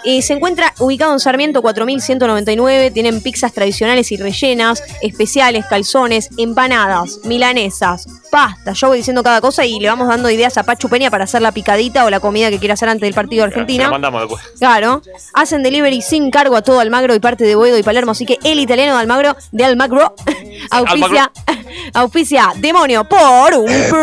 Eh, 0.06 0.22
se 0.22 0.34
encuentra 0.34 0.74
ubicado 0.80 1.14
en 1.14 1.20
Sarmiento 1.20 1.62
4199. 1.62 2.92
Tienen 2.92 3.22
pizzas 3.22 3.54
tradicionales 3.54 4.12
y 4.12 4.18
rellenas, 4.18 4.84
especiales, 5.02 5.66
calzones, 5.66 6.30
empanadas, 6.38 7.20
milanesas, 7.24 8.08
pasta. 8.30 8.74
Yo 8.74 8.88
voy 8.90 8.98
diciendo 9.00 9.24
cada 9.24 9.42
cosa 9.42 9.66
y 9.66 9.80
le 9.80 9.88
vamos 9.88 10.08
dando 10.08 10.30
ideas 10.30 10.58
a 10.58 10.64
Pachu 10.64 10.90
Peña 10.90 11.10
para 11.10 11.24
hacer 11.24 11.42
la 11.42 11.52
picadita 11.52 12.06
o 12.06 12.10
la 12.10 12.20
comida 12.20 12.50
que 12.50 12.60
quiera 12.60 12.74
hacer 12.76 12.90
antes 12.90 13.02
del 13.08 13.14
partido 13.14 13.44
de 13.44 13.48
Argentina. 13.48 13.86
lo 13.86 13.92
mandamos 13.92 14.22
después. 14.22 14.44
Claro, 14.60 15.02
hacen 15.34 15.64
delivery 15.64 16.02
sin 16.02 16.30
cargo 16.32 16.56
a 16.56 16.62
todo 16.62 16.80
Almagro 16.80 17.16
y 17.16 17.20
parte 17.20 17.44
de 17.46 17.56
Boedo 17.56 17.78
y 17.78 17.84
Palermo, 17.84 18.12
así 18.12 18.26
que 18.26 18.38
el 18.44 18.60
italiano 18.60 18.94
de 18.96 19.00
Almagro, 19.02 19.36
de 19.52 19.64
Almagro, 19.66 20.16
auspicia, 20.72 21.32
auspicia 21.94 22.54
Demonio 22.58 23.04
por 23.06 23.54
un 23.56 23.66
premio. 23.66 24.01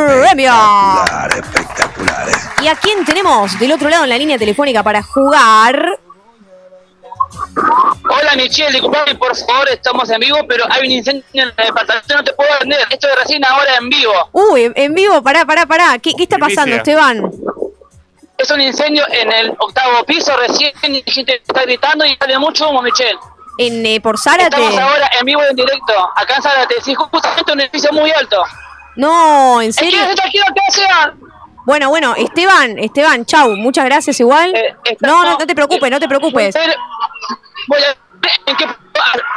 ¿Y 2.61 2.68
a 2.68 2.76
quién 2.76 3.05
tenemos 3.05 3.59
del 3.59 3.72
otro 3.72 3.88
lado 3.88 4.05
en 4.05 4.11
la 4.11 4.18
línea 4.18 4.38
telefónica 4.38 4.82
para 4.82 5.03
jugar? 5.03 5.99
Hola 8.11 8.34
Michelle, 8.36 8.72
disculpame 8.72 9.14
por 9.16 9.36
favor, 9.36 9.68
estamos 9.68 10.09
en 10.11 10.20
vivo, 10.20 10.38
pero 10.49 10.64
hay 10.70 10.86
un 10.86 10.90
incendio 10.92 11.24
en 11.34 11.49
el 11.57 11.66
departamento, 11.66 12.14
no 12.14 12.24
te 12.24 12.32
puedo 12.32 12.53
atender. 12.53 12.80
Esto 12.90 13.09
es 13.09 13.18
recién 13.20 13.44
ahora 13.44 13.76
en 13.76 13.88
vivo. 13.88 14.12
Uy, 14.32 14.72
en 14.74 14.94
vivo, 14.94 15.22
pará, 15.22 15.44
pará, 15.44 15.66
pará. 15.66 15.99
¿Qué, 15.99 16.14
qué 16.16 16.22
está 16.24 16.38
pasando. 16.38 16.74
Esteban? 16.76 17.30
Es 18.38 18.51
un 18.51 18.61
incendio 18.61 19.05
en 19.11 19.32
el 19.32 19.51
octavo 19.59 20.05
piso, 20.05 20.36
recién 20.36 20.72
y 20.84 21.03
gente 21.11 21.42
está 21.46 21.62
gritando 21.62 22.05
y 22.05 22.16
sale 22.16 22.38
mucho 22.38 22.70
humo, 22.70 22.82
Michelle. 22.82 23.18
En, 23.59 23.84
eh, 23.84 24.01
por 24.01 24.18
Zárate. 24.18 24.44
Estamos 24.44 24.78
ahora 24.78 25.11
en 25.18 25.26
vivo 25.26 25.42
y 25.44 25.51
en 25.51 25.57
directo, 25.57 25.92
acá 26.14 26.36
en 26.36 26.42
Zárate, 26.42 26.76
sí, 26.80 26.94
justamente 26.94 27.53
un 27.53 27.61
edificio 27.61 27.92
muy 27.92 28.11
alto. 28.12 28.42
No, 28.99 29.62
¿en 29.62 29.70
Es 29.70 29.76
que 29.76 29.84
serio? 29.86 30.01
se 30.07 30.14
tranquilo 30.14 30.44
que. 30.55 30.82
Bueno, 31.64 31.88
bueno, 31.90 32.14
Esteban, 32.16 32.78
Esteban, 32.78 33.24
chau, 33.26 33.55
muchas 33.57 33.84
gracias 33.84 34.18
igual. 34.20 34.53
no, 35.01 35.22
no, 35.24 35.38
no 35.38 35.46
te 35.46 35.55
preocupes, 35.55 35.90
no 35.90 36.01
te 36.01 36.09
preocupes. 36.09 36.55
Voy 37.68 37.78
a... 37.82 37.96
¿En 38.51 38.57
qué 38.57 38.66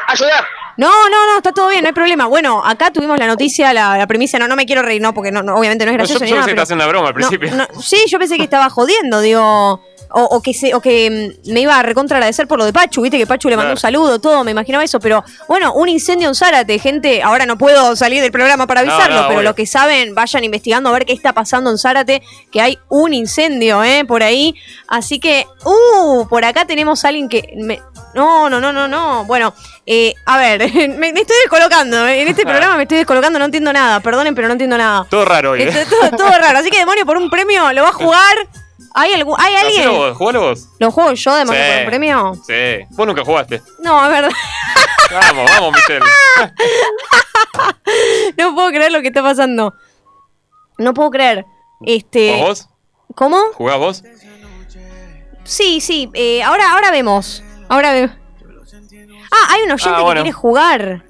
ayudar? 0.08 0.44
No, 0.78 0.88
no, 1.10 1.26
no, 1.28 1.38
está 1.38 1.52
todo 1.52 1.70
bien, 1.70 1.84
no 1.84 1.90
hay 1.90 1.94
problema. 1.94 2.26
Bueno, 2.26 2.64
acá 2.66 2.90
tuvimos 2.92 3.20
la 3.20 3.28
noticia, 3.28 3.74
la, 3.74 3.98
la 3.98 4.08
premisa, 4.08 4.40
no, 4.40 4.48
no 4.48 4.56
me 4.56 4.66
quiero 4.66 4.82
reír, 4.82 5.02
no, 5.02 5.14
porque 5.14 5.32
no, 5.32 5.44
no, 5.44 5.56
obviamente 5.56 5.86
no 5.86 5.92
es 5.92 5.98
No, 5.98 6.04
yo, 6.06 6.08
gracioso 6.16 6.26
yo 6.26 6.26
ni 6.26 6.32
nada. 6.32 6.46
que 6.48 6.52
pero- 6.56 6.62
estaba 6.62 6.64
haciendo 6.64 6.84
una 6.86 6.90
broma 6.92 7.08
al 7.10 7.14
No, 7.14 7.30
principio. 7.30 7.56
no, 7.76 7.82
sí, 7.82 7.98
yo 8.08 8.18
pensé 8.18 8.38
que 8.38 8.44
estaba 8.44 8.70
jodiendo, 8.70 9.20
digo. 9.20 9.84
O, 10.14 10.24
o 10.24 10.42
que 10.42 10.54
se, 10.54 10.74
o 10.76 10.82
que 10.82 11.34
mm, 11.46 11.52
me 11.54 11.62
iba 11.62 11.78
a 11.80 11.84
recontra 11.84 12.18
agradecer 12.18 12.48
por 12.48 12.60
lo 12.60 12.66
de 12.66 12.74
Pachu, 12.74 13.02
viste 13.02 13.18
que 13.18 13.26
Pachu 13.26 13.48
le 13.50 13.56
mandó 13.56 13.68
Claro. 13.70 13.78
un 13.78 13.80
saludo, 13.82 14.20
todo, 14.20 14.44
me 14.44 14.52
imaginaba 14.52 14.84
eso, 14.84 15.00
pero 15.00 15.24
bueno, 15.48 15.74
un 15.74 15.88
incendio 15.88 16.28
en 16.28 16.36
Zárate, 16.36 16.80
gente, 16.80 17.24
ahora 17.24 17.46
no 17.46 17.58
puedo 17.58 17.96
salir 17.96 18.22
del 18.22 18.32
programa 18.32 18.68
para 18.68 18.82
avisarlo, 18.82 19.16
no, 19.22 19.28
pero 19.28 19.40
obvio. 19.40 19.50
lo 19.50 19.56
que 19.56 19.66
saben, 19.66 20.14
vayan 20.14 20.44
investigando 20.44 20.90
a 20.90 20.92
ver 20.92 21.06
qué 21.06 21.14
está 21.14 21.32
pasando 21.34 21.70
en 21.70 21.78
Zárate, 21.78 22.22
que 22.52 22.60
hay 22.62 22.78
un 22.90 23.14
incendio, 23.14 23.84
eh, 23.84 24.04
por 24.06 24.22
ahí. 24.24 24.54
Así 24.88 25.20
que, 25.20 25.46
uh, 25.64 26.28
por 26.28 26.44
acá 26.44 26.66
tenemos 26.66 27.06
a 27.06 27.08
alguien 27.08 27.30
que 27.30 27.54
me- 27.58 27.82
no, 28.14 28.50
no, 28.50 28.60
no, 28.60 28.74
no, 28.74 28.88
no. 28.90 29.24
Bueno, 29.26 29.54
eh, 29.86 30.14
a 30.26 30.38
ver, 30.38 30.60
me, 30.74 31.14
me 31.14 31.22
estoy 31.22 31.38
descolocando. 31.44 32.06
eh, 32.08 32.22
En 32.24 32.28
este 32.28 32.44
programa 32.44 32.76
me 32.76 32.84
estoy 32.84 32.98
descolocando, 32.98 33.40
no 33.40 33.46
entiendo 33.46 33.72
nada. 33.72 34.00
Perdonen, 34.02 34.36
pero 34.36 34.48
no 34.48 34.54
entiendo 34.54 34.78
nada. 34.78 35.06
Todo 35.10 35.24
raro 35.24 35.52
hoy. 35.52 35.62
¿eh? 35.62 35.70
Esto- 35.70 35.96
todo, 36.10 36.18
todo 36.18 36.38
raro. 36.38 36.60
Así 36.60 36.70
que 36.70 36.80
demonio 36.80 37.06
por 37.06 37.16
un 37.18 37.30
premio 37.30 37.72
lo 37.72 37.84
va 37.84 37.90
a 37.90 37.94
jugar. 37.94 38.36
¿Hay, 38.94 39.14
algún, 39.14 39.36
¿hay 39.40 39.56
alguien? 39.56 39.82
Hacelo 39.82 39.98
vos, 39.98 40.18
jugalo 40.18 40.42
vos. 40.42 40.68
¿Lo 40.80 40.92
juego 40.92 41.14
yo 41.14 41.36
demonio 41.36 41.62
Sí. 41.62 41.70
por 41.72 41.80
un 41.82 41.86
premio? 41.88 42.34
Sí. 42.46 42.86
Vos 42.92 43.08
nunca 43.08 43.24
jugaste. 43.26 43.62
No, 43.80 44.04
es 44.06 44.10
verdad. 44.12 44.32
Vamos, 45.12 45.50
vamos, 45.52 45.74
Michelle. 45.74 46.06
No 48.38 48.56
puedo 48.56 48.70
creer 48.70 48.92
lo 48.92 49.02
que 49.02 49.08
está 49.08 49.22
pasando. 49.22 49.74
No 50.78 50.94
puedo 50.94 51.10
creer. 51.12 51.46
Este. 51.86 52.34
¿Jugás 52.34 52.48
vos? 52.48 52.70
¿Cómo? 53.16 53.38
¿Jugás 53.54 53.78
vos? 53.78 54.04
Sí, 55.44 55.82
sí. 55.82 56.10
eh, 56.14 56.42
ahora, 56.44 56.72
ahora 56.74 56.92
vemos. 56.92 57.44
Ahora 57.70 57.92
vemos. 57.94 58.16
Ah, 59.32 59.48
hay 59.54 59.62
un 59.64 59.72
oyente 59.72 59.98
Ah, 60.00 60.02
bueno. 60.02 60.20
que 60.20 60.24
quiere 60.24 60.32
jugar. 60.34 61.04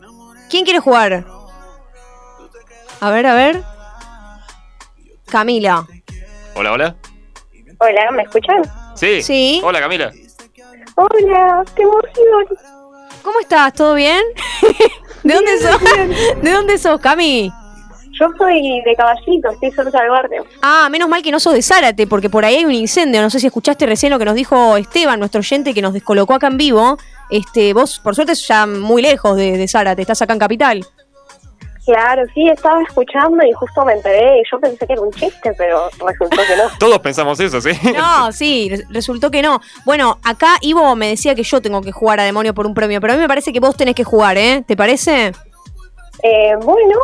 ¿Quién 0.50 0.64
quiere 0.64 0.80
jugar? 0.80 1.26
A 3.00 3.10
ver, 3.12 3.26
a 3.28 3.34
ver. 3.36 3.64
Camila. 5.28 5.86
Hola, 6.56 6.72
hola. 6.74 6.96
Hola, 7.84 8.12
¿me 8.12 8.22
escuchan? 8.22 8.62
Sí. 8.94 9.24
Sí. 9.24 9.60
Hola, 9.64 9.80
Camila. 9.80 10.12
Hola, 10.96 11.64
qué 11.76 11.82
emoción. 11.82 12.60
¿Cómo 13.24 13.40
estás? 13.40 13.74
¿Todo 13.74 13.96
bien? 13.96 14.22
¿De 15.24 15.34
dónde 15.34 15.58
sos? 15.58 15.82
¿De 16.44 16.52
dónde 16.52 16.78
sos, 16.78 17.02
Cami? 17.02 17.52
Yo 18.20 18.28
soy 18.38 18.82
de 18.86 18.96
Caballito, 18.96 19.50
estoy 19.50 19.72
cerca 19.72 20.00
del 20.00 20.12
barrio. 20.12 20.46
Ah, 20.62 20.90
menos 20.92 21.10
mal 21.10 21.24
que 21.24 21.32
no 21.32 21.40
sos 21.40 21.56
de 21.56 21.64
Zárate, 21.64 22.06
porque 22.06 22.30
por 22.30 22.46
ahí 22.46 22.58
hay 22.58 22.66
un 22.66 22.72
incendio. 22.72 23.20
No 23.20 23.32
sé 23.32 23.40
si 23.40 23.48
escuchaste 23.48 23.88
recién 23.88 24.12
lo 24.12 24.20
que 24.20 24.26
nos 24.26 24.36
dijo 24.36 24.78
Esteban, 24.78 25.18
nuestro 25.18 25.40
oyente 25.40 25.74
que 25.74 25.82
nos 25.82 25.94
descolocó 25.94 26.36
acá 26.36 26.48
en 26.48 26.58
vivo. 26.58 27.00
Este, 27.32 27.74
vos, 27.74 28.00
por 28.00 28.14
suerte, 28.14 28.36
ya 28.36 28.68
muy 28.68 29.02
lejos 29.02 29.36
de, 29.38 29.58
de 29.58 29.68
Zárate, 29.68 30.04
estás 30.04 30.22
acá 30.22 30.34
en 30.34 30.40
Capital. 30.40 30.86
Claro, 31.86 32.22
sí, 32.36 32.48
estaba 32.48 32.82
escuchando 32.84 33.44
y 33.44 33.52
justo 33.54 33.84
me 33.86 33.94
enteré 33.94 34.40
y 34.40 34.44
yo 34.52 34.60
pensé 34.60 34.86
que 34.86 34.94
era 34.94 35.02
un 35.02 35.12
chiste, 35.12 35.52
pero 35.58 35.90
resultó 36.06 36.38
que 36.46 36.56
no. 36.56 36.64
Todos 36.80 37.00
pensamos 37.00 37.40
eso, 37.40 37.60
¿sí? 37.60 37.72
No, 37.98 38.32
sí, 38.32 38.70
res- 38.70 38.86
resultó 38.90 39.32
que 39.32 39.42
no. 39.42 39.60
Bueno, 39.86 40.20
acá 40.24 40.56
Ivo 40.62 40.96
me 40.96 41.08
decía 41.08 41.34
que 41.34 41.44
yo 41.44 41.60
tengo 41.62 41.82
que 41.82 41.92
jugar 41.92 42.20
a 42.20 42.24
Demonio 42.24 42.54
por 42.54 42.68
un 42.68 42.74
premio, 42.76 43.02
pero 43.02 43.14
a 43.14 43.16
mí 43.16 43.22
me 43.22 43.28
parece 43.28 43.52
que 43.52 43.60
vos 43.60 43.76
tenés 43.76 43.96
que 43.96 44.04
jugar, 44.04 44.38
¿eh? 44.38 44.64
¿Te 44.68 44.78
parece? 44.78 45.32
Eh, 46.24 46.54
bueno. 46.62 47.00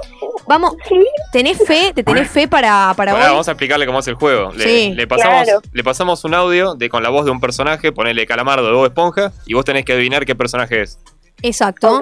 Vamos, 0.48 0.76
¿tenés 1.32 1.58
fe? 1.66 1.92
¿Te 1.96 2.04
tenés 2.04 2.30
fe 2.30 2.48
para, 2.48 2.94
para 2.96 3.14
Pará, 3.14 3.26
hoy? 3.26 3.32
vamos 3.32 3.48
a 3.48 3.52
explicarle 3.52 3.88
cómo 3.88 4.00
es 4.00 4.08
el 4.08 4.14
juego. 4.14 4.52
Le, 4.54 4.64
Sí. 4.64 4.94
le 4.94 5.08
pasamos, 5.08 5.44
Claro. 5.44 5.62
le 5.74 5.84
pasamos 5.84 6.24
un 6.24 6.36
audio 6.36 6.76
de 6.76 6.88
con 6.90 7.02
la 7.02 7.10
voz 7.10 7.26
de 7.26 7.32
un 7.32 7.40
personaje, 7.42 7.92
ponele 7.92 8.28
Calamardo 8.28 8.68
de 8.68 8.74
Bob 8.74 8.86
Esponja, 8.86 9.32
y 9.48 9.56
vos 9.56 9.66
tenés 9.66 9.86
que 9.86 9.94
adivinar 9.94 10.24
qué 10.26 10.36
personaje 10.36 10.84
es. 10.84 11.00
Exacto. 11.42 12.00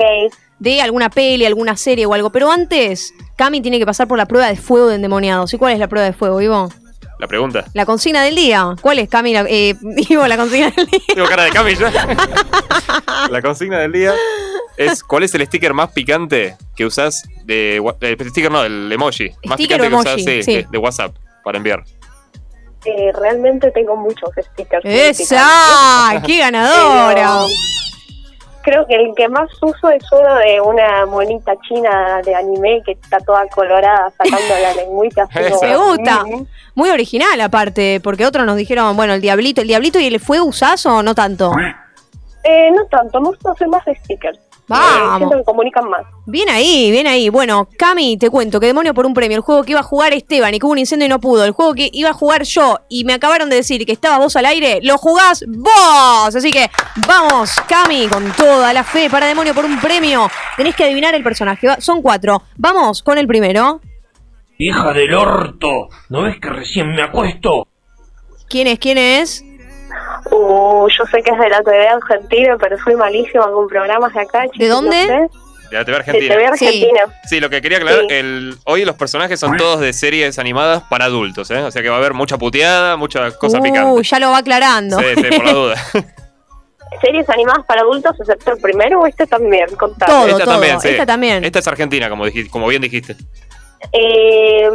De 0.59 0.81
alguna 0.81 1.09
peli, 1.09 1.45
alguna 1.45 1.75
serie 1.75 2.05
o 2.05 2.13
algo. 2.13 2.31
Pero 2.31 2.51
antes, 2.51 3.13
Cami 3.36 3.61
tiene 3.61 3.77
que 3.79 3.86
pasar 3.86 4.07
por 4.07 4.17
la 4.17 4.25
prueba 4.25 4.47
de 4.47 4.55
fuego 4.55 4.88
de 4.88 4.95
endemoniados. 4.95 5.53
¿Y 5.53 5.57
cuál 5.57 5.73
es 5.73 5.79
la 5.79 5.88
prueba 5.88 6.05
de 6.05 6.13
fuego, 6.13 6.41
Ivo? 6.41 6.69
La 7.19 7.27
pregunta. 7.27 7.65
La 7.73 7.86
consigna 7.86 8.21
del 8.23 8.36
día. 8.36 8.75
¿Cuál 8.81 8.99
es, 8.99 9.09
Cami? 9.09 9.33
La- 9.33 9.45
eh, 9.47 9.75
Ivo, 10.09 10.25
la 10.27 10.38
consigna 10.38 10.71
del 10.71 10.88
día. 10.88 10.99
Tengo 11.13 11.27
cara 11.27 11.43
de 11.43 11.51
Cami 11.51 11.75
ya. 11.75 11.91
la 13.29 13.41
consigna 13.41 13.79
del 13.79 13.91
día 13.91 14.13
es 14.77 15.03
¿cuál 15.03 15.23
es 15.23 15.33
el 15.36 15.45
sticker 15.45 15.73
más 15.73 15.91
picante 15.91 16.57
que 16.75 16.86
usás 16.86 17.23
de 17.45 17.77
eh, 18.01 18.17
sticker 18.29 18.51
no, 18.51 18.63
el 18.63 18.91
emoji 18.91 19.29
más 19.45 19.57
Sticker 19.57 19.77
picante 19.79 19.88
o 19.88 19.89
que 19.89 19.95
usás 19.95 20.13
emoji, 20.19 20.23
sí, 20.23 20.43
sí. 20.43 20.55
De, 20.57 20.67
de 20.69 20.77
WhatsApp 20.77 21.15
para 21.43 21.57
enviar? 21.57 21.83
Eh, 22.86 23.11
realmente 23.19 23.71
tengo 23.71 23.95
muchos 23.95 24.29
stickers. 24.51 24.83
¡Esa! 24.86 26.21
¡Qué 26.25 26.38
ganadora! 26.39 27.15
Pero 27.15 27.47
Creo 28.66 28.88
que 28.88 28.95
el 28.95 29.13
que 29.16 29.30
más 29.30 29.47
uso 29.61 29.91
es 29.91 30.03
uno 30.11 30.36
de 30.38 30.59
una 30.59 31.05
monita 31.05 31.53
china 31.68 32.20
de 32.26 32.34
anime 32.34 32.82
que 32.84 32.93
está 32.93 33.20
toda 33.20 33.45
colorada 33.49 34.11
sacando 34.18 34.55
la 34.59 34.74
lengüita. 34.82 35.30
Me 35.61 35.78
gusta. 35.78 36.24
Muy 36.74 36.89
original, 36.89 37.39
aparte, 37.41 38.01
porque 38.03 38.26
otros 38.26 38.43
nos 38.43 38.57
dijeron, 38.57 38.97
bueno, 38.97 39.13
el 39.13 39.22
diablito, 39.22 39.61
¿el 39.61 39.68
diablito 39.68 39.99
y 39.99 40.07
el 40.07 40.20
fuego 40.20 40.45
usás 40.45 40.84
o 40.88 41.03
no 41.03 41.13
tanto? 41.13 41.51
Eh, 42.43 42.72
no 42.72 42.86
tanto, 42.88 43.22
me 43.22 43.28
gusta 43.28 43.51
hacer 43.51 43.68
más 43.68 43.84
stickers. 44.03 44.39
Vamos. 44.68 45.13
Eh, 45.13 45.18
siento 45.18 45.38
que 45.38 45.43
comunican 45.43 45.89
más. 45.89 46.01
Bien 46.26 46.49
ahí, 46.49 46.89
bien 46.91 47.07
ahí. 47.07 47.30
Bueno, 47.30 47.68
Cami, 47.78 48.18
te 48.18 48.30
cuento 48.30 48.59
que 48.59 48.68
demonio 48.68 48.93
por 48.93 49.05
un 49.05 49.13
premio. 49.13 49.38
El 49.38 49.43
juego 49.43 49.63
que 49.63 49.72
iba 49.72 49.82
a 49.82 49.84
jugar 49.84 50.13
Esteban 50.13 50.53
y 50.53 50.59
que 50.59 50.66
hubo 50.66 50.74
un 50.74 50.80
incendio 50.80 51.05
y 51.05 51.09
no 51.09 51.20
pudo. 51.20 51.45
El 51.45 51.51
juego 51.51 51.74
que 51.74 51.89
iba 51.93 52.09
a 52.09 52.13
jugar 52.13 52.43
yo 52.43 52.80
y 52.89 53.03
me 53.03 53.13
acabaron 53.13 53.49
de 53.49 53.57
decir 53.57 53.86
que 53.86 53.91
estaba 53.91 54.18
vos 54.18 54.36
al 54.36 54.45
aire, 54.45 54.80
lo 54.82 54.97
jugás 54.97 55.43
vos. 55.47 56.36
Así 56.36 56.51
que 56.51 56.70
vamos, 57.07 57.51
Cami, 57.68 58.07
con 58.07 58.32
toda 58.34 58.74
la 58.74 58.84
fe 58.84 59.09
para 59.09 59.28
demonio 59.28 59.53
por 59.53 59.66
un 59.66 59.80
premio. 59.80 60.30
Tenés 60.57 60.76
que 60.76 60.86
adivinar 60.86 61.13
el 61.13 61.24
personaje. 61.24 61.68
Son 61.80 62.01
cuatro. 62.01 62.43
Vamos 62.57 63.03
con 63.03 63.18
el 63.18 63.28
primero. 63.28 63.82
Hija 64.57 64.93
del 64.93 65.13
orto, 65.13 65.89
¿no 66.09 66.24
ves 66.24 66.39
que 66.39 66.49
recién 66.49 66.89
me 66.91 67.01
acuesto? 67.01 67.68
¿Quién 68.47 68.68
es? 68.68 68.80
¿Quién 68.80 68.97
es? 68.97 69.43
Uh, 70.31 70.87
yo 70.89 71.05
sé 71.05 71.21
que 71.21 71.31
es 71.31 71.37
de 71.39 71.49
la 71.49 71.61
TV 71.61 71.87
argentina, 71.87 72.57
pero 72.59 72.77
soy 72.83 72.95
malísima 72.95 73.49
con 73.51 73.67
programas 73.67 74.13
de 74.13 74.21
acá. 74.21 74.43
chicos, 74.49 74.69
dónde? 74.69 75.07
no 75.07 75.29
sé. 75.29 75.29
De 75.71 75.77
la 75.77 75.85
TV 75.85 75.97
Argentina. 75.97 76.23
De 76.35 76.35
TV 76.39 76.47
Argentina. 76.47 76.99
Sí, 77.27 77.39
lo 77.39 77.49
que 77.49 77.61
quería 77.61 77.77
aclarar, 77.79 78.01
Sí. 78.01 78.07
el, 78.11 78.55
hoy 78.65 78.85
los 78.85 78.95
personajes 78.95 79.39
son 79.39 79.57
todos 79.57 79.79
de 79.79 79.93
series 79.93 80.37
animadas 80.39 80.83
para 80.89 81.05
adultos, 81.05 81.49
¿eh? 81.51 81.57
O 81.63 81.71
sea 81.71 81.81
que 81.81 81.89
va 81.89 81.95
a 81.95 81.99
haber 81.99 82.13
mucha 82.13 82.37
puteada, 82.37 82.95
mucha 82.97 83.31
cosa 83.31 83.59
Uh, 83.59 83.63
picante. 83.63 84.03
ya 84.03 84.19
lo 84.19 84.29
va 84.31 84.37
aclarando. 84.39 84.99
Sí, 84.99 85.05
sí, 85.15 85.23
por 85.37 85.45
la 85.45 85.51
duda. 85.53 85.75
Series 87.01 87.29
animadas 87.29 87.65
para 87.65 87.81
adultos, 87.81 88.15
excepto 88.19 88.51
el 88.53 88.61
primero 88.61 89.01
o 89.01 89.07
este 89.07 89.25
también, 89.27 89.65
contame. 89.75 90.11
Todo, 90.13 90.27
Esta 90.27 90.43
todo. 90.45 90.53
también, 90.53 90.79
sí. 90.79 90.87
Esta 90.89 91.05
también. 91.05 91.43
Esta 91.43 91.59
es 91.59 91.67
Argentina, 91.67 92.09
como, 92.09 92.25
dijiste, 92.25 92.49
como 92.49 92.67
bien 92.67 92.81
dijiste. 92.81 93.15
Eh, 93.91 94.69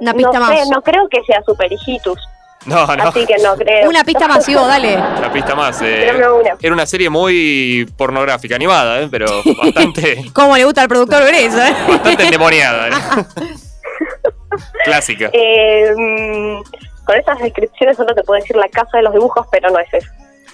Una 0.00 0.14
pista 0.14 0.38
no 0.38 0.46
sé, 0.48 0.54
más. 0.54 0.68
no 0.70 0.82
creo 0.82 1.08
que 1.08 1.22
sea 1.24 1.42
Super 1.44 1.72
Hijitus, 1.72 2.18
No, 2.66 2.86
no. 2.96 3.08
así 3.08 3.26
que 3.26 3.36
no 3.42 3.56
creo. 3.56 3.88
Una 3.88 4.04
pista 4.04 4.28
más, 4.28 4.48
Ivo, 4.48 4.66
dale. 4.66 4.96
La 4.96 5.32
pista 5.32 5.54
más. 5.54 5.80
eh, 5.82 6.12
una. 6.14 6.56
era 6.60 6.72
una 6.72 6.86
serie 6.86 7.10
muy 7.10 7.90
pornográfica, 7.96 8.54
animada, 8.54 9.00
¿eh? 9.02 9.08
pero 9.10 9.26
bastante, 9.62 10.24
¿Cómo 10.32 10.56
le 10.56 10.64
gusta 10.64 10.82
al 10.82 10.88
productor 10.88 11.24
ver 11.24 11.34
eso, 11.34 11.58
eh? 11.62 11.74
bastante 11.88 12.24
endemoniada. 12.24 12.88
¿eh? 12.88 12.92
Clásica. 14.84 15.30
Eh, 15.32 15.92
con 17.04 17.16
esas 17.16 17.38
descripciones 17.40 17.96
solo 17.96 18.14
te 18.14 18.22
puedo 18.22 18.40
decir 18.40 18.56
la 18.56 18.68
casa 18.68 18.98
de 18.98 19.02
los 19.02 19.12
dibujos, 19.12 19.46
pero 19.50 19.70
no 19.70 19.78
es 19.78 19.92
eso. 19.92 20.08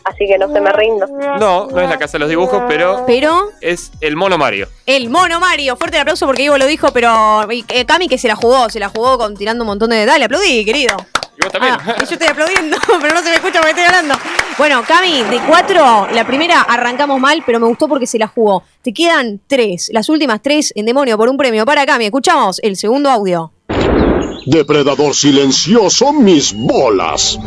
Así 0.05 0.27
que 0.27 0.39
no 0.39 0.51
se 0.51 0.61
me 0.61 0.73
rindo. 0.73 1.07
No, 1.39 1.67
no 1.67 1.81
es 1.81 1.89
la 1.91 1.99
casa 1.99 2.13
de 2.13 2.21
los 2.21 2.29
dibujos, 2.31 2.63
pero 2.69 3.05
Pero 3.07 3.51
es 3.61 3.91
el 4.01 4.17
mono 4.17 4.39
Mario. 4.39 4.69
el 4.87 5.11
mono 5.11 5.39
Mario, 5.41 5.77
fuerte 5.77 5.97
el 5.99 6.03
aplauso 6.03 6.25
porque 6.25 6.45
Ivo 6.45 6.57
lo 6.57 6.67
dijo, 6.67 6.93
pero 6.93 7.47
eh, 7.51 7.85
Cami 7.85 8.09
que 8.09 8.17
se 8.17 8.29
la 8.29 8.37
jugó, 8.37 8.71
se 8.71 8.79
la 8.81 8.89
jugó 8.89 9.19
con 9.19 9.37
tirando 9.37 9.65
un 9.65 9.69
montón 9.69 9.91
de... 9.91 10.07
Dale, 10.07 10.25
aplaudí, 10.25 10.65
querido. 10.65 10.97
Y 11.39 11.45
vos 11.45 11.53
también. 11.53 11.75
Ah, 11.75 11.97
yo 11.99 12.05
estoy 12.05 12.27
aplaudiendo, 12.27 12.77
pero 13.01 13.15
no 13.15 13.23
se 13.23 13.29
me 13.29 13.37
escucha 13.37 13.61
porque 13.61 13.71
estoy 13.71 13.85
hablando. 13.85 14.15
Bueno, 14.57 14.83
Cami, 14.87 15.23
de 15.23 15.41
cuatro, 15.47 16.09
la 16.13 16.27
primera 16.27 16.63
arrancamos 16.63 17.21
mal, 17.21 17.43
pero 17.47 17.61
me 17.61 17.67
gustó 17.67 17.87
porque 17.87 18.07
se 18.07 18.19
la 18.19 18.27
jugó. 18.27 18.65
Te 18.83 18.93
quedan 18.93 19.41
tres, 19.47 19.91
las 19.93 20.09
últimas 20.09 20.43
tres 20.43 20.73
en 20.75 20.87
demonio 20.87 21.17
por 21.17 21.29
un 21.29 21.37
premio 21.37 21.65
para 21.65 21.87
Cami. 21.87 22.07
Escuchamos 22.07 22.59
el 22.63 22.77
segundo 22.77 23.09
audio. 23.11 23.53
Depredador 24.47 25.15
silencioso, 25.15 26.13
mis 26.13 26.55
bolas. 26.55 27.39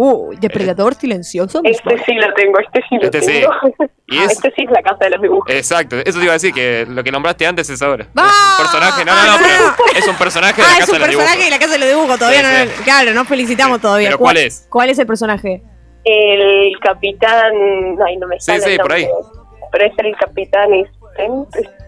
Uy, 0.00 0.36
depredador 0.40 0.94
silencioso. 0.94 1.60
Este 1.64 1.96
sí 2.06 2.14
lo 2.14 2.32
tengo, 2.34 2.58
este 2.60 2.80
sí 2.88 2.96
lo 3.00 3.04
Este 3.06 3.20
sí. 3.20 3.32
tengo. 3.32 3.50
Y 4.06 4.18
es- 4.24 4.32
Este 4.32 4.52
sí 4.54 4.62
es 4.64 4.70
la 4.70 4.80
casa 4.82 5.04
de 5.04 5.10
los 5.10 5.22
dibujos. 5.22 5.50
Exacto, 5.52 5.96
eso 5.96 6.18
te 6.18 6.24
iba 6.24 6.32
a 6.32 6.34
decir, 6.34 6.54
que 6.54 6.86
lo 6.88 7.02
que 7.02 7.10
nombraste 7.10 7.46
antes 7.46 7.68
es 7.68 7.82
ahora. 7.82 8.06
¡Va! 8.16 8.26
Es 8.26 8.32
un 8.60 8.64
personaje, 8.64 9.04
no, 9.04 9.12
no, 9.14 9.26
no, 9.32 9.38
pero 9.38 9.98
es 9.98 10.06
un 10.08 10.16
personaje 10.16 10.62
de 10.62 10.62
la 10.62 10.68
Ah, 10.68 10.72
es 10.74 10.78
casa 10.80 10.92
un 10.92 10.98
de 10.98 10.98
los 11.00 11.08
personaje 11.16 11.38
de 11.38 11.44
dibujos. 11.44 11.50
la 11.50 11.58
casa 11.58 11.72
de 11.72 11.78
los 11.80 11.88
dibujos, 11.88 12.18
todavía 12.18 12.40
Sí, 12.40 12.46
no. 12.68 12.76
sí. 12.76 12.82
Claro, 12.84 13.12
no 13.14 13.24
felicitamos 13.24 13.80
todavía. 13.80 14.08
pero 14.08 14.18
¿cuál 14.18 14.36
es? 14.36 14.66
¿Cuál 14.70 14.90
es 14.90 14.98
el 15.00 15.06
personaje? 15.06 15.62
El 16.04 16.72
capitán. 16.80 17.52
Ay, 18.06 18.16
no 18.18 18.28
me 18.28 18.38
Sí, 18.38 18.46
sale. 18.46 18.60
sí, 18.60 18.70
el 18.70 18.78
por 18.78 18.92
ahí. 18.92 19.06
Pero 19.72 19.84
es 19.84 19.92
el 19.98 20.16
capitán. 20.16 20.68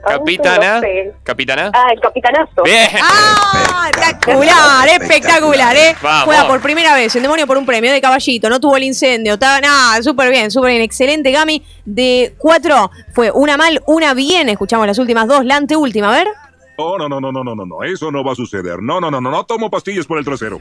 Capitana. 0.05 0.81
Capitana. 1.23 1.71
Ah, 1.75 1.89
el 1.93 2.01
capitanazo. 2.01 2.63
Bien. 2.65 2.89
¡Ah! 3.03 3.91
Espectacular, 3.91 4.89
espectacular, 4.89 5.77
¿eh? 5.77 5.97
Vamos. 6.03 6.25
Juega 6.25 6.47
por 6.47 6.61
primera 6.61 6.95
vez 6.95 7.15
en 7.17 7.23
Demonio 7.23 7.47
por 7.47 7.59
un 7.59 7.67
premio 7.67 7.93
de 7.93 8.01
caballito, 8.01 8.49
no 8.49 8.61
tuvo 8.61 8.77
el 8.77 8.85
incendio, 8.85 9.35
estaba 9.35 9.61
nada, 9.61 10.03
súper 10.03 10.31
bien, 10.31 10.51
súper 10.51 10.71
bien, 10.71 10.83
excelente, 10.83 11.31
Gami. 11.31 11.63
De 11.85 12.35
cuatro 12.39 12.91
fue 13.13 13.31
una 13.31 13.57
mal, 13.57 13.83
una 13.87 14.15
bien, 14.15 14.49
escuchamos 14.49 14.87
las 14.87 14.99
últimas 14.99 15.27
dos, 15.27 15.45
la 15.45 15.57
anteúltima, 15.57 16.09
a 16.09 16.17
ver. 16.17 16.29
Oh, 16.77 16.97
no, 16.97 17.09
no, 17.09 17.21
no, 17.21 17.31
no, 17.31 17.45
no, 17.45 17.55
no, 17.55 17.67
no, 17.67 17.83
eso 17.83 18.11
no 18.11 18.25
va 18.25 18.33
a 18.33 18.35
suceder. 18.35 18.81
No, 18.81 19.01
no, 19.01 19.11
no, 19.11 19.21
no, 19.21 19.31
no 19.31 19.45
tomo 19.45 19.69
pastillas 19.69 20.07
por 20.07 20.19
el 20.19 20.25
trasero. 20.25 20.61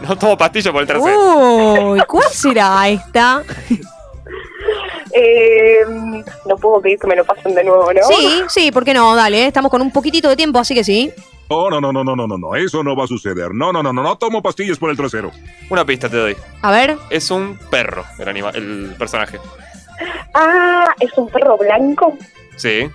No 0.00 0.16
tomo 0.16 0.36
pastillas 0.36 0.72
por 0.72 0.82
el 0.82 0.88
trasero. 0.88 1.92
Uy, 1.92 2.00
¿cuál 2.08 2.28
será 2.30 2.88
esta? 2.88 3.42
Eh, 5.14 5.80
no 6.46 6.56
puedo 6.56 6.80
pedir 6.80 6.98
que 6.98 7.06
me 7.06 7.16
lo 7.16 7.24
pasen 7.24 7.54
de 7.54 7.64
nuevo, 7.64 7.92
¿no? 7.92 8.02
Sí, 8.08 8.42
sí, 8.48 8.72
¿por 8.72 8.84
qué 8.84 8.94
no? 8.94 9.14
Dale, 9.14 9.46
estamos 9.46 9.70
con 9.70 9.82
un 9.82 9.90
poquitito 9.90 10.28
de 10.28 10.36
tiempo, 10.36 10.58
así 10.58 10.74
que 10.74 10.84
sí. 10.84 11.12
Oh, 11.48 11.68
no, 11.68 11.80
no, 11.80 11.92
no, 11.92 12.02
no, 12.02 12.16
no, 12.16 12.26
no, 12.26 12.38
no, 12.38 12.54
eso 12.54 12.82
no 12.82 12.96
va 12.96 13.04
a 13.04 13.06
suceder. 13.06 13.52
No, 13.52 13.72
no, 13.72 13.82
no, 13.82 13.92
no, 13.92 14.02
no 14.02 14.16
tomo 14.16 14.40
pastillas 14.40 14.78
por 14.78 14.90
el 14.90 14.96
trasero. 14.96 15.30
Una 15.68 15.84
pista 15.84 16.08
te 16.08 16.16
doy. 16.16 16.36
A 16.62 16.70
ver. 16.70 16.96
Es 17.10 17.30
un 17.30 17.58
perro 17.70 18.04
el, 18.18 18.28
anima 18.28 18.50
el 18.54 18.94
personaje. 18.98 19.38
Ah, 20.32 20.86
es 20.98 21.10
un 21.18 21.28
perro 21.28 21.58
blanco. 21.58 22.16
Sí. 22.56 22.88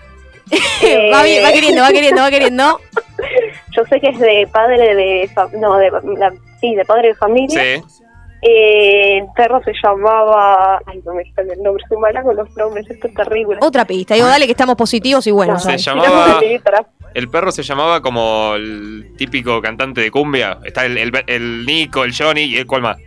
Eh, 0.81 1.11
va, 1.13 1.23
bien, 1.23 1.43
va 1.43 1.51
queriendo, 1.51 1.81
va 1.83 1.89
queriendo, 1.91 2.21
va 2.21 2.29
queriendo. 2.31 2.79
Yo 3.75 3.83
sé 3.85 3.99
que 3.99 4.09
es 4.09 4.19
de 4.19 4.47
padre 4.51 4.95
de. 4.95 5.29
No, 5.59 5.77
de, 5.77 5.91
la- 5.91 6.33
sí, 6.59 6.73
de 6.73 6.83
padre 6.85 7.09
de 7.09 7.15
familia. 7.15 7.61
Sí. 7.61 7.83
Eh, 8.41 9.17
el 9.17 9.25
perro 9.35 9.61
se 9.63 9.71
llamaba. 9.83 10.79
Ay, 10.85 11.01
no 11.05 11.13
me 11.13 11.23
sale 11.33 11.53
el 11.53 11.63
nombre, 11.63 11.83
soy 11.89 11.97
mala 11.97 12.21
con 12.21 12.35
los 12.35 12.55
nombres, 12.55 12.85
esto 12.89 13.07
es 13.07 13.13
terrible. 13.13 13.57
Otra 13.61 13.85
pista, 13.85 14.13
digo, 14.13 14.27
dale 14.27 14.45
que 14.45 14.51
estamos 14.51 14.75
positivos 14.75 15.25
y 15.27 15.31
buenos. 15.31 15.63
Se 15.63 15.77
llamaba. 15.77 16.39
El 17.13 17.29
perro 17.29 17.51
se 17.51 17.63
llamaba 17.63 17.99
como 18.01 18.53
el 18.55 19.13
típico 19.17 19.59
cantante 19.59 20.01
de 20.01 20.11
cumbia. 20.11 20.59
Está 20.63 20.85
el, 20.85 20.97
el, 20.99 21.11
el 21.25 21.65
Nico, 21.65 22.03
el 22.03 22.15
Johnny 22.15 22.43
y 22.43 22.57
el 22.57 22.67
cual 22.67 22.83
más. 22.83 22.97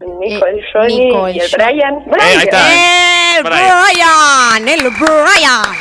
El 0.00 0.18
Nico, 0.20 0.46
el 0.46 0.64
Johnny 0.72 1.06
Nico, 1.06 1.28
y 1.28 1.40
el 1.40 1.50
Brian. 1.52 1.94
Eh, 1.96 2.20
ahí 2.20 2.36
está. 2.36 3.38
¡El 3.38 3.42
Brian! 3.42 4.68
¡El 4.68 4.90
Brian! 4.90 5.74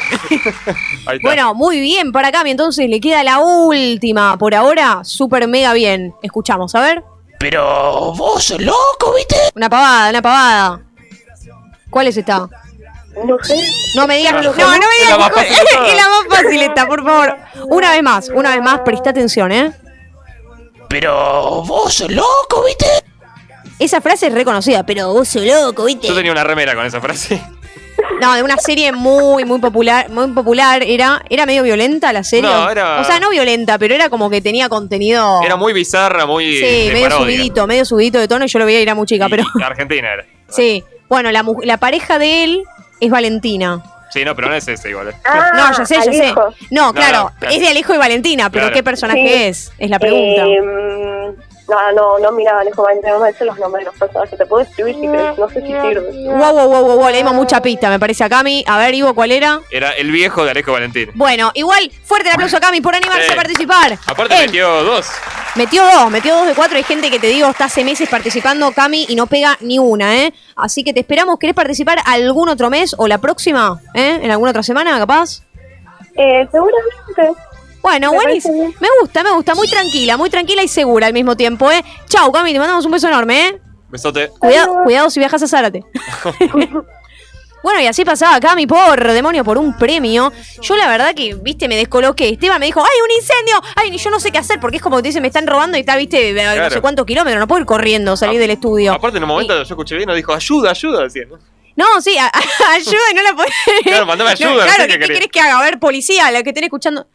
Ahí 1.06 1.18
está. 1.18 1.20
Bueno, 1.22 1.54
muy 1.54 1.80
bien 1.80 2.12
para 2.12 2.32
Cami, 2.32 2.50
entonces 2.50 2.90
le 2.90 3.00
queda 3.00 3.24
la 3.24 3.38
última. 3.40 4.38
Por 4.40 4.56
ahora, 4.56 5.04
súper 5.04 5.48
mega 5.48 5.74
bien. 5.74 6.16
Escuchamos, 6.24 6.74
a 6.74 6.82
ver. 6.82 7.04
Pero 7.40 8.14
vos 8.14 8.44
sos 8.44 8.62
loco, 8.62 9.14
¿viste? 9.16 9.36
Una 9.56 9.70
pavada, 9.70 10.10
una 10.10 10.22
pavada. 10.22 10.82
¿Cuál 11.90 12.08
es 12.08 12.18
esta? 12.18 12.48
No 13.26 13.38
sé. 13.42 13.56
No 13.96 14.08
me 14.08 14.18
digas. 14.18 14.34
Ah, 14.36 14.42
No, 14.42 14.52
no 14.52 14.78
me 14.78 14.78
es 14.78 15.00
digas. 15.00 15.10
la 15.12 15.18
más 15.18 15.32
fácil. 15.34 15.54
Es 15.88 15.96
la 15.96 16.10
más 16.10 16.42
fácil 16.42 16.62
esta, 16.62 16.88
por 16.88 17.04
favor. 17.04 17.36
Una 17.70 17.92
vez 17.92 18.04
más, 18.04 18.30
una 18.30 18.52
vez 18.52 18.62
más, 18.62 18.80
presta 18.82 19.10
atención, 19.12 19.52
¿eh? 19.52 19.72
Pero 20.90 21.64
vos 21.64 21.94
sos 21.94 22.12
loco, 22.12 22.64
¿viste? 22.66 22.86
Esa 23.80 24.02
frase 24.02 24.28
es 24.28 24.34
reconocida, 24.34 24.84
pero 24.86 25.14
vos 25.14 25.28
sos 25.28 25.44
loco, 25.44 25.86
¿viste? 25.86 26.08
Yo 26.08 26.16
tenía 26.16 26.32
una 26.32 26.44
remera 26.44 26.74
con 26.76 26.86
esa 26.86 27.00
frase. 27.02 27.42
No, 28.22 28.34
de 28.36 28.44
una 28.44 28.58
serie 28.58 28.92
muy, 28.92 29.46
muy 29.46 29.60
popular, 29.60 30.10
muy 30.10 30.28
popular. 30.28 30.82
Era, 30.84 31.22
era 31.30 31.46
medio 31.46 31.64
violenta 31.64 32.12
la 32.14 32.24
serie. 32.24 32.50
No, 32.50 32.70
era- 32.70 33.00
O 33.02 33.04
sea, 33.04 33.20
no 33.20 33.30
violenta, 33.30 33.78
pero 33.78 33.94
era 33.94 34.10
como 34.10 34.30
que 34.30 34.42
tenía 34.42 34.70
contenido. 34.70 35.42
Era 35.44 35.56
muy 35.56 35.74
bizarra, 35.74 36.26
muy. 36.26 36.58
Sí, 36.58 36.90
medio 36.92 37.10
parodia. 37.10 37.18
subidito, 37.36 37.68
medio 37.68 37.86
subidito 37.86 38.20
de 38.20 38.28
tono 38.28 38.46
y 38.46 38.48
yo 38.48 38.60
lo 38.60 38.66
veía 38.66 38.80
y 38.80 38.84
era 38.84 38.96
muy 38.96 39.06
chica, 39.06 39.28
pero. 39.30 39.44
Y 39.60 39.64
Argentina 39.64 40.14
era. 40.14 40.26
Sí. 40.50 40.84
Bueno, 41.10 41.30
la, 41.32 41.44
mu- 41.44 41.62
la 41.64 41.78
pareja 41.78 42.18
de 42.20 42.44
él 42.46 42.64
es 43.02 43.10
Valentina. 43.12 43.84
Sí, 44.10 44.24
no, 44.24 44.34
pero 44.36 44.48
no 44.48 44.56
es 44.56 44.66
ese 44.68 44.90
igual. 44.90 45.10
eh. 45.10 45.14
Ah, 45.26 45.52
no, 45.54 45.78
ya 45.78 45.86
sé, 45.86 45.96
ya 45.96 46.04
sé. 46.14 46.34
No, 46.34 46.46
No, 46.72 46.94
claro, 46.94 47.24
no, 47.24 47.40
claro. 47.40 47.54
es 47.54 47.60
de 47.60 47.68
Alejo 47.68 47.94
y 47.94 47.98
Valentina, 47.98 48.50
pero 48.50 48.64
Claro. 48.64 48.74
¿qué 48.76 48.84
personaje 48.84 49.28
Sí. 49.28 49.34
es? 49.44 49.72
Es 49.78 49.90
la 49.90 50.00
pregunta. 50.00 50.44
Eh, 50.46 51.36
no, 51.68 51.92
no, 51.92 52.20
no 52.20 52.32
miraba 52.32 52.62
Alejo 52.62 52.84
Valente, 52.84 53.10
no 53.10 53.20
me 53.20 53.34
sé 53.34 53.44
los 53.46 53.58
nombres 53.60 53.86
de 53.86 53.92
los 53.92 54.00
personajes. 54.00 54.38
Te 54.38 54.46
puedo 54.46 54.64
escribir 54.64 54.96
si 54.96 55.02
querés, 55.02 55.38
no 55.38 55.50
sé 55.50 55.62
si 55.62 55.68
sirve. 55.68 56.12
Wow, 56.26 56.38
wow, 56.54 56.68
wow, 56.68 56.86
wow, 56.86 56.98
wow, 56.98 57.10
le 57.10 57.18
dimos 57.18 57.34
mucha 57.34 57.62
pista, 57.62 57.90
me 57.90 58.00
parece 58.00 58.24
a 58.24 58.30
Cami. 58.30 58.64
A 58.68 58.78
ver, 58.78 58.94
Ivo, 58.96 59.14
¿cuál 59.14 59.32
era? 59.32 59.60
Era 59.70 59.92
el 59.92 60.12
viejo 60.12 60.46
de 60.46 60.52
Alejo 60.52 60.72
Valentín. 60.72 61.12
Bueno, 61.16 61.52
igual, 61.56 61.92
fuerte 62.06 62.30
el 62.30 62.36
aplauso 62.36 62.58
a 62.58 62.60
Cami 62.60 62.82
por 62.82 62.96
animarse 62.96 63.26
Sí. 63.28 63.32
a 63.34 63.36
participar. 63.36 63.98
Aparte 64.06 64.36
Él 64.36 64.46
metió 64.48 64.84
dos. 64.84 65.08
metió 65.56 65.84
dos, 65.84 66.10
metió 66.12 66.36
dos 66.36 66.48
de 66.48 66.54
cuatro. 66.54 66.78
Hay 66.78 66.84
gente 66.84 67.10
que 67.12 67.20
te 67.20 67.28
digo, 67.28 67.48
está 67.50 67.66
hace 67.66 67.84
meses 67.84 68.08
participando, 68.08 68.72
Cami, 68.72 69.06
y 69.10 69.16
no 69.16 69.28
pega 69.28 69.58
ni 69.62 69.78
una, 69.80 70.16
¿eh? 70.24 70.34
Así 70.56 70.84
que 70.84 70.94
te 70.94 71.02
esperamos. 71.02 71.38
¿Querés 71.38 71.56
participar 71.56 72.00
algún 72.06 72.48
otro 72.50 72.70
mes 72.70 72.96
o 72.98 73.08
la 73.08 73.18
próxima? 73.18 73.80
¿Eh? 73.94 74.20
¿En 74.22 74.32
alguna 74.32 74.52
otra 74.52 74.64
semana, 74.64 74.98
capaz? 74.98 75.42
Eh, 76.16 76.48
seguramente. 76.52 77.42
Bueno, 77.88 78.12
buenísimo. 78.12 78.74
Me 78.82 78.88
gusta, 79.00 79.24
me 79.24 79.32
gusta. 79.32 79.56
Muy 79.56 79.70
tranquila, 79.70 80.18
muy 80.18 80.30
tranquila 80.30 80.62
y 80.62 80.68
segura 80.68 81.08
al 81.08 81.14
mismo 81.14 81.38
tiempo, 81.38 81.72
¿eh? 81.72 81.86
Chau, 82.10 82.30
Cami, 82.34 82.52
te 82.52 82.60
mandamos 82.60 82.84
un 82.86 82.92
beso 82.92 83.08
enorme, 83.08 83.48
¿eh? 83.48 83.62
Besote. 83.88 84.28
Cuidado, 84.40 84.84
cuidado 84.84 85.10
si 85.10 85.22
viajas 85.22 85.42
a 85.44 85.48
Zárate. 85.48 85.84
Bueno, 87.64 87.82
y 87.82 87.88
así 87.88 88.06
pasaba 88.06 88.40
Cami 88.40 88.66
por 88.66 89.12
demonio 89.12 89.44
por 89.44 89.58
un 89.58 89.76
premio. 89.76 90.32
Yo 90.62 90.78
la 90.78 90.88
verdad 90.88 91.14
que, 91.14 91.34
viste, 91.34 91.68
me 91.68 91.76
descoloqué. 91.76 92.30
Esteban 92.30 92.62
me 92.62 92.68
dijo, 92.68 92.82
¡ay, 92.82 93.02
un 93.04 93.12
incendio! 93.12 93.62
¡Ay, 93.76 93.98
yo 93.98 94.10
no 94.10 94.22
sé 94.22 94.32
qué 94.32 94.38
hacer! 94.38 94.60
Porque 94.62 94.78
es 94.78 94.84
como 94.84 94.96
que 94.98 95.02
te 95.02 95.10
dicen, 95.10 95.22
me 95.22 95.28
están 95.28 95.48
robando 95.48 95.76
y 95.76 95.82
está, 95.82 95.98
viste, 95.98 96.40
a 96.40 96.56
no 96.56 96.70
sé 96.70 96.80
cuántos 96.80 97.06
kilómetros. 97.06 97.40
No 97.40 97.48
puedo 97.48 97.60
ir 97.60 97.66
corriendo, 97.66 98.16
salir 98.16 98.40
del 98.40 98.52
estudio. 98.52 98.94
Aparte, 98.94 99.18
en 99.18 99.24
un 99.24 99.30
momento 99.30 99.56
yo 99.56 99.64
escuché 99.64 99.96
bien, 99.96 100.08
nos 100.08 100.16
dijo, 100.16 100.34
ayuda, 100.34 100.70
ayuda, 100.70 101.04
decía. 101.04 101.24
¿no? 101.30 101.40
No, 101.76 102.00
sí, 102.00 102.16
ayuda 102.72 103.12
y 103.12 103.16
no 103.16 103.22
la 103.24 103.34
podés. 103.34 103.52
Claro, 103.84 104.06
mandame 104.06 104.30
ayuda, 104.32 104.50
no 104.50 104.58
claro, 104.58 104.84
qué 104.84 104.88
¿qué, 104.88 105.00
qué 105.00 105.14
querés. 105.14 105.28
que 105.28 105.42
haga? 105.42 105.60
A 105.60 105.64
ver, 105.64 105.80
policía, 105.80 106.32
la 106.32 106.44
que 106.44 106.54
tenés 106.54 106.68
escuchando. 106.68 107.08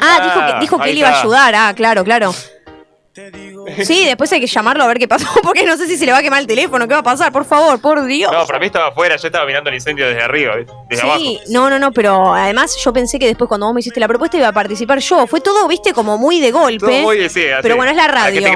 Ah, 0.00 0.20
dijo 0.22 0.46
que, 0.46 0.60
dijo 0.60 0.78
que 0.80 0.90
él 0.90 0.98
iba 0.98 1.08
a 1.08 1.20
ayudar. 1.20 1.54
Ah, 1.54 1.72
claro, 1.74 2.04
claro. 2.04 2.32
Sí, 3.84 4.04
después 4.04 4.32
hay 4.32 4.40
que 4.40 4.46
llamarlo 4.46 4.84
a 4.84 4.86
ver 4.86 4.98
qué 4.98 5.08
pasó, 5.08 5.26
porque 5.42 5.64
no 5.64 5.76
sé 5.76 5.86
si 5.86 5.96
se 5.96 6.06
le 6.06 6.12
va 6.12 6.18
a 6.18 6.22
quemar 6.22 6.40
el 6.40 6.46
teléfono, 6.46 6.86
qué 6.86 6.94
va 6.94 7.00
a 7.00 7.04
pasar, 7.04 7.32
por 7.32 7.44
favor, 7.44 7.80
por 7.80 8.04
Dios. 8.06 8.32
No, 8.32 8.46
para 8.46 8.58
mí 8.58 8.66
estaba 8.66 8.88
afuera, 8.88 9.16
yo 9.16 9.26
estaba 9.26 9.46
mirando 9.46 9.68
el 9.70 9.74
incendio 9.74 10.06
desde 10.06 10.22
arriba, 10.22 10.56
¿viste? 10.56 10.72
desde 10.88 11.02
abajo. 11.02 11.18
Sí, 11.18 11.40
no, 11.48 11.68
no, 11.70 11.78
no, 11.78 11.92
pero 11.92 12.34
además 12.34 12.76
yo 12.82 12.92
pensé 12.92 13.18
que 13.18 13.26
después 13.26 13.48
cuando 13.48 13.66
vos 13.66 13.74
me 13.74 13.80
hiciste 13.80 14.00
la 14.00 14.08
propuesta 14.08 14.36
iba 14.36 14.48
a 14.48 14.52
participar 14.52 14.98
yo. 15.00 15.26
Fue 15.26 15.40
todo, 15.40 15.66
viste, 15.68 15.92
como 15.92 16.18
muy 16.18 16.40
de 16.40 16.50
golpe. 16.50 16.86
Todo 16.86 17.02
muy, 17.02 17.28
sí, 17.28 17.48
así, 17.48 17.62
pero 17.62 17.76
bueno, 17.76 17.90
es 17.90 17.96
la 17.96 18.08
radio. 18.08 18.40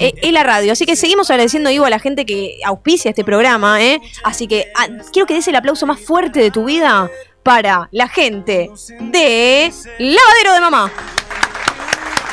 Eh, 0.00 0.12
es 0.22 0.32
la 0.32 0.42
radio. 0.42 0.72
Así 0.72 0.86
que 0.86 0.96
seguimos 0.96 1.30
agradeciendo, 1.30 1.70
Ivo, 1.70 1.84
a 1.84 1.90
la 1.90 1.98
gente 1.98 2.24
que 2.24 2.58
auspicia 2.64 3.10
este 3.10 3.24
programa, 3.24 3.82
¿eh? 3.82 4.00
Así 4.22 4.46
que 4.46 4.70
ah, 4.76 4.86
quiero 5.12 5.26
que 5.26 5.34
des 5.34 5.46
el 5.48 5.56
aplauso 5.56 5.86
más 5.86 6.00
fuerte 6.00 6.40
de 6.40 6.50
tu 6.50 6.64
vida 6.64 7.10
para 7.48 7.88
la 7.92 8.08
gente 8.08 8.70
de 9.00 9.72
Lavadero 9.98 10.52
de 10.52 10.60
Mamá. 10.60 10.92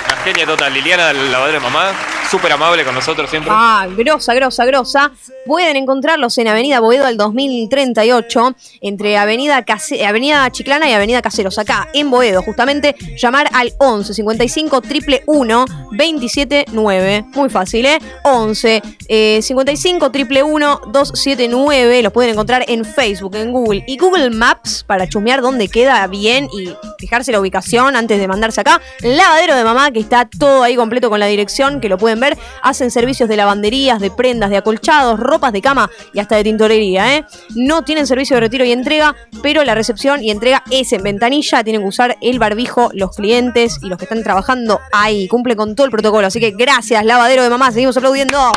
Una 0.07 0.17
genia 0.25 0.45
total, 0.45 0.73
Liliana, 0.73 1.13
lavadero 1.13 1.61
de 1.61 1.63
mamá, 1.63 1.93
súper 2.35 2.51
amable 2.51 2.83
con 2.83 2.93
nosotros 2.93 3.29
siempre. 3.29 3.51
Ah, 3.55 3.87
grosa, 3.95 4.33
grosa, 4.33 4.65
grosa. 4.65 5.11
Pueden 5.45 5.77
encontrarlos 5.77 6.37
en 6.37 6.47
Avenida 6.49 6.79
Boedo 6.81 7.05
al 7.05 7.15
2038, 7.17 8.55
entre 8.81 9.17
Avenida, 9.17 9.63
Case- 9.63 10.05
Avenida 10.05 10.49
Chiclana 10.51 10.89
y 10.89 10.93
Avenida 10.93 11.21
Caseros, 11.21 11.57
acá 11.59 11.87
en 11.93 12.11
Boedo, 12.11 12.41
justamente. 12.41 12.95
Llamar 13.17 13.47
al 13.53 13.71
11 13.79 14.13
55 14.13 14.81
111 14.81 15.73
279. 15.91 17.25
Muy 17.35 17.49
fácil, 17.49 17.85
¿eh? 17.85 17.99
11 18.23 18.81
eh, 19.07 19.39
55 19.41 20.11
111 20.11 20.91
279. 20.91 22.01
Los 22.01 22.11
pueden 22.11 22.31
encontrar 22.31 22.65
en 22.67 22.83
Facebook, 22.83 23.35
en 23.35 23.51
Google 23.51 23.83
y 23.87 23.97
Google 23.97 24.29
Maps 24.31 24.83
para 24.85 25.07
chusmear 25.07 25.41
dónde 25.41 25.67
queda 25.69 26.05
bien 26.07 26.49
y 26.51 26.69
fijarse 26.99 27.31
la 27.31 27.39
ubicación 27.39 27.95
antes 27.95 28.19
de 28.19 28.27
mandarse 28.27 28.59
acá. 28.61 28.81
Lavadero 29.01 29.55
de 29.55 29.63
mamá, 29.63 29.91
que 29.91 29.99
está 29.99 30.27
todo 30.27 30.63
ahí 30.63 30.75
completo 30.75 31.09
con 31.09 31.19
la 31.19 31.27
dirección, 31.27 31.79
que 31.79 31.87
lo 31.87 31.97
pueden 31.97 32.19
ver. 32.19 32.24
Hacen 32.61 32.91
servicios 32.91 33.29
de 33.29 33.37
lavanderías, 33.37 33.99
de 33.99 34.11
prendas, 34.11 34.49
de 34.49 34.57
acolchados, 34.57 35.19
ropas 35.19 35.53
de 35.53 35.61
cama 35.61 35.89
y 36.13 36.19
hasta 36.19 36.35
de 36.35 36.43
tintorería, 36.43 37.15
¿eh? 37.15 37.25
No 37.55 37.83
tienen 37.83 38.07
servicio 38.07 38.35
de 38.35 38.41
retiro 38.41 38.65
y 38.65 38.71
entrega, 38.71 39.15
pero 39.41 39.63
la 39.63 39.75
recepción 39.75 40.23
y 40.23 40.31
entrega 40.31 40.63
es 40.71 40.91
en 40.93 41.03
ventanilla. 41.03 41.63
Tienen 41.63 41.81
que 41.81 41.87
usar 41.87 42.17
el 42.21 42.39
barbijo 42.39 42.89
los 42.93 43.15
clientes 43.15 43.79
y 43.81 43.87
los 43.87 43.97
que 43.97 44.05
están 44.05 44.23
trabajando 44.23 44.81
ahí. 44.91 45.27
Cumple 45.27 45.55
con 45.55 45.75
todo 45.75 45.85
el 45.85 45.91
protocolo. 45.91 46.27
Así 46.27 46.39
que 46.39 46.51
gracias, 46.51 47.05
lavadero 47.05 47.43
de 47.43 47.49
mamá. 47.49 47.71
Seguimos 47.71 47.97
aplaudiendo. 47.97 48.51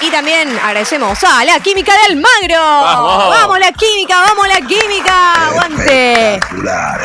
Y 0.00 0.10
también 0.10 0.48
agradecemos 0.62 1.18
a 1.24 1.44
la 1.46 1.58
química 1.60 1.92
de 1.92 2.12
Almagro. 2.12 2.60
Vamos. 2.60 3.28
Vamos 3.30 3.58
la 3.58 3.72
química, 3.72 4.20
vamos 4.20 4.48
la 4.48 4.60
química. 4.66 5.48
Aguante. 5.48 6.40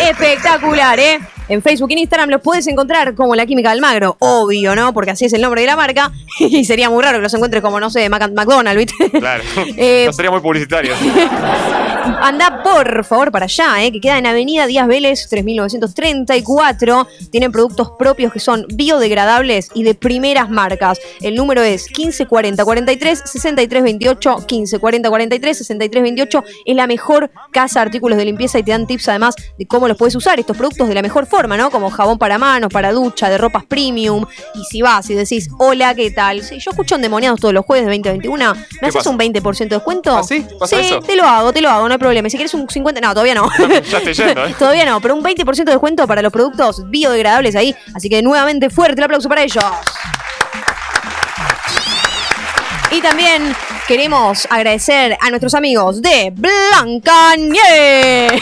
Espectacular, 0.02 1.00
¿eh? 1.00 1.20
En 1.50 1.62
Facebook 1.62 1.90
y 1.90 1.94
en 1.94 2.00
Instagram 2.00 2.30
los 2.30 2.42
puedes 2.42 2.66
encontrar 2.68 3.16
como 3.16 3.36
La 3.36 3.46
Química 3.46 3.70
de 3.70 3.74
Almagro. 3.74 4.16
Obvio, 4.20 4.76
¿no? 4.76 4.94
Porque 4.94 5.12
así 5.12 5.26
es 5.26 5.34
el 5.34 5.42
nombre 5.42 5.62
de 5.62 5.68
la 5.68 5.76
marca. 5.76 6.12
Y 6.40 6.64
sería 6.64 6.90
muy 6.90 7.04
raro 7.04 7.18
que 7.18 7.24
los 7.24 7.34
encuentres 7.34 7.62
como, 7.62 7.80
no 7.82 7.90
sé, 7.90 8.08
Mac- 8.08 8.32
McDonald's, 8.34 8.78
¿viste? 8.78 9.20
Claro. 9.20 9.44
Eh, 9.78 10.04
no 10.06 10.14
sería 10.14 10.32
muy 10.32 10.40
publicitario. 10.42 10.94
Anda 12.22 12.62
por 12.64 13.04
favor 13.06 13.32
para 13.32 13.46
allá, 13.46 13.84
eh, 13.84 13.92
que 13.92 14.00
queda 14.02 14.18
en 14.18 14.26
Avenida 14.26 14.66
Díaz 14.68 14.88
Vélez 14.88 15.28
3934. 15.30 17.08
Tienen 17.32 17.52
productos 17.52 17.92
propios 17.98 18.34
que 18.34 18.40
son 18.40 18.66
biodegradables 18.74 19.70
y 19.74 19.84
de 19.84 19.96
primeras 19.96 20.50
marcas. 20.50 21.00
El 21.22 21.36
número 21.36 21.62
es 21.64 21.86
1540 21.88 22.64
43 22.66 23.22
63 23.26 23.84
28 23.84 24.30
1540 24.50 25.10
43 25.10 25.58
63 25.58 26.04
28. 26.04 26.44
Es 26.66 26.76
la 26.76 26.88
mejor 26.88 27.32
casa 27.52 27.80
de 27.80 27.86
artículos 27.88 28.18
de 28.18 28.26
limpieza 28.26 28.60
y 28.60 28.64
te 28.64 28.72
dan 28.72 28.88
tips 28.88 29.10
además 29.10 29.36
de 29.58 29.66
cómo 29.66 29.88
los 29.88 29.98
puedes 29.98 30.16
usar 30.16 30.40
estos 30.40 30.58
productos 30.58 30.88
de 30.88 30.96
la 30.96 31.02
mejor 31.02 31.26
forma, 31.26 31.39
¿no? 31.48 31.72
Como 31.72 31.90
jabón 31.90 32.18
para 32.18 32.38
manos, 32.38 32.72
para 32.72 32.92
ducha, 32.92 33.30
de 33.30 33.38
ropas 33.38 33.64
premium. 33.66 34.26
Y 34.56 34.64
si 34.66 34.82
vas 34.82 35.10
y 35.10 35.14
decís, 35.14 35.50
hola, 35.58 35.96
¿qué 35.96 36.12
tal? 36.12 36.44
Sí, 36.44 36.60
yo 36.60 36.72
escucho 36.72 36.96
endemoniados 36.96 37.40
todos 37.40 37.54
los 37.54 37.66
jueves 37.66 37.86
de 37.86 37.92
2021. 37.92 38.54
¿Me 38.82 38.88
haces 38.88 38.96
pasa? 38.96 39.10
un 39.10 39.18
20% 39.18 39.58
de 39.58 39.66
descuento? 39.68 40.18
¿Ah, 40.18 40.24
sí? 40.24 40.46
¿Pasa 40.60 40.78
sí, 40.78 40.88
eso? 40.88 41.00
te 41.00 41.16
lo 41.16 41.24
hago, 41.24 41.54
te 41.54 41.62
lo 41.62 41.70
hago, 41.70 41.88
no 41.88 41.94
hay 41.94 42.00
problema. 42.00 42.30
Si 42.30 42.38
quieres 42.38 42.54
un 42.54 42.70
50, 42.70 43.02
no, 43.02 43.14
todavía 43.14 43.36
no. 43.36 43.50
ya 43.90 43.98
estoy 44.00 44.14
yendo, 44.14 44.46
¿eh? 44.48 44.56
Todavía 44.58 44.86
no, 44.86 45.00
pero 45.02 45.16
un 45.16 45.24
20% 45.24 45.56
de 45.56 45.72
descuento 45.72 46.08
para 46.08 46.22
los 46.22 46.32
productos 46.32 46.90
biodegradables 46.90 47.56
ahí. 47.56 47.76
Así 47.94 48.10
que 48.10 48.22
nuevamente 48.22 48.70
fuerte 48.70 49.00
el 49.00 49.06
aplauso 49.06 49.30
para 49.30 49.44
ellos. 49.44 49.64
Y 52.92 53.02
también 53.02 53.56
queremos 53.88 54.48
agradecer 54.50 55.18
a 55.22 55.30
nuestros 55.30 55.54
amigos 55.54 56.02
de 56.02 56.34
Blanca 56.36 57.36
Nieve. 57.38 58.42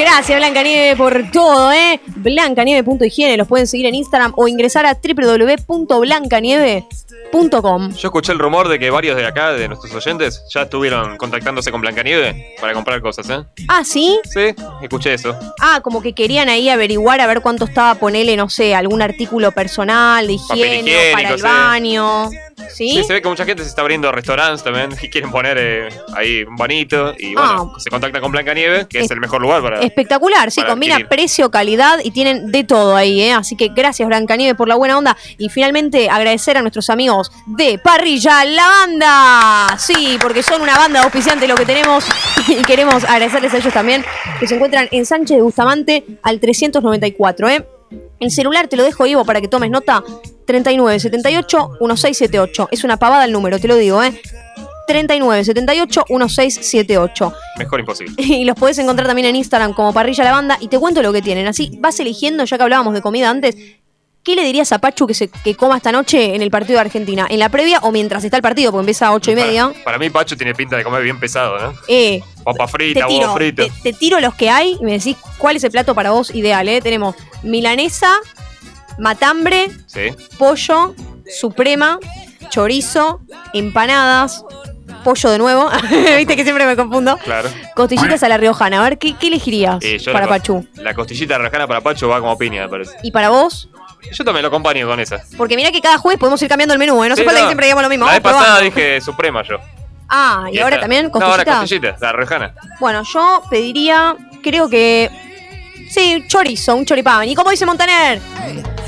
Gracias 0.00 0.38
Blanca 0.38 0.62
Nieve 0.62 0.96
por 0.96 1.30
todo, 1.30 1.70
¿eh? 1.72 2.00
Blancanieve.higiene, 2.22 3.36
los 3.36 3.46
pueden 3.48 3.66
seguir 3.66 3.86
en 3.86 3.94
Instagram 3.94 4.32
o 4.36 4.48
ingresar 4.48 4.86
a 4.86 4.98
www.blancanieve.com. 5.02 7.92
Yo 7.94 8.08
escuché 8.08 8.32
el 8.32 8.38
rumor 8.38 8.68
de 8.68 8.78
que 8.78 8.90
varios 8.90 9.16
de 9.16 9.26
acá, 9.26 9.52
de 9.52 9.68
nuestros 9.68 9.94
oyentes, 9.94 10.42
ya 10.52 10.62
estuvieron 10.62 11.16
contactándose 11.16 11.70
con 11.70 11.80
Blancanieve 11.80 12.54
para 12.60 12.72
comprar 12.74 13.00
cosas, 13.00 13.28
¿eh? 13.30 13.42
Ah, 13.68 13.84
¿sí? 13.84 14.18
Sí, 14.24 14.54
escuché 14.82 15.14
eso. 15.14 15.36
Ah, 15.60 15.80
como 15.82 16.02
que 16.02 16.12
querían 16.12 16.48
ahí 16.48 16.68
averiguar 16.68 17.20
a 17.20 17.26
ver 17.26 17.40
cuánto 17.40 17.64
estaba, 17.66 17.94
ponele, 17.96 18.36
no 18.36 18.48
sé, 18.48 18.74
algún 18.74 19.02
artículo 19.02 19.52
personal 19.52 20.26
de 20.26 20.32
higiene 20.34 21.10
para 21.12 21.28
el 21.30 21.36
sí. 21.36 21.42
baño. 21.42 22.30
¿Sí? 22.74 22.90
Sí, 22.90 23.04
se 23.04 23.12
ve 23.14 23.22
que 23.22 23.28
mucha 23.28 23.44
gente 23.44 23.62
se 23.62 23.68
está 23.68 23.82
abriendo 23.82 24.10
restaurantes 24.12 24.62
también 24.62 24.90
y 25.00 25.08
quieren 25.08 25.30
poner 25.30 25.56
eh, 25.58 25.88
ahí 26.14 26.42
un 26.44 26.56
banito 26.56 27.14
y 27.18 27.34
bueno, 27.34 27.72
se 27.78 27.90
contactan 27.90 28.20
con 28.20 28.30
Blancanieve, 28.32 28.86
que 28.88 28.98
es, 28.98 29.04
Es- 29.06 29.10
el 29.10 29.20
mejor 29.20 29.40
lugar 29.40 29.62
para... 29.62 29.80
Espectacular, 29.80 30.50
sí, 30.50 30.60
para 30.60 30.72
combina 30.72 30.94
adquirir. 30.96 31.08
precio, 31.08 31.50
calidad 31.50 31.98
y 32.04 32.09
tienen 32.10 32.50
de 32.50 32.64
todo 32.64 32.96
ahí, 32.96 33.22
¿eh? 33.22 33.32
Así 33.32 33.56
que 33.56 33.68
gracias, 33.68 34.08
Blancanieve, 34.08 34.54
por 34.54 34.68
la 34.68 34.76
buena 34.76 34.98
onda. 34.98 35.16
Y 35.38 35.48
finalmente 35.48 36.08
agradecer 36.08 36.56
a 36.56 36.62
nuestros 36.62 36.90
amigos 36.90 37.30
de 37.46 37.78
Parrilla 37.78 38.44
La 38.44 38.66
Banda. 38.66 39.78
Sí, 39.78 40.18
porque 40.20 40.42
son 40.42 40.62
una 40.62 40.76
banda 40.76 41.02
auspiciante 41.02 41.48
lo 41.48 41.54
que 41.54 41.66
tenemos 41.66 42.04
y 42.48 42.62
queremos 42.64 43.04
agradecerles 43.04 43.54
a 43.54 43.58
ellos 43.58 43.72
también, 43.72 44.04
que 44.38 44.46
se 44.46 44.54
encuentran 44.54 44.88
en 44.90 45.06
Sánchez 45.06 45.36
de 45.36 45.42
Bustamante 45.42 46.04
al 46.22 46.40
394, 46.40 47.48
¿eh? 47.48 47.66
El 48.20 48.30
celular 48.30 48.68
te 48.68 48.76
lo 48.76 48.84
dejo, 48.84 49.06
Ivo, 49.06 49.24
para 49.24 49.40
que 49.40 49.48
tomes 49.48 49.70
nota. 49.70 50.04
3978-1678. 50.46 52.68
Es 52.70 52.84
una 52.84 52.98
pavada 52.98 53.24
el 53.24 53.32
número, 53.32 53.58
te 53.58 53.66
lo 53.68 53.76
digo, 53.76 54.02
¿eh? 54.02 54.12
3978-1678. 54.90 57.32
Mejor 57.58 57.80
imposible. 57.80 58.14
Y 58.18 58.44
los 58.44 58.56
podés 58.56 58.78
encontrar 58.78 59.06
también 59.06 59.28
en 59.28 59.36
Instagram 59.36 59.74
como 59.74 59.92
Parrilla 59.92 60.24
La 60.24 60.32
Banda. 60.32 60.56
Y 60.60 60.68
te 60.68 60.78
cuento 60.78 61.02
lo 61.02 61.12
que 61.12 61.22
tienen. 61.22 61.46
Así 61.46 61.76
vas 61.80 61.98
eligiendo, 62.00 62.44
ya 62.44 62.56
que 62.56 62.62
hablábamos 62.62 62.94
de 62.94 63.02
comida 63.02 63.30
antes. 63.30 63.56
¿Qué 64.22 64.36
le 64.36 64.44
dirías 64.44 64.70
a 64.72 64.78
Pachu 64.78 65.06
que, 65.06 65.14
se, 65.14 65.28
que 65.28 65.54
coma 65.54 65.78
esta 65.78 65.92
noche 65.92 66.34
en 66.34 66.42
el 66.42 66.50
partido 66.50 66.74
de 66.74 66.80
Argentina? 66.82 67.26
¿En 67.30 67.38
la 67.38 67.48
previa 67.48 67.78
o 67.80 67.90
mientras 67.90 68.22
está 68.22 68.36
el 68.36 68.42
partido? 68.42 68.70
Porque 68.70 68.82
empieza 68.82 69.06
a 69.06 69.14
8 69.14 69.30
y 69.30 69.34
media. 69.34 69.72
Para, 69.82 69.98
mí 69.98 70.10
Pacho 70.10 70.36
tiene 70.36 70.54
pinta 70.54 70.76
de 70.76 70.84
comer 70.84 71.02
bien 71.02 71.18
pesado, 71.18 71.58
¿no? 71.58 71.72
Eh, 71.88 72.20
Papa 72.44 72.68
frita, 72.68 73.06
tiro, 73.06 73.20
huevo 73.28 73.34
frito. 73.36 73.64
te, 73.64 73.72
te 73.82 73.92
tiro 73.94 74.20
los 74.20 74.34
que 74.34 74.50
hay 74.50 74.76
y 74.78 74.84
me 74.84 74.92
decís 74.92 75.16
cuál 75.38 75.56
es 75.56 75.64
el 75.64 75.70
plato 75.70 75.94
para 75.94 76.10
vos 76.10 76.34
ideal. 76.34 76.68
¿eh? 76.68 76.82
Tenemos 76.82 77.14
milanesa, 77.42 78.12
matambre, 78.98 79.70
Sí. 79.86 80.10
pollo, 80.38 80.94
suprema, 81.40 81.98
chorizo, 82.50 83.20
empanadas, 83.54 84.44
pollo 85.02 85.30
de 85.30 85.38
nuevo. 85.38 85.70
Viste 86.16 86.36
que 86.36 86.44
siempre 86.44 86.66
me 86.66 86.76
confundo. 86.76 87.18
Claro. 87.18 87.48
Costillitas 87.74 88.22
a 88.22 88.28
la 88.28 88.36
riojana. 88.36 88.80
A 88.80 88.82
ver, 88.84 88.98
¿qué, 88.98 89.14
qué 89.16 89.28
elegirías 89.28 89.78
Eh, 89.82 89.98
yo 89.98 90.12
para 90.12 90.26
la, 90.26 90.32
co- 90.32 90.38
Pachu? 90.38 90.66
La 90.76 90.94
costillita 90.94 91.38
rajana 91.38 91.66
para 91.66 91.80
Pacho 91.80 92.08
va 92.08 92.20
como 92.20 92.36
piña, 92.38 92.62
me 92.62 92.68
parece. 92.68 92.96
¿Y 93.02 93.10
para 93.10 93.28
vos? 93.30 93.68
Yo 94.12 94.24
también 94.24 94.42
lo 94.42 94.48
acompaño 94.48 94.86
con 94.86 94.98
esa. 95.00 95.22
Porque 95.36 95.56
mirá 95.56 95.70
que 95.70 95.80
cada 95.80 95.98
jueves 95.98 96.18
podemos 96.18 96.40
ir 96.42 96.48
cambiando 96.48 96.72
el 96.72 96.78
menú, 96.78 97.04
¿eh? 97.04 97.08
No 97.08 97.16
Sí, 97.16 97.20
se 97.22 97.26
falta 97.26 97.40
no. 97.40 97.46
que 97.46 97.50
siempre 97.50 97.66
digamos 97.66 97.82
lo 97.82 97.88
mismo. 97.90 98.06
La 98.06 98.12
vez 98.12 98.22
vamos 98.22 98.38
pasada 98.40 98.58
probando. 98.60 98.76
dije 98.82 99.00
suprema 99.00 99.42
yo. 99.42 99.56
Ah, 100.08 100.46
¿y, 100.52 100.58
ahora 100.58 100.76
esta- 100.76 100.80
también 100.82 101.10
No, 101.14 101.20
ahora 101.26 101.44
costillitas? 101.44 101.60
costillita, 101.60 101.96
la 102.00 102.12
rajana. 102.12 102.54
Bueno, 102.80 103.02
yo 103.04 103.42
pediría, 103.50 104.16
creo 104.42 104.68
que... 104.68 105.10
Sí, 105.90 106.24
chorizo, 106.28 106.74
un 106.76 106.84
choripán. 106.84 107.28
¿Y 107.28 107.34
como 107.34 107.50
dice 107.50 107.66
Montaner? 107.66 108.20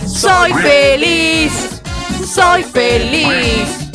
Soy 0.07 0.53
feliz, 0.55 1.81
soy 2.33 2.63
feliz. 2.63 3.91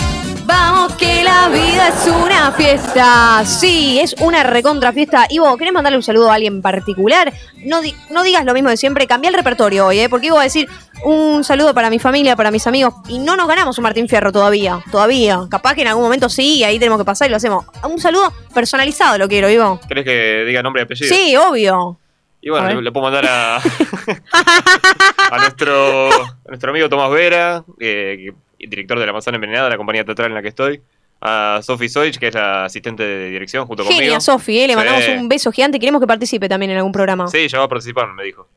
Vamos 0.48 0.94
que 0.94 1.24
la 1.24 1.50
vida 1.50 1.90
es 1.90 2.08
una 2.08 2.52
fiesta. 2.54 3.44
Sí, 3.46 4.00
es 4.02 4.16
una 4.20 4.44
recontra 4.44 4.94
fiesta. 4.94 5.26
Ivo, 5.30 5.56
¿querés 5.58 5.74
mandarle 5.74 5.98
un 5.98 6.04
saludo 6.04 6.32
a 6.32 6.36
alguien 6.36 6.56
en 6.56 6.62
particular? 6.62 7.34
No, 7.66 7.82
di- 7.82 7.94
no 8.12 8.24
digas 8.24 8.46
lo 8.46 8.54
mismo 8.54 8.70
de 8.70 8.78
siempre, 8.78 9.08
cambia 9.08 9.28
el 9.30 9.34
repertorio 9.36 9.88
hoy, 9.88 10.00
¿eh? 10.00 10.10
Porque 10.10 10.32
va 10.32 10.40
a 10.42 10.44
decir 10.46 10.70
un 11.04 11.44
saludo 11.44 11.74
para 11.74 11.90
mi 11.90 12.00
familia, 12.00 12.36
para 12.38 12.50
mis 12.52 12.66
amigos. 12.66 12.94
Y 13.10 13.20
no 13.20 13.36
nos 13.36 13.48
ganamos 13.48 13.78
un 13.78 13.84
Martín 13.84 14.08
Fierro 14.08 14.32
todavía, 14.32 14.82
todavía. 14.90 15.42
Capaz 15.52 15.76
que 15.76 15.82
en 15.82 15.90
algún 15.90 16.04
momento 16.04 16.30
sí, 16.30 16.60
y 16.60 16.64
ahí 16.64 16.80
tenemos 16.80 16.98
que 16.98 17.06
pasar 17.06 17.28
y 17.28 17.32
lo 17.32 17.38
hacemos. 17.38 17.66
Un 17.84 18.00
saludo 18.00 18.32
personalizado 18.54 19.18
lo 19.18 19.28
quiero, 19.28 19.50
Ivo. 19.50 19.82
¿Querés 19.88 20.06
que 20.06 20.46
diga 20.46 20.64
nombre 20.64 20.82
y 20.82 20.86
apellido? 20.86 21.14
Sí, 21.14 21.36
obvio. 21.36 22.00
Y 22.40 22.50
bueno, 22.50 22.70
le, 22.70 22.82
le 22.84 22.92
puedo 22.94 23.04
mandar 23.04 23.26
a, 23.26 23.58
a 25.32 25.38
nuestro, 25.40 26.08
a 26.14 26.48
nuestro 26.48 26.70
amigo 26.72 26.88
Tomás 26.88 27.10
Vera, 27.12 27.64
eh, 27.80 28.16
que- 28.18 28.47
director 28.60 29.00
de 29.00 29.06
La 29.06 29.14
Manzana 29.14 29.36
Envenenada, 29.36 29.70
la 29.70 29.78
compañía 29.78 30.04
teatral 30.06 30.28
en 30.30 30.36
la 30.36 30.42
que 30.42 30.48
estoy. 30.50 30.82
A 31.20 31.62
Sophie 31.64 31.90
Soich, 31.90 32.20
que 32.20 32.28
es 32.28 32.34
la 32.36 32.66
asistente 32.66 33.02
de 33.04 33.30
dirección 33.32 33.66
junto 33.66 33.84
conmigo. 33.84 34.00
Genia, 34.02 34.20
Sofi, 34.20 34.60
¿eh? 34.60 34.68
le 34.68 34.74
Sí. 34.74 34.78
mandamos 34.78 35.08
un 35.08 35.28
beso 35.28 35.52
gigante. 35.52 35.80
Queremos 35.80 36.00
que 36.00 36.06
participe 36.08 36.48
también 36.48 36.72
en 36.72 36.78
algún 36.78 36.92
programa. 36.92 37.28
Sí, 37.28 37.48
ya 37.48 37.58
va 37.60 37.66
a 37.66 37.68
participar, 37.68 38.14
me 38.14 38.24
dijo. 38.24 38.48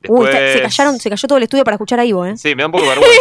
Después- 0.00 0.52
se 0.54 0.62
callaron, 0.62 0.98
se 0.98 1.10
cayó 1.10 1.28
todo 1.28 1.38
el 1.38 1.44
estudio 1.44 1.64
para 1.64 1.74
escuchar 1.76 2.00
a 2.00 2.04
Ivo, 2.04 2.24
¿eh? 2.24 2.36
Sí, 2.36 2.54
me 2.54 2.62
da 2.62 2.66
un 2.66 2.72
poco 2.72 2.84
de 2.84 2.90
vergüenza. 2.90 3.16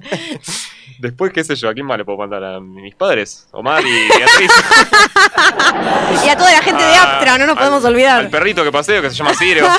¿eh? 0.00 0.40
Después, 0.98 1.32
qué 1.32 1.44
sé 1.44 1.54
yo, 1.54 1.68
¿a 1.68 1.74
quién 1.74 1.86
más 1.86 1.96
le 1.96 2.04
puedo 2.04 2.18
mandar? 2.18 2.42
A 2.42 2.58
mis 2.58 2.92
padres, 2.96 3.46
Omar 3.52 3.84
y 3.86 4.08
Beatriz. 4.08 4.50
Y 6.24 6.28
a 6.28 6.36
toda 6.36 6.50
la 6.50 6.60
gente 6.62 6.82
de 6.82 6.94
Ah, 6.94 7.16
Aptra, 7.18 7.38
no 7.38 7.46
nos 7.46 7.56
podemos 7.56 7.84
Al 7.84 7.92
olvidar. 7.92 8.28
perrito 8.30 8.64
que 8.64 8.72
paseo, 8.72 9.00
que 9.00 9.10
se 9.10 9.16
llama 9.16 9.32
Ciro. 9.34 9.66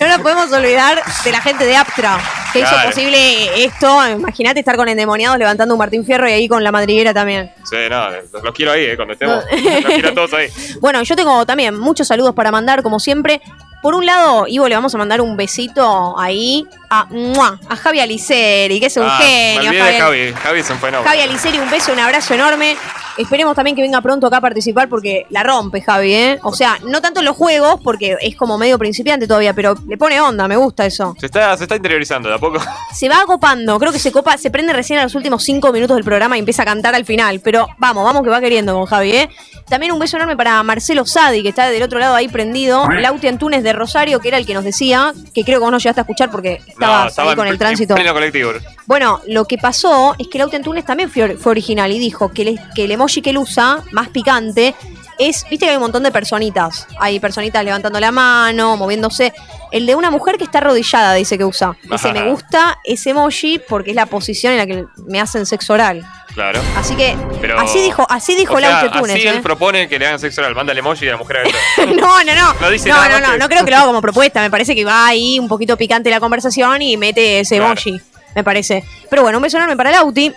No 0.00 0.08
nos 0.08 0.18
podemos 0.20 0.50
olvidar 0.52 1.00
de 1.24 1.30
la 1.32 1.40
gente 1.40 1.64
de 1.64 1.76
Aptra, 1.76 2.18
que 2.52 2.60
hizo 2.60 2.74
posible 2.84 3.64
esto. 3.64 4.08
Imagínate 4.08 4.58
estar 4.60 4.76
con 4.76 4.88
endemoniados 4.88 5.38
levantando 5.38 5.74
un 5.74 5.78
Martín 5.78 6.04
Fierro 6.04 6.28
y 6.28 6.32
ahí 6.32 6.48
con 6.48 6.64
la 6.64 6.72
madriguera 6.72 7.14
también. 7.14 7.52
Sí, 7.64 7.76
no, 7.88 8.10
los, 8.10 8.42
los 8.42 8.54
quiero 8.54 8.72
ahí, 8.72 8.84
eh, 8.86 8.96
cuando 8.96 9.12
estemos. 9.14 9.44
Los 9.44 9.92
quiero 9.92 10.08
a 10.08 10.14
todos 10.14 10.34
ahí. 10.34 10.48
Bueno, 10.80 11.02
yo 11.02 11.14
tengo 11.14 11.46
también 11.46 11.78
muchos 11.78 12.08
saludos 12.08 12.34
para 12.34 12.50
mandar, 12.50 12.82
como 12.82 12.98
siempre. 12.98 13.40
Por 13.84 13.94
un 13.94 14.06
lado, 14.06 14.46
Ivo, 14.48 14.66
le 14.66 14.74
vamos 14.76 14.94
a 14.94 14.98
mandar 14.98 15.20
un 15.20 15.36
besito 15.36 16.18
ahí 16.18 16.66
a, 17.00 17.06
¡mua! 17.10 17.58
a 17.68 17.76
Javi 17.76 18.00
Aliceri, 18.00 18.80
que 18.80 18.86
es 18.86 18.96
un 18.96 19.04
Ah, 19.04 19.18
genio. 19.20 19.70
Me 19.72 19.78
Javi. 19.78 19.98
Javi. 19.98 20.32
Javi 20.32 20.60
es 20.60 20.70
un 20.70 20.78
fenómeno. 20.78 21.08
Javi 21.08 21.22
Aliceri, 21.22 21.58
un 21.58 21.70
beso, 21.70 21.92
un 21.92 22.00
abrazo 22.00 22.34
enorme. 22.34 22.76
Esperemos 23.16 23.54
también 23.54 23.76
que 23.76 23.82
venga 23.82 24.00
pronto 24.00 24.26
acá 24.26 24.38
a 24.38 24.40
participar 24.40 24.88
porque 24.88 25.24
la 25.30 25.44
rompe 25.44 25.80
Javi, 25.80 26.12
¿eh? 26.14 26.38
O 26.42 26.52
sea, 26.52 26.78
no 26.84 27.00
tanto 27.00 27.20
en 27.20 27.26
los 27.26 27.36
juegos, 27.36 27.80
porque 27.84 28.16
es 28.20 28.34
como 28.34 28.58
medio 28.58 28.76
principiante 28.76 29.28
todavía, 29.28 29.54
pero 29.54 29.74
le 29.86 29.96
pone 29.96 30.20
onda, 30.20 30.48
me 30.48 30.56
gusta 30.56 30.84
eso. 30.84 31.14
Se 31.20 31.26
está, 31.26 31.56
se 31.56 31.62
está 31.64 31.76
interiorizando 31.76 32.28
de 32.28 32.34
a 32.34 32.38
poco. 32.38 32.58
Se 32.92 33.08
va 33.08 33.24
copando, 33.26 33.78
creo 33.80 33.92
que 33.92 33.98
se 33.98 34.12
copa, 34.12 34.36
se 34.38 34.50
prende 34.50 34.72
recién 34.72 34.98
a 35.00 35.02
los 35.02 35.14
últimos 35.16 35.42
cinco 35.42 35.72
minutos 35.72 35.96
del 35.96 36.04
programa 36.04 36.36
y 36.36 36.38
empieza 36.40 36.62
a 36.62 36.64
cantar 36.64 36.94
al 36.94 37.04
final. 37.04 37.40
Pero 37.42 37.66
vamos, 37.78 38.04
vamos 38.04 38.22
que 38.22 38.30
va 38.30 38.40
queriendo 38.40 38.72
con 38.72 38.86
Javi, 38.86 39.10
¿eh? 39.12 39.28
También 39.68 39.92
un 39.92 39.98
beso 39.98 40.16
enorme 40.16 40.36
para 40.36 40.62
Marcelo 40.62 41.04
Sadi, 41.04 41.42
que 41.42 41.48
está 41.48 41.68
del 41.68 41.82
otro 41.82 41.98
lado 41.98 42.14
ahí 42.14 42.28
prendido. 42.28 42.88
Lauti 42.88 43.26
Antunes 43.28 43.62
de 43.64 43.72
Rosario, 43.72 44.20
que 44.20 44.28
era 44.28 44.38
el 44.38 44.46
que 44.46 44.54
nos 44.54 44.62
decía, 44.64 45.12
que 45.34 45.42
creo 45.44 45.58
que 45.58 45.64
vos 45.64 45.70
no 45.72 45.78
llegaste 45.78 46.00
a 46.00 46.02
escuchar 46.02 46.30
porque 46.30 46.60
estabas 47.08 47.18
ahí 47.18 47.32
en 47.32 47.36
con 47.36 47.48
el 47.48 47.58
tránsito. 47.58 47.94
En 47.94 47.96
pleno 47.96 48.12
colectivo. 48.14 48.52
Bueno, 48.86 49.20
lo 49.28 49.44
que 49.46 49.58
pasó 49.58 50.14
es 50.18 50.28
que 50.28 50.38
Lauti 50.38 50.56
Antunes 50.56 50.84
también 50.84 51.10
fue, 51.10 51.36
fue 51.36 51.50
original 51.52 51.90
y 51.92 51.98
dijo 51.98 52.30
que, 52.32 52.42
el- 52.42 52.60
que 52.74 52.84
el 52.84 52.90
emoji 52.92 53.22
que 53.22 53.30
él 53.30 53.38
usa, 53.38 53.78
más 53.92 54.08
picante, 54.08 54.74
es, 55.18 55.44
viste 55.48 55.66
que 55.66 55.70
hay 55.70 55.76
un 55.76 55.82
montón 55.82 56.02
de 56.02 56.10
personitas. 56.10 56.86
Hay 56.98 57.20
personitas 57.20 57.64
levantando 57.64 58.00
la 58.00 58.10
mano, 58.12 58.76
moviéndose. 58.76 59.32
El 59.70 59.86
de 59.86 59.94
una 59.94 60.10
mujer 60.10 60.36
que 60.38 60.44
está 60.44 60.58
arrodillada, 60.58 61.14
dice 61.14 61.38
que 61.38 61.44
usa. 61.44 61.76
Dice, 61.82 62.12
me 62.12 62.28
gusta 62.30 62.78
ese 62.84 63.10
emoji 63.10 63.60
porque 63.68 63.90
es 63.90 63.96
la 63.96 64.06
posición 64.06 64.52
en 64.54 64.58
la 64.58 64.66
que 64.66 64.84
me 65.06 65.20
hacen 65.20 65.46
sexo 65.46 65.72
oral. 65.74 66.04
Claro. 66.34 66.60
Así 66.76 66.96
que, 66.96 67.16
Pero- 67.40 67.58
así 67.60 67.80
dijo, 67.80 68.04
así 68.10 68.34
dijo 68.34 68.54
o 68.54 68.58
sea, 68.58 68.68
Lauti 68.70 68.86
Antunes. 68.96 69.16
Así 69.16 69.26
¿eh? 69.26 69.30
él 69.30 69.40
propone 69.40 69.88
que 69.88 69.98
le 69.98 70.06
hagan 70.06 70.18
sexo 70.18 70.40
oral. 70.40 70.54
Manda 70.54 70.72
el 70.72 70.78
emoji 70.78 71.04
de 71.04 71.12
la 71.12 71.16
mujer. 71.16 71.38
No, 71.94 72.24
no, 72.24 72.34
no. 72.34 72.54
No 72.60 72.70
dice 72.70 72.88
no, 72.88 72.96
nada 72.96 73.08
no, 73.20 73.26
no, 73.26 73.32
que- 73.34 73.38
no 73.38 73.48
creo 73.48 73.64
que 73.64 73.70
lo 73.70 73.76
haga 73.76 73.86
como 73.86 74.02
propuesta. 74.02 74.40
Me 74.42 74.50
parece 74.50 74.74
que 74.74 74.84
va 74.84 75.06
ahí 75.06 75.38
un 75.38 75.46
poquito 75.48 75.76
picante 75.76 76.10
la 76.10 76.18
conversación 76.20 76.82
y 76.82 76.96
mete 76.96 77.40
ese 77.40 77.56
Claro. 77.56 77.72
emoji. 77.72 78.00
Me 78.34 78.42
parece. 78.42 78.84
Pero 79.08 79.22
bueno, 79.22 79.38
un 79.38 79.42
beso 79.42 79.58
enorme 79.58 79.76
para 79.76 79.92
Lauti, 79.92 80.32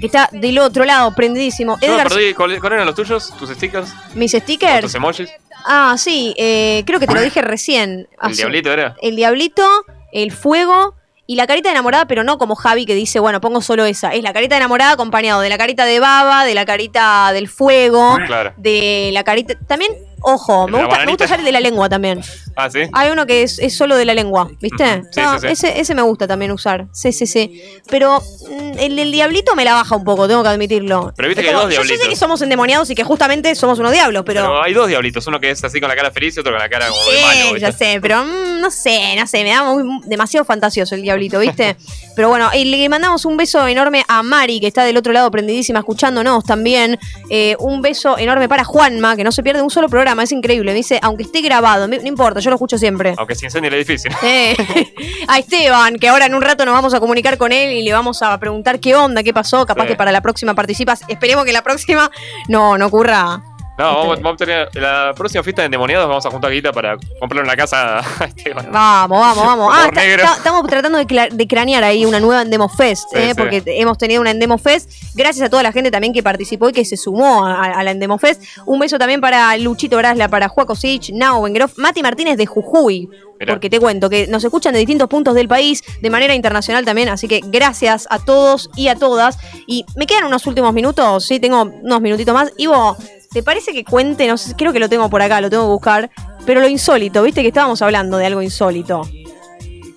que 0.00 0.06
está 0.06 0.28
del 0.32 0.58
otro 0.58 0.84
lado, 0.84 1.14
prendidísimo. 1.14 1.78
Yo 1.80 1.86
me 1.88 1.94
Edgar, 1.94 2.08
perdí. 2.08 2.34
¿Cuáles 2.34 2.60
eran 2.64 2.84
los 2.86 2.94
tuyos? 2.96 3.32
¿Tus 3.38 3.50
stickers? 3.50 3.90
mis 4.14 4.32
¿Tus 4.32 4.40
stickers. 4.42 4.92
emojis? 4.94 5.30
Ah, 5.64 5.94
sí, 5.98 6.34
eh, 6.36 6.82
creo 6.86 6.98
que 6.98 7.06
te 7.06 7.14
lo 7.14 7.20
dije 7.20 7.42
recién. 7.42 8.08
¿El 8.22 8.34
diablito 8.36 8.72
era? 8.72 8.96
El 9.02 9.14
diablito, 9.16 9.64
el 10.12 10.32
fuego 10.32 10.94
y 11.30 11.36
la 11.36 11.46
carita 11.46 11.68
de 11.68 11.74
enamorada, 11.74 12.06
pero 12.06 12.24
no 12.24 12.38
como 12.38 12.54
Javi 12.56 12.86
que 12.86 12.94
dice, 12.94 13.20
bueno, 13.20 13.40
pongo 13.42 13.60
solo 13.60 13.84
esa. 13.84 14.14
Es 14.14 14.22
la 14.22 14.32
carita 14.32 14.54
de 14.54 14.60
enamorada 14.62 14.92
acompañado 14.92 15.42
de 15.42 15.50
la 15.50 15.58
carita 15.58 15.84
de 15.84 16.00
baba, 16.00 16.46
de 16.46 16.54
la 16.54 16.64
carita 16.64 17.30
del 17.34 17.48
fuego, 17.48 18.16
Claro. 18.26 18.54
de 18.56 19.10
la 19.12 19.24
carita. 19.24 19.54
También, 19.66 19.92
ojo, 20.20 20.66
¿El 20.66 20.72
me 20.72 20.78
gusta, 20.78 20.86
me 20.86 20.92
bananita? 20.92 21.10
gusta 21.12 21.24
usar 21.26 21.38
el 21.40 21.44
de 21.44 21.52
la 21.52 21.60
lengua 21.60 21.88
también. 21.88 22.20
Ah, 22.56 22.68
sí. 22.70 22.80
Hay 22.92 23.10
uno 23.10 23.26
que 23.26 23.42
es, 23.42 23.58
es 23.58 23.76
solo 23.76 23.96
de 23.96 24.04
la 24.04 24.14
lengua, 24.14 24.48
¿viste? 24.60 25.02
Sí, 25.12 25.20
No, 25.20 25.34
sí, 25.34 25.40
sí. 25.40 25.52
Ese, 25.52 25.80
ese 25.80 25.94
me 25.94 26.02
gusta 26.02 26.26
también 26.26 26.50
usar. 26.52 26.86
Sí, 26.92 27.12
sí, 27.12 27.26
sí. 27.26 27.62
Pero 27.88 28.20
mm, 28.20 28.78
el 28.78 28.96
del 28.96 29.12
diablito 29.12 29.54
me 29.54 29.64
la 29.64 29.74
baja 29.74 29.94
un 29.96 30.04
poco, 30.04 30.26
tengo 30.28 30.42
que 30.42 30.48
admitirlo. 30.48 31.12
Pero 31.16 31.28
viste 31.28 31.42
Es 31.42 31.44
que 31.46 31.50
hay 31.50 31.54
como- 31.54 31.66
dos 31.66 31.74
Yo 31.74 31.82
sé 31.82 31.86
diablitos. 31.88 32.08
que 32.08 32.16
somos 32.16 32.42
endemoniados 32.42 32.90
y 32.90 32.94
que 32.94 33.04
justamente 33.04 33.54
somos 33.54 33.78
unos 33.78 33.92
diablos, 33.92 34.22
pero. 34.26 34.42
Pero 34.42 34.62
hay 34.62 34.72
dos 34.74 34.88
diablitos. 34.88 35.26
Uno 35.26 35.38
que 35.40 35.50
es 35.50 35.62
así 35.64 35.80
con 35.80 35.88
la 35.88 35.96
cara 35.96 36.10
feliz 36.10 36.36
y 36.36 36.40
otro 36.40 36.52
con 36.52 36.60
la 36.60 36.68
cara 36.68 36.88
como 36.88 37.00
de 37.04 37.16
Sí, 37.16 37.22
malo. 37.22 37.44
¿viste? 37.54 37.60
ya 37.60 37.72
sé, 37.72 37.98
pero 38.00 38.24
mm, 38.24 38.60
no 38.60 38.70
sé, 38.70 39.14
no 39.16 39.26
sé, 39.26 39.44
me 39.44 39.50
da 39.50 39.62
muy- 39.64 40.00
demasiado 40.06 40.44
fantasioso 40.44 40.94
el 40.94 41.02
diablito, 41.02 41.38
¿viste? 41.38 41.76
pero 42.16 42.28
bueno, 42.28 42.50
y 42.54 42.64
le 42.64 42.88
mandamos 42.88 43.24
un 43.24 43.36
beso 43.36 43.66
enorme 43.68 44.04
a 44.08 44.22
Mari, 44.22 44.58
que 44.60 44.66
está 44.66 44.84
del 44.84 44.96
otro 44.96 45.12
lado 45.12 45.30
prendidísima 45.30 45.78
escuchándonos 45.80 46.44
también. 46.44 46.98
Eh, 47.30 47.56
un 47.60 47.82
beso 47.82 48.18
enorme 48.18 48.48
para 48.48 48.64
Juanma, 48.64 49.16
que 49.16 49.24
no 49.24 49.32
se 49.32 49.42
pierde 49.42 49.62
un 49.62 49.70
solo 49.70 49.88
programa, 50.08 50.22
es 50.22 50.32
increíble. 50.32 50.70
Me 50.72 50.76
dice, 50.76 50.98
aunque 51.02 51.22
esté 51.24 51.40
grabado, 51.42 51.86
me- 51.86 51.98
no 51.98 52.06
importa, 52.06 52.40
yo 52.40 52.50
lo 52.50 52.56
escucho 52.56 52.78
siempre. 52.78 53.14
Aunque 53.18 53.34
se 53.34 53.44
incendie 53.46 53.68
el 53.68 53.74
edificio. 53.74 54.10
Eh, 54.22 54.56
a 55.28 55.38
Esteban, 55.38 55.98
que 55.98 56.08
ahora 56.08 56.26
en 56.26 56.34
un 56.34 56.42
rato 56.42 56.64
nos 56.64 56.74
vamos 56.74 56.94
a 56.94 57.00
comunicar 57.00 57.36
con 57.38 57.52
él 57.52 57.72
y 57.72 57.82
le 57.82 57.92
vamos 57.92 58.22
a 58.22 58.38
preguntar 58.38 58.80
qué 58.80 58.94
onda, 58.96 59.22
qué 59.22 59.32
pasó. 59.34 59.66
Capaz 59.66 59.82
Sí. 59.82 59.88
que 59.88 59.96
para 59.96 60.10
la 60.12 60.20
próxima 60.22 60.54
participas. 60.54 61.02
Esperemos 61.08 61.44
que 61.44 61.52
la 61.52 61.62
próxima 61.62 62.10
no, 62.48 62.78
no 62.78 62.86
ocurra. 62.86 63.42
No, 63.78 63.84
vamos, 63.98 64.20
vamos 64.20 64.34
a 64.42 64.44
tener. 64.44 64.68
La 64.74 65.12
próxima 65.16 65.42
fiesta 65.44 65.62
de 65.62 65.66
endemoniados 65.66 66.08
vamos 66.08 66.26
a 66.26 66.30
juntar 66.30 66.50
guita 66.50 66.72
para 66.72 66.96
comprarle 67.20 67.44
una 67.44 67.56
casa 67.56 68.00
a 68.00 68.24
Esteban. 68.24 68.68
Vamos, 68.72 69.18
vamos, 69.20 69.44
vamos. 69.46 69.72
Ah, 69.74 69.86
está- 69.86 70.04
está- 70.04 70.34
estamos 70.34 70.66
tratando 70.66 70.98
de, 70.98 71.28
de 71.30 71.46
cranear 71.46 71.84
ahí 71.84 72.04
una 72.04 72.18
nueva 72.18 72.42
Endemo 72.42 72.68
Fest, 72.68 73.04
Sí, 73.12 73.18
eh, 73.18 73.28
sí. 73.28 73.34
porque 73.36 73.62
hemos 73.66 73.96
tenido 73.96 74.20
una 74.20 74.32
Endemo 74.32 74.58
Fest. 74.58 74.90
Gracias 75.14 75.46
a 75.46 75.48
toda 75.50 75.62
la 75.62 75.70
gente 75.72 75.90
también 75.92 76.12
que 76.12 76.22
participó 76.24 76.68
y 76.68 76.72
que 76.72 76.84
se 76.84 76.96
sumó 76.96 77.46
a, 77.46 77.62
a 77.66 77.82
la 77.84 77.92
Endemo 77.92 78.18
Fest. 78.18 78.42
Un 78.66 78.80
beso 78.80 78.98
también 78.98 79.20
para 79.20 79.56
Luchito 79.58 79.96
Brasla, 79.96 80.28
para 80.28 80.48
Juaco 80.48 80.74
Sich, 80.74 81.10
Nao 81.12 81.42
Bengroff, 81.42 81.78
Mati 81.78 82.02
Martínez 82.02 82.36
de 82.36 82.46
Jujuy. 82.46 83.08
Mirá. 83.38 83.52
Porque 83.54 83.70
te 83.70 83.78
cuento 83.78 84.10
que 84.10 84.26
nos 84.26 84.42
escuchan 84.42 84.72
de 84.72 84.80
distintos 84.80 85.08
puntos 85.08 85.32
del 85.36 85.46
país, 85.46 85.84
de 86.02 86.10
manera 86.10 86.34
internacional 86.34 86.84
también, 86.84 87.08
así 87.08 87.28
que 87.28 87.40
gracias 87.44 88.08
a 88.10 88.18
todos 88.18 88.68
y 88.74 88.88
a 88.88 88.96
todas. 88.96 89.38
Y 89.68 89.84
me 89.94 90.06
quedan 90.06 90.24
unos 90.24 90.44
últimos 90.48 90.74
minutos, 90.74 91.24
sí, 91.24 91.38
tengo 91.38 91.62
unos 91.62 92.00
minutitos 92.00 92.34
más. 92.34 92.52
Ivo, 92.56 92.96
¿te 93.32 93.42
parece 93.42 93.72
que 93.72 93.84
cuente? 93.84 94.26
No 94.26 94.36
sé, 94.36 94.54
creo 94.56 94.72
que 94.72 94.78
lo 94.78 94.88
tengo 94.88 95.08
por 95.10 95.22
acá, 95.22 95.40
lo 95.40 95.50
tengo 95.50 95.64
que 95.64 95.70
buscar. 95.70 96.10
Pero 96.46 96.60
lo 96.60 96.68
insólito, 96.68 97.22
viste 97.22 97.42
que 97.42 97.48
estábamos 97.48 97.82
hablando 97.82 98.16
de 98.16 98.26
algo 98.26 98.42
insólito. 98.42 99.02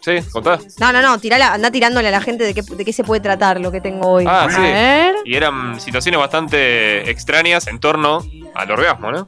Sí, 0.04 0.18
contá. 0.32 0.60
No, 0.80 0.92
no, 0.92 1.02
no, 1.02 1.20
tirala, 1.20 1.54
anda 1.54 1.70
tirándole 1.70 2.08
a 2.08 2.12
la 2.12 2.22
gente 2.22 2.44
de 2.44 2.56
qué, 2.56 2.64
de 2.64 2.84
qué 2.84 2.92
se 2.92 3.04
puede 3.04 3.22
tratar 3.22 3.60
lo 3.62 3.72
que 3.72 3.82
tengo 3.82 4.08
hoy. 4.08 4.26
Ah, 4.28 4.46
a 4.46 4.50
sí. 4.50 4.60
ver. 4.60 5.16
Y 5.26 5.36
eran 5.36 5.80
situaciones 5.80 6.20
bastante 6.20 7.10
extrañas 7.10 7.68
en 7.68 7.80
torno 7.80 8.26
al 8.56 8.72
orgasmo, 8.72 9.12
¿no? 9.12 9.28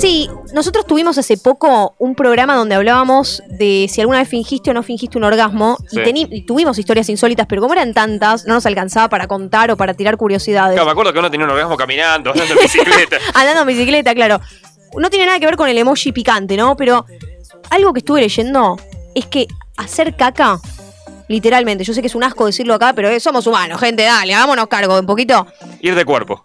Sí, 0.00 0.30
nosotros 0.54 0.86
tuvimos 0.86 1.18
hace 1.18 1.36
poco 1.36 1.94
un 1.98 2.14
programa 2.14 2.54
donde 2.54 2.74
hablábamos 2.74 3.42
de 3.48 3.86
si 3.92 4.00
alguna 4.00 4.18
vez 4.20 4.28
fingiste 4.28 4.70
o 4.70 4.74
no 4.74 4.82
fingiste 4.82 5.18
un 5.18 5.24
orgasmo. 5.24 5.76
Y, 5.92 5.96
Sí. 5.96 6.00
teni- 6.00 6.28
y 6.30 6.42
tuvimos 6.46 6.78
historias 6.78 7.08
insólitas, 7.10 7.46
pero 7.46 7.60
como 7.60 7.74
eran 7.74 7.92
tantas, 7.92 8.46
no 8.46 8.54
nos 8.54 8.64
alcanzaba 8.64 9.10
para 9.10 9.26
contar 9.26 9.70
o 9.70 9.76
para 9.76 9.92
tirar 9.92 10.16
curiosidades. 10.16 10.72
Claro, 10.74 10.86
me 10.86 10.92
acuerdo 10.92 11.12
que 11.12 11.18
uno 11.18 11.30
tenía 11.30 11.44
un 11.44 11.52
orgasmo 11.52 11.76
caminando, 11.76 12.30
andando 12.30 12.54
en 12.54 12.60
bicicleta. 12.60 13.16
Andando 13.34 13.60
en 13.62 13.66
bicicleta, 13.66 14.14
claro. 14.14 14.40
No 14.96 15.10
tiene 15.10 15.26
nada 15.26 15.38
que 15.38 15.44
ver 15.46 15.56
con 15.56 15.68
el 15.68 15.76
emoji 15.76 16.12
picante, 16.12 16.56
¿no? 16.56 16.76
Pero 16.76 17.04
algo 17.68 17.92
que 17.92 17.98
estuve 17.98 18.22
leyendo 18.22 18.78
es 19.14 19.26
que 19.26 19.46
hacer 19.76 20.16
caca, 20.16 20.58
literalmente, 21.28 21.84
yo 21.84 21.92
sé 21.92 22.00
que 22.00 22.06
es 22.06 22.14
un 22.14 22.24
asco 22.24 22.46
decirlo 22.46 22.72
acá, 22.74 22.94
pero 22.94 23.20
somos 23.20 23.46
humanos, 23.46 23.78
gente, 23.78 24.02
dale, 24.04 24.34
hagámonos 24.34 24.66
cargo 24.68 24.98
un 24.98 25.06
poquito. 25.06 25.46
Ir 25.80 25.94
de 25.94 26.04
cuerpo. 26.06 26.42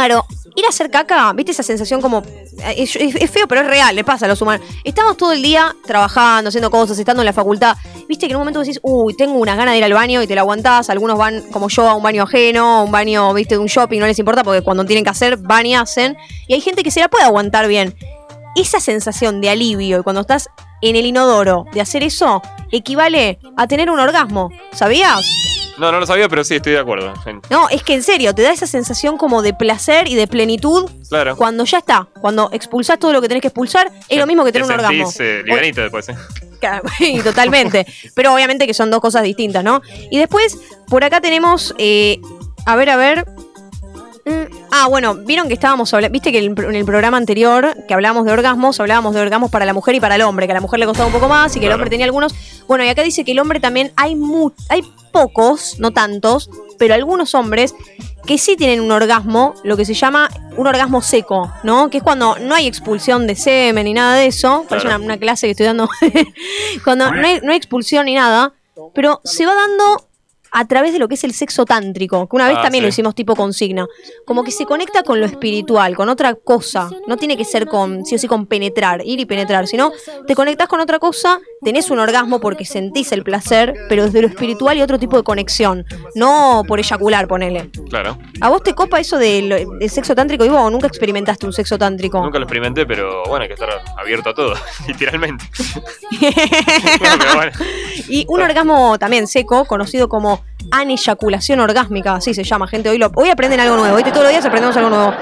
Claro, 0.00 0.24
ir 0.56 0.64
a 0.64 0.70
hacer 0.70 0.90
caca, 0.90 1.30
¿viste 1.34 1.52
esa 1.52 1.62
sensación 1.62 2.00
como... 2.00 2.22
eh, 2.64 2.74
Es, 2.78 3.30
feo, 3.30 3.46
pero 3.46 3.60
es 3.60 3.66
real, 3.66 3.94
le 3.94 4.02
pasa 4.02 4.24
a 4.24 4.28
los 4.30 4.40
humanos. 4.40 4.66
Estamos 4.82 5.18
todo 5.18 5.32
el 5.32 5.42
día 5.42 5.76
trabajando, 5.84 6.48
haciendo 6.48 6.70
cosas, 6.70 6.98
estando 6.98 7.20
en 7.20 7.26
la 7.26 7.34
facultad. 7.34 7.76
Viste 8.08 8.26
que 8.26 8.32
en 8.32 8.36
un 8.36 8.40
momento 8.40 8.60
decís, 8.60 8.80
uy, 8.82 9.14
tengo 9.14 9.34
unas 9.34 9.58
ganas 9.58 9.72
de 9.74 9.78
ir 9.78 9.84
al 9.84 9.92
baño 9.92 10.22
y 10.22 10.26
te 10.26 10.34
la 10.34 10.40
aguantás. 10.40 10.88
Algunos 10.88 11.18
van, 11.18 11.42
como 11.50 11.68
yo, 11.68 11.86
a 11.86 11.94
un 11.94 12.02
baño 12.02 12.22
ajeno, 12.22 12.78
a 12.78 12.82
un 12.82 12.90
baño, 12.90 13.34
viste, 13.34 13.56
de 13.56 13.58
un 13.58 13.66
shopping, 13.66 14.00
no 14.00 14.06
les 14.06 14.18
importa 14.18 14.42
porque 14.42 14.62
cuando 14.62 14.86
tienen 14.86 15.04
que 15.04 15.10
hacer, 15.10 15.36
van 15.36 15.66
y 15.66 15.74
hacen. 15.74 16.16
Y 16.48 16.54
hay 16.54 16.62
gente 16.62 16.82
que 16.82 16.90
se 16.90 17.00
la 17.00 17.08
puede 17.08 17.24
aguantar 17.24 17.68
bien. 17.68 17.94
Esa 18.56 18.80
sensación 18.80 19.42
de 19.42 19.50
alivio 19.50 20.00
y 20.00 20.02
cuando 20.02 20.22
estás 20.22 20.48
en 20.80 20.96
el 20.96 21.04
inodoro 21.04 21.66
de 21.74 21.82
hacer 21.82 22.02
eso, 22.02 22.40
equivale 22.72 23.38
a 23.58 23.66
tener 23.66 23.90
un 23.90 24.00
orgasmo. 24.00 24.50
¿Sabías? 24.72 25.26
No, 25.80 25.90
no 25.90 25.98
lo 26.00 26.06
sabía, 26.06 26.28
pero 26.28 26.44
sí, 26.44 26.56
estoy 26.56 26.72
de 26.74 26.78
acuerdo. 26.78 27.12
No, 27.48 27.68
es 27.70 27.82
que 27.82 27.94
en 27.94 28.02
serio, 28.02 28.34
te 28.34 28.42
da 28.42 28.52
esa 28.52 28.66
sensación 28.66 29.16
como 29.16 29.42
de 29.42 29.54
placer 29.54 30.06
y 30.08 30.14
de 30.14 30.26
plenitud 30.26 30.90
Claro. 31.08 31.36
cuando 31.36 31.64
ya 31.64 31.78
está. 31.78 32.06
Cuando 32.20 32.50
expulsás 32.52 32.98
todo 32.98 33.12
lo 33.12 33.20
que 33.22 33.28
tenés 33.28 33.40
que 33.40 33.48
expulsar, 33.48 33.90
es 34.08 34.18
lo 34.18 34.26
mismo 34.26 34.44
que 34.44 34.52
tener 34.52 34.64
un 34.64 34.68
Te 34.68 34.74
orgasmo. 34.74 35.10
sentís, 35.10 35.20
eh, 35.20 35.42
livianito 35.44 35.80
después, 35.80 36.08
¿eh? 36.10 36.14
Totalmente. 37.24 37.86
Pero 38.14 38.34
obviamente 38.34 38.66
que 38.66 38.74
son 38.74 38.90
dos 38.90 39.00
cosas 39.00 39.22
distintas, 39.22 39.64
¿no? 39.64 39.80
Y 40.10 40.18
después, 40.18 40.58
por 40.88 41.02
acá 41.04 41.20
tenemos. 41.20 41.74
eh, 41.78 42.20
a 42.66 42.76
ver, 42.76 42.90
a 42.90 42.96
ver. 42.96 43.24
Mm, 44.26 44.59
Ah, 44.82 44.88
bueno, 44.88 45.14
vieron 45.14 45.46
que 45.46 45.52
estábamos 45.52 45.92
hablando, 45.92 46.10
viste 46.14 46.32
que 46.32 46.38
en 46.38 46.74
el 46.74 46.84
programa 46.86 47.18
anterior 47.18 47.76
que 47.86 47.92
hablábamos 47.92 48.24
de 48.24 48.32
orgasmos, 48.32 48.80
hablábamos 48.80 49.14
de 49.14 49.20
orgasmos 49.20 49.50
para 49.50 49.66
la 49.66 49.74
mujer 49.74 49.94
y 49.94 50.00
para 50.00 50.14
el 50.14 50.22
hombre, 50.22 50.46
que 50.46 50.52
a 50.52 50.54
la 50.54 50.62
mujer 50.62 50.80
le 50.80 50.86
costaba 50.86 51.06
un 51.06 51.12
poco 51.12 51.28
más 51.28 51.54
y 51.54 51.60
que 51.60 51.66
el 51.66 51.72
hombre 51.72 51.90
tenía 51.90 52.06
algunos. 52.06 52.34
Bueno, 52.66 52.82
y 52.82 52.88
acá 52.88 53.02
dice 53.02 53.22
que 53.22 53.32
el 53.32 53.40
hombre 53.40 53.60
también 53.60 53.92
hay 53.96 54.16
mu 54.16 54.52
hay 54.70 54.82
pocos, 55.12 55.78
no 55.80 55.90
tantos, 55.90 56.48
pero 56.78 56.94
algunos 56.94 57.34
hombres 57.34 57.74
que 58.24 58.38
sí 58.38 58.56
tienen 58.56 58.80
un 58.80 58.90
orgasmo, 58.90 59.54
lo 59.64 59.76
que 59.76 59.84
se 59.84 59.92
llama 59.92 60.30
un 60.56 60.66
orgasmo 60.66 61.02
seco, 61.02 61.52
¿no? 61.62 61.90
Que 61.90 61.98
es 61.98 62.02
cuando 62.02 62.38
no 62.38 62.54
hay 62.54 62.66
expulsión 62.66 63.26
de 63.26 63.36
semen 63.36 63.84
ni 63.84 63.92
nada 63.92 64.14
de 64.14 64.28
eso. 64.28 64.64
Parece 64.66 64.86
Claro. 64.86 65.02
una, 65.02 65.14
una 65.14 65.20
clase 65.20 65.46
que 65.46 65.50
estoy 65.50 65.66
dando. 65.66 65.90
cuando 66.84 67.10
no 67.10 67.26
hay, 67.26 67.40
no 67.42 67.50
hay 67.50 67.58
expulsión 67.58 68.06
ni 68.06 68.14
nada, 68.14 68.54
pero 68.94 69.20
se 69.24 69.44
va 69.44 69.54
dando 69.54 70.06
a 70.52 70.66
través 70.66 70.92
de 70.92 70.98
lo 70.98 71.08
que 71.08 71.14
es 71.14 71.24
el 71.24 71.32
sexo 71.32 71.64
tántrico, 71.64 72.28
que 72.28 72.36
una 72.36 72.48
vez 72.48 72.56
Ah, 72.60 72.62
también 72.62 72.82
lo 72.84 72.88
hicimos 72.88 73.14
tipo 73.14 73.34
consigna. 73.34 73.86
Como 74.26 74.44
que 74.44 74.50
se 74.50 74.66
conecta 74.66 75.02
con 75.02 75.18
lo 75.20 75.26
espiritual, 75.26 75.96
con 75.96 76.08
otra 76.08 76.34
cosa. 76.34 76.90
No 77.06 77.16
tiene 77.16 77.36
que 77.36 77.44
ser 77.44 77.66
con, 77.66 78.04
sí 78.04 78.16
o 78.16 78.18
sí, 78.18 78.26
con 78.26 78.46
penetrar, 78.46 79.02
ir 79.04 79.18
y 79.20 79.24
penetrar, 79.24 79.66
sino 79.66 79.92
te 80.26 80.34
conectás 80.34 80.68
con 80.68 80.80
otra 80.80 80.98
cosa, 80.98 81.38
tenés 81.62 81.90
un 81.90 81.98
orgasmo 81.98 82.40
porque 82.40 82.64
sentís 82.64 83.12
el 83.12 83.22
placer, 83.22 83.74
pero 83.88 84.04
desde 84.04 84.20
lo 84.20 84.28
espiritual 84.28 84.76
y 84.76 84.82
otro 84.82 84.98
tipo 84.98 85.16
de 85.16 85.22
conexión. 85.22 85.86
No 86.14 86.64
por 86.66 86.78
eyacular, 86.80 87.26
ponele. 87.28 87.70
Claro. 87.88 88.18
¿A 88.40 88.48
vos 88.48 88.62
te 88.62 88.74
copa 88.74 89.00
eso 89.00 89.16
del, 89.16 89.66
del 89.78 89.90
sexo 89.90 90.14
tántrico, 90.14 90.44
Ivo, 90.44 90.58
o 90.60 90.70
nunca 90.70 90.86
experimentaste 90.86 91.46
un 91.46 91.52
sexo 91.52 91.78
tántrico? 91.78 92.22
Nunca 92.22 92.38
lo 92.38 92.44
experimenté, 92.44 92.84
pero 92.84 93.22
bueno, 93.24 93.42
hay 93.42 93.48
que 93.48 93.54
estar 93.54 93.70
abierto 93.96 94.30
a 94.30 94.34
todo, 94.34 94.54
literalmente. 94.88 95.44
No, 97.00 97.18
pero 97.18 97.34
bueno. 97.34 97.52
Y 98.08 98.24
un 98.28 98.42
orgasmo 98.42 98.98
también 98.98 99.26
seco, 99.26 99.64
conocido 99.64 100.08
como 100.08 100.39
aneyaculación 100.70 101.60
orgásmica, 101.60 102.14
así 102.14 102.34
se 102.34 102.44
llama, 102.44 102.66
gente. 102.68 102.88
Hoy, 102.90 102.98
lo, 102.98 103.10
hoy 103.14 103.28
aprenden 103.30 103.60
algo 103.60 103.76
nuevo, 103.76 103.96
hoy 103.96 104.02
todos 104.04 104.22
los 104.22 104.28
días 104.30 104.44
aprendemos 104.44 104.76
algo 104.76 104.90
nuevo. 104.90 105.14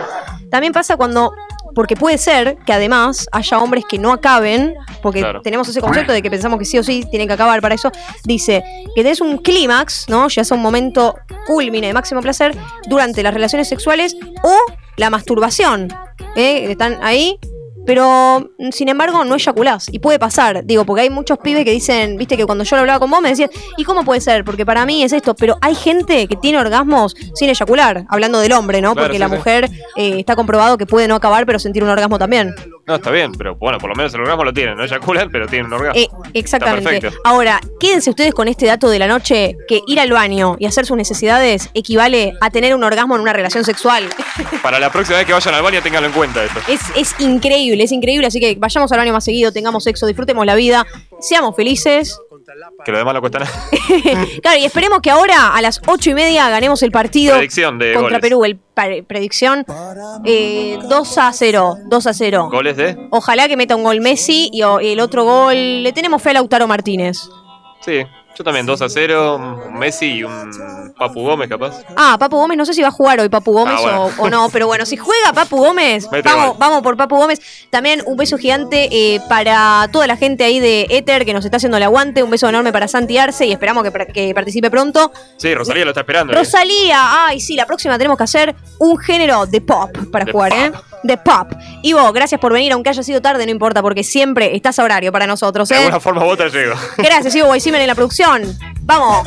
También 0.50 0.72
pasa 0.72 0.96
cuando, 0.96 1.32
porque 1.74 1.94
puede 1.94 2.16
ser 2.18 2.56
que 2.64 2.72
además 2.72 3.28
haya 3.32 3.58
hombres 3.58 3.84
que 3.88 3.98
no 3.98 4.12
acaben, 4.12 4.74
porque 5.02 5.20
Claro. 5.20 5.42
tenemos 5.42 5.68
ese 5.68 5.80
concepto 5.80 6.12
de 6.12 6.22
que 6.22 6.30
pensamos 6.30 6.58
que 6.58 6.64
sí 6.64 6.78
o 6.78 6.82
sí 6.82 7.04
tienen 7.10 7.28
que 7.28 7.34
acabar 7.34 7.60
para 7.60 7.74
eso. 7.74 7.90
Dice 8.24 8.62
que 8.94 9.02
tenés 9.02 9.20
un 9.20 9.38
clímax, 9.38 10.08
¿no? 10.08 10.28
Ya 10.28 10.44
sea 10.44 10.56
un 10.56 10.62
momento 10.62 11.14
culmine 11.46 11.86
de 11.88 11.92
máximo 11.92 12.20
placer 12.22 12.56
durante 12.88 13.22
las 13.22 13.34
relaciones 13.34 13.68
sexuales 13.68 14.16
o 14.42 14.56
la 14.96 15.10
masturbación. 15.10 15.88
¿eh? 16.34 16.70
Están 16.70 16.98
ahí 17.02 17.38
pero 17.88 18.50
mm, 18.58 18.68
sin 18.70 18.90
embargo 18.90 19.24
no 19.24 19.34
eyaculás. 19.34 19.88
Y 19.90 19.98
puede 19.98 20.18
pasar, 20.18 20.62
digo, 20.66 20.84
porque 20.84 21.00
hay 21.00 21.10
muchos 21.10 21.38
pibes 21.38 21.64
que 21.64 21.70
dicen, 21.70 22.18
viste 22.18 22.36
que 22.36 22.44
cuando 22.44 22.62
yo 22.62 22.76
lo 22.76 22.80
hablaba 22.80 22.98
con 22.98 23.10
vos 23.10 23.22
me 23.22 23.30
decías, 23.30 23.48
¿y 23.78 23.84
cómo 23.84 24.04
puede 24.04 24.20
ser? 24.20 24.44
Porque 24.44 24.66
para 24.66 24.84
mí 24.84 25.02
es 25.02 25.14
esto, 25.14 25.34
pero 25.34 25.56
hay 25.62 25.74
gente 25.74 26.28
que 26.28 26.36
tiene 26.36 26.58
orgasmos 26.58 27.16
sin 27.34 27.48
eyacular, 27.48 28.04
hablando 28.10 28.40
del 28.40 28.52
hombre, 28.52 28.82
¿no? 28.82 28.92
Claro, 28.92 29.06
porque 29.06 29.16
sí, 29.16 29.20
la 29.20 29.30
sí. 29.30 29.36
mujer 29.36 29.70
eh, 29.96 30.18
está 30.18 30.36
comprobado 30.36 30.76
que 30.76 30.84
puede 30.84 31.08
no 31.08 31.14
acabar, 31.14 31.46
pero 31.46 31.58
sentir 31.58 31.82
un 31.82 31.88
orgasmo 31.88 32.18
también. 32.18 32.54
No, 32.88 32.94
está 32.94 33.10
bien, 33.10 33.32
pero 33.32 33.54
bueno, 33.56 33.78
por 33.78 33.90
lo 33.90 33.96
menos 33.96 34.14
el 34.14 34.20
orgasmo 34.20 34.44
lo 34.44 34.52
tienen. 34.52 34.76
No 34.76 34.84
eyaculan, 34.84 35.30
pero 35.30 35.46
tienen 35.46 35.66
un 35.66 35.74
orgasmo. 35.74 36.00
Eh, 36.00 36.08
exactamente. 36.32 37.10
Ahora, 37.24 37.60
quédense 37.78 38.08
ustedes 38.08 38.32
con 38.32 38.48
este 38.48 38.64
dato 38.64 38.88
de 38.88 38.98
la 38.98 39.06
noche, 39.06 39.56
que 39.68 39.80
ir 39.86 40.00
al 40.00 40.10
baño 40.10 40.56
y 40.58 40.64
hacer 40.64 40.86
sus 40.86 40.96
necesidades 40.96 41.68
equivale 41.74 42.32
a 42.40 42.50
tener 42.50 42.74
un 42.74 42.82
orgasmo 42.84 43.14
en 43.14 43.20
una 43.20 43.34
relación 43.34 43.64
sexual. 43.64 44.08
Para 44.62 44.78
la 44.78 44.90
próxima 44.90 45.18
vez 45.18 45.26
que 45.26 45.34
vayan 45.34 45.54
al 45.54 45.62
baño, 45.62 45.82
ténganlo 45.82 46.08
en 46.08 46.14
cuenta 46.14 46.42
esto. 46.42 46.60
Es, 46.66 46.80
es 46.96 47.14
increíble, 47.20 47.77
es 47.80 47.92
increíble, 47.92 48.26
así 48.26 48.40
que 48.40 48.54
vayamos 48.58 48.90
al 48.92 48.98
baño 48.98 49.12
más 49.12 49.24
seguido, 49.24 49.52
tengamos 49.52 49.84
sexo, 49.84 50.06
disfrutemos 50.06 50.44
la 50.46 50.54
vida, 50.54 50.86
seamos 51.20 51.54
felices. 51.56 52.18
Que 52.84 52.92
lo 52.92 52.98
demás 52.98 53.12
no 53.14 53.20
cuesta 53.20 53.40
nada. 53.40 53.50
Claro, 54.42 54.58
y 54.58 54.64
esperemos 54.64 55.00
que 55.00 55.10
ahora 55.10 55.54
a 55.54 55.60
las 55.60 55.80
ocho 55.86 56.10
y 56.10 56.14
media 56.14 56.48
ganemos 56.48 56.82
el 56.82 56.90
partido 56.90 57.34
Predicción 57.36 57.78
de 57.78 57.92
contra 57.92 58.08
goles. 58.18 58.20
Perú. 58.20 58.44
El 58.44 58.56
pre- 58.56 59.02
predicción 59.02 59.64
eh, 60.24 60.78
2 60.88 61.18
a 61.18 61.32
0, 61.32 61.76
2 61.86 62.06
a 62.06 62.14
0. 62.14 62.48
¿Goles 62.50 62.76
de? 62.76 62.96
Ojalá 63.10 63.48
que 63.48 63.56
meta 63.56 63.76
un 63.76 63.84
gol 63.84 64.00
Messi 64.00 64.48
y 64.52 64.62
el 64.62 65.00
otro 65.00 65.24
gol 65.24 65.82
le 65.82 65.92
tenemos 65.92 66.22
fe 66.22 66.30
a 66.30 66.34
Lautaro 66.34 66.66
Martínez. 66.66 67.18
Sí, 67.84 68.02
yo 68.38 68.44
también 68.44 68.66
2 68.66 68.82
a 68.82 68.88
0, 68.88 69.36
un 69.66 69.78
Messi 69.78 70.06
y 70.06 70.22
un 70.24 70.94
Papu 70.96 71.22
Gómez 71.22 71.48
capaz. 71.48 71.82
Ah, 71.96 72.16
Papu 72.18 72.36
Gómez, 72.36 72.56
no 72.56 72.64
sé 72.64 72.72
si 72.72 72.82
va 72.82 72.88
a 72.88 72.92
jugar 72.92 73.18
hoy 73.18 73.28
Papu 73.28 73.52
Gómez 73.52 73.74
Ah, 73.78 73.82
bueno. 73.82 74.04
o, 74.18 74.22
o 74.22 74.30
no, 74.30 74.48
pero 74.50 74.66
bueno, 74.68 74.86
si 74.86 74.96
juega 74.96 75.32
Papu 75.32 75.56
Gómez, 75.56 76.08
vamos, 76.24 76.56
vamos 76.58 76.82
por 76.82 76.96
Papu 76.96 77.16
Gómez. 77.16 77.40
También 77.70 78.02
un 78.06 78.16
beso 78.16 78.38
gigante 78.38 78.88
eh, 78.92 79.20
para 79.28 79.88
toda 79.92 80.06
la 80.06 80.16
gente 80.16 80.44
ahí 80.44 80.60
de 80.60 80.86
Ether 80.90 81.24
que 81.24 81.32
nos 81.34 81.44
está 81.44 81.56
haciendo 81.56 81.76
el 81.78 81.82
aguante. 81.82 82.22
Un 82.22 82.30
beso 82.30 82.48
enorme 82.48 82.72
para 82.72 82.86
Santi 82.86 83.18
Arce 83.18 83.46
y 83.46 83.52
esperamos 83.52 83.82
que, 83.84 84.06
que 84.12 84.32
participe 84.34 84.70
pronto. 84.70 85.10
Sí, 85.36 85.54
Rosalía 85.54 85.84
lo 85.84 85.90
está 85.90 86.00
esperando. 86.02 86.32
¿eh? 86.32 86.36
Rosalía, 86.36 87.26
ay, 87.26 87.40
sí, 87.40 87.56
la 87.56 87.66
próxima 87.66 87.98
tenemos 87.98 88.16
que 88.16 88.24
hacer 88.24 88.54
un 88.78 88.96
género 88.98 89.46
de 89.46 89.60
pop 89.60 89.90
para 90.12 90.24
De 90.24 90.32
jugar, 90.32 90.52
¿eh? 90.52 90.72
De 91.02 91.16
pop. 91.16 91.52
Ivo, 91.82 92.12
gracias 92.12 92.40
por 92.40 92.52
venir, 92.52 92.72
aunque 92.72 92.90
haya 92.90 93.02
sido 93.02 93.20
tarde, 93.22 93.44
no 93.46 93.52
importa, 93.52 93.82
porque 93.82 94.02
siempre 94.02 94.56
estás 94.56 94.78
a 94.78 94.84
horario 94.84 95.12
para 95.12 95.26
nosotros, 95.26 95.68
De 95.68 95.76
¿eh? 95.76 95.78
alguna 95.78 96.00
forma 96.00 96.24
u 96.24 96.28
otra 96.28 96.48
llego. 96.48 96.74
Gracias, 96.98 97.34
Ivo 97.36 97.48
Weissimer 97.50 97.80
en 97.80 97.86
la 97.86 97.94
producción. 97.94 98.42
Vamos. 98.80 99.24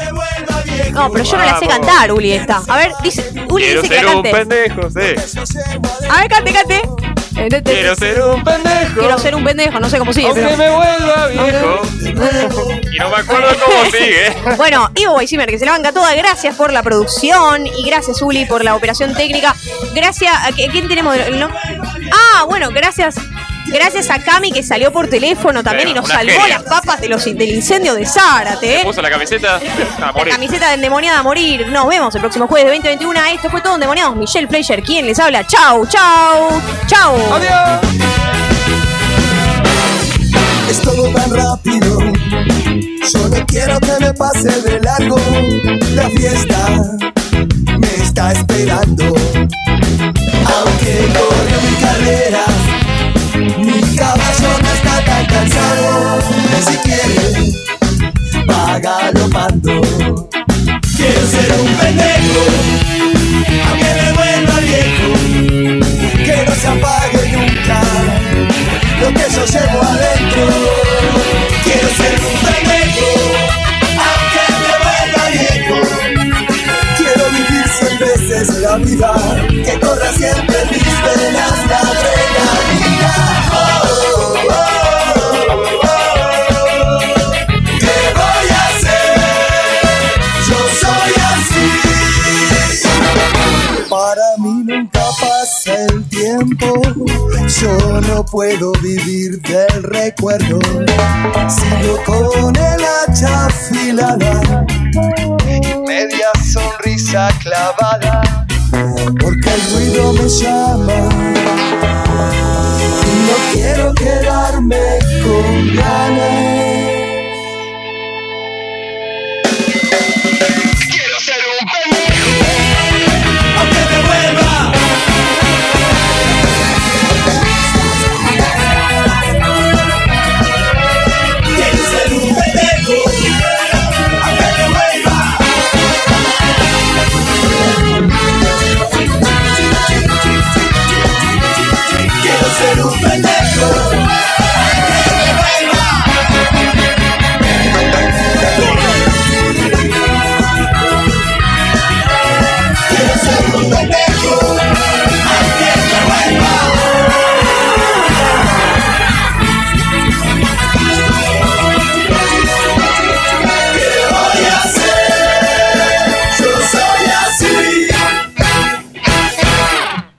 No, 0.91 1.09
pero 1.11 1.23
yo 1.23 1.37
no 1.37 1.45
la 1.45 1.59
sé 1.59 1.65
Vamos. 1.67 1.87
cantar, 1.87 2.11
Uli, 2.11 2.33
esta. 2.33 2.61
A 2.67 2.77
ver, 2.77 2.91
dice, 3.03 3.31
Uli 3.49 3.63
Quiero 3.65 3.81
dice 3.83 3.93
que 3.93 3.99
ser 4.01 4.05
la 4.05 4.15
un 4.17 4.23
cante. 4.23 4.37
pendejo, 4.39 4.89
sí. 4.89 6.09
A 6.09 6.21
ver, 6.21 6.29
cante, 6.29 6.51
cante. 6.53 6.81
Quiero 7.33 7.95
ser 7.95 8.21
un 8.21 8.43
pendejo. 8.43 8.99
Quiero 8.99 9.17
ser 9.17 9.35
un 9.35 9.43
pendejo, 9.43 9.79
no 9.79 9.89
sé 9.89 9.97
cómo 9.99 10.13
sigue. 10.13 10.27
Aunque 10.27 10.41
pero- 10.43 10.57
me 10.57 10.69
vuelva 10.69 11.27
viejo. 11.27 11.81
Y 12.91 12.99
no 12.99 13.09
me 13.09 13.15
acuerdo 13.17 13.47
cómo 13.65 13.91
sigue. 13.91 14.35
Bueno, 14.57 14.91
Ivo 14.95 15.13
Weissimer, 15.15 15.49
que 15.49 15.57
se 15.57 15.65
la 15.65 15.71
banca 15.71 15.91
toda, 15.91 16.13
gracias 16.15 16.55
por 16.55 16.71
la 16.73 16.83
producción 16.83 17.65
y 17.67 17.83
gracias, 17.85 18.21
Uli, 18.21 18.45
por 18.45 18.63
la 18.63 18.75
operación 18.75 19.13
técnica. 19.15 19.55
Gracias 19.93 20.33
a 20.33 20.51
¿qué- 20.51 20.67
quién 20.69 20.87
tenemos 20.87 21.15
no? 21.33 21.49
Ah, 22.11 22.43
bueno, 22.47 22.69
gracias. 22.71 23.15
Gracias 23.67 24.09
a 24.09 24.19
Cami 24.19 24.51
que 24.51 24.63
salió 24.63 24.91
por 24.91 25.07
teléfono 25.07 25.63
también 25.63 25.89
y 25.89 25.93
nos 25.93 26.07
salvó 26.07 26.31
genia. 26.31 26.47
las 26.59 26.63
papas 26.63 26.99
de 26.99 27.07
los, 27.09 27.23
del 27.23 27.41
incendio 27.49 27.93
de 27.95 28.05
Zárate. 28.05 28.81
¿eh? 28.81 28.83
Puso 28.83 29.01
la 29.01 29.09
camiseta 29.09 29.57
a 29.97 29.99
La 29.99 30.11
morir. 30.11 30.33
camiseta 30.33 30.67
de 30.69 30.73
endemoniada 30.75 31.19
a 31.19 31.23
morir. 31.23 31.67
Nos 31.69 31.87
vemos 31.87 32.13
el 32.15 32.21
próximo 32.21 32.47
jueves 32.47 32.65
de 32.71 32.77
2021. 32.77 33.19
Esto 33.35 33.49
fue 33.49 33.61
todo 33.61 33.75
endemoniados. 33.75 34.15
Michelle 34.15 34.47
Fleischer, 34.47 34.81
quien 34.83 35.05
les 35.05 35.19
habla. 35.19 35.45
Chau, 35.47 35.85
chau, 35.87 36.61
chau. 36.87 37.15
Adiós. 37.33 37.81
Es 40.69 40.81
todo 40.81 41.07
tan 41.13 41.33
rápido. 41.33 41.99
Solo 43.09 43.45
quiero 43.45 43.79
que 43.79 43.91
me 43.99 44.13
pase 44.13 44.49
de 44.61 44.79
largo. 44.79 45.17
La 45.95 46.09
fiesta 46.09 46.67
me 47.77 47.87
está 47.95 48.31
esperando. 48.31 49.03
Aunque 50.53 51.07
corre 51.13 51.40
galopando. 59.41 59.80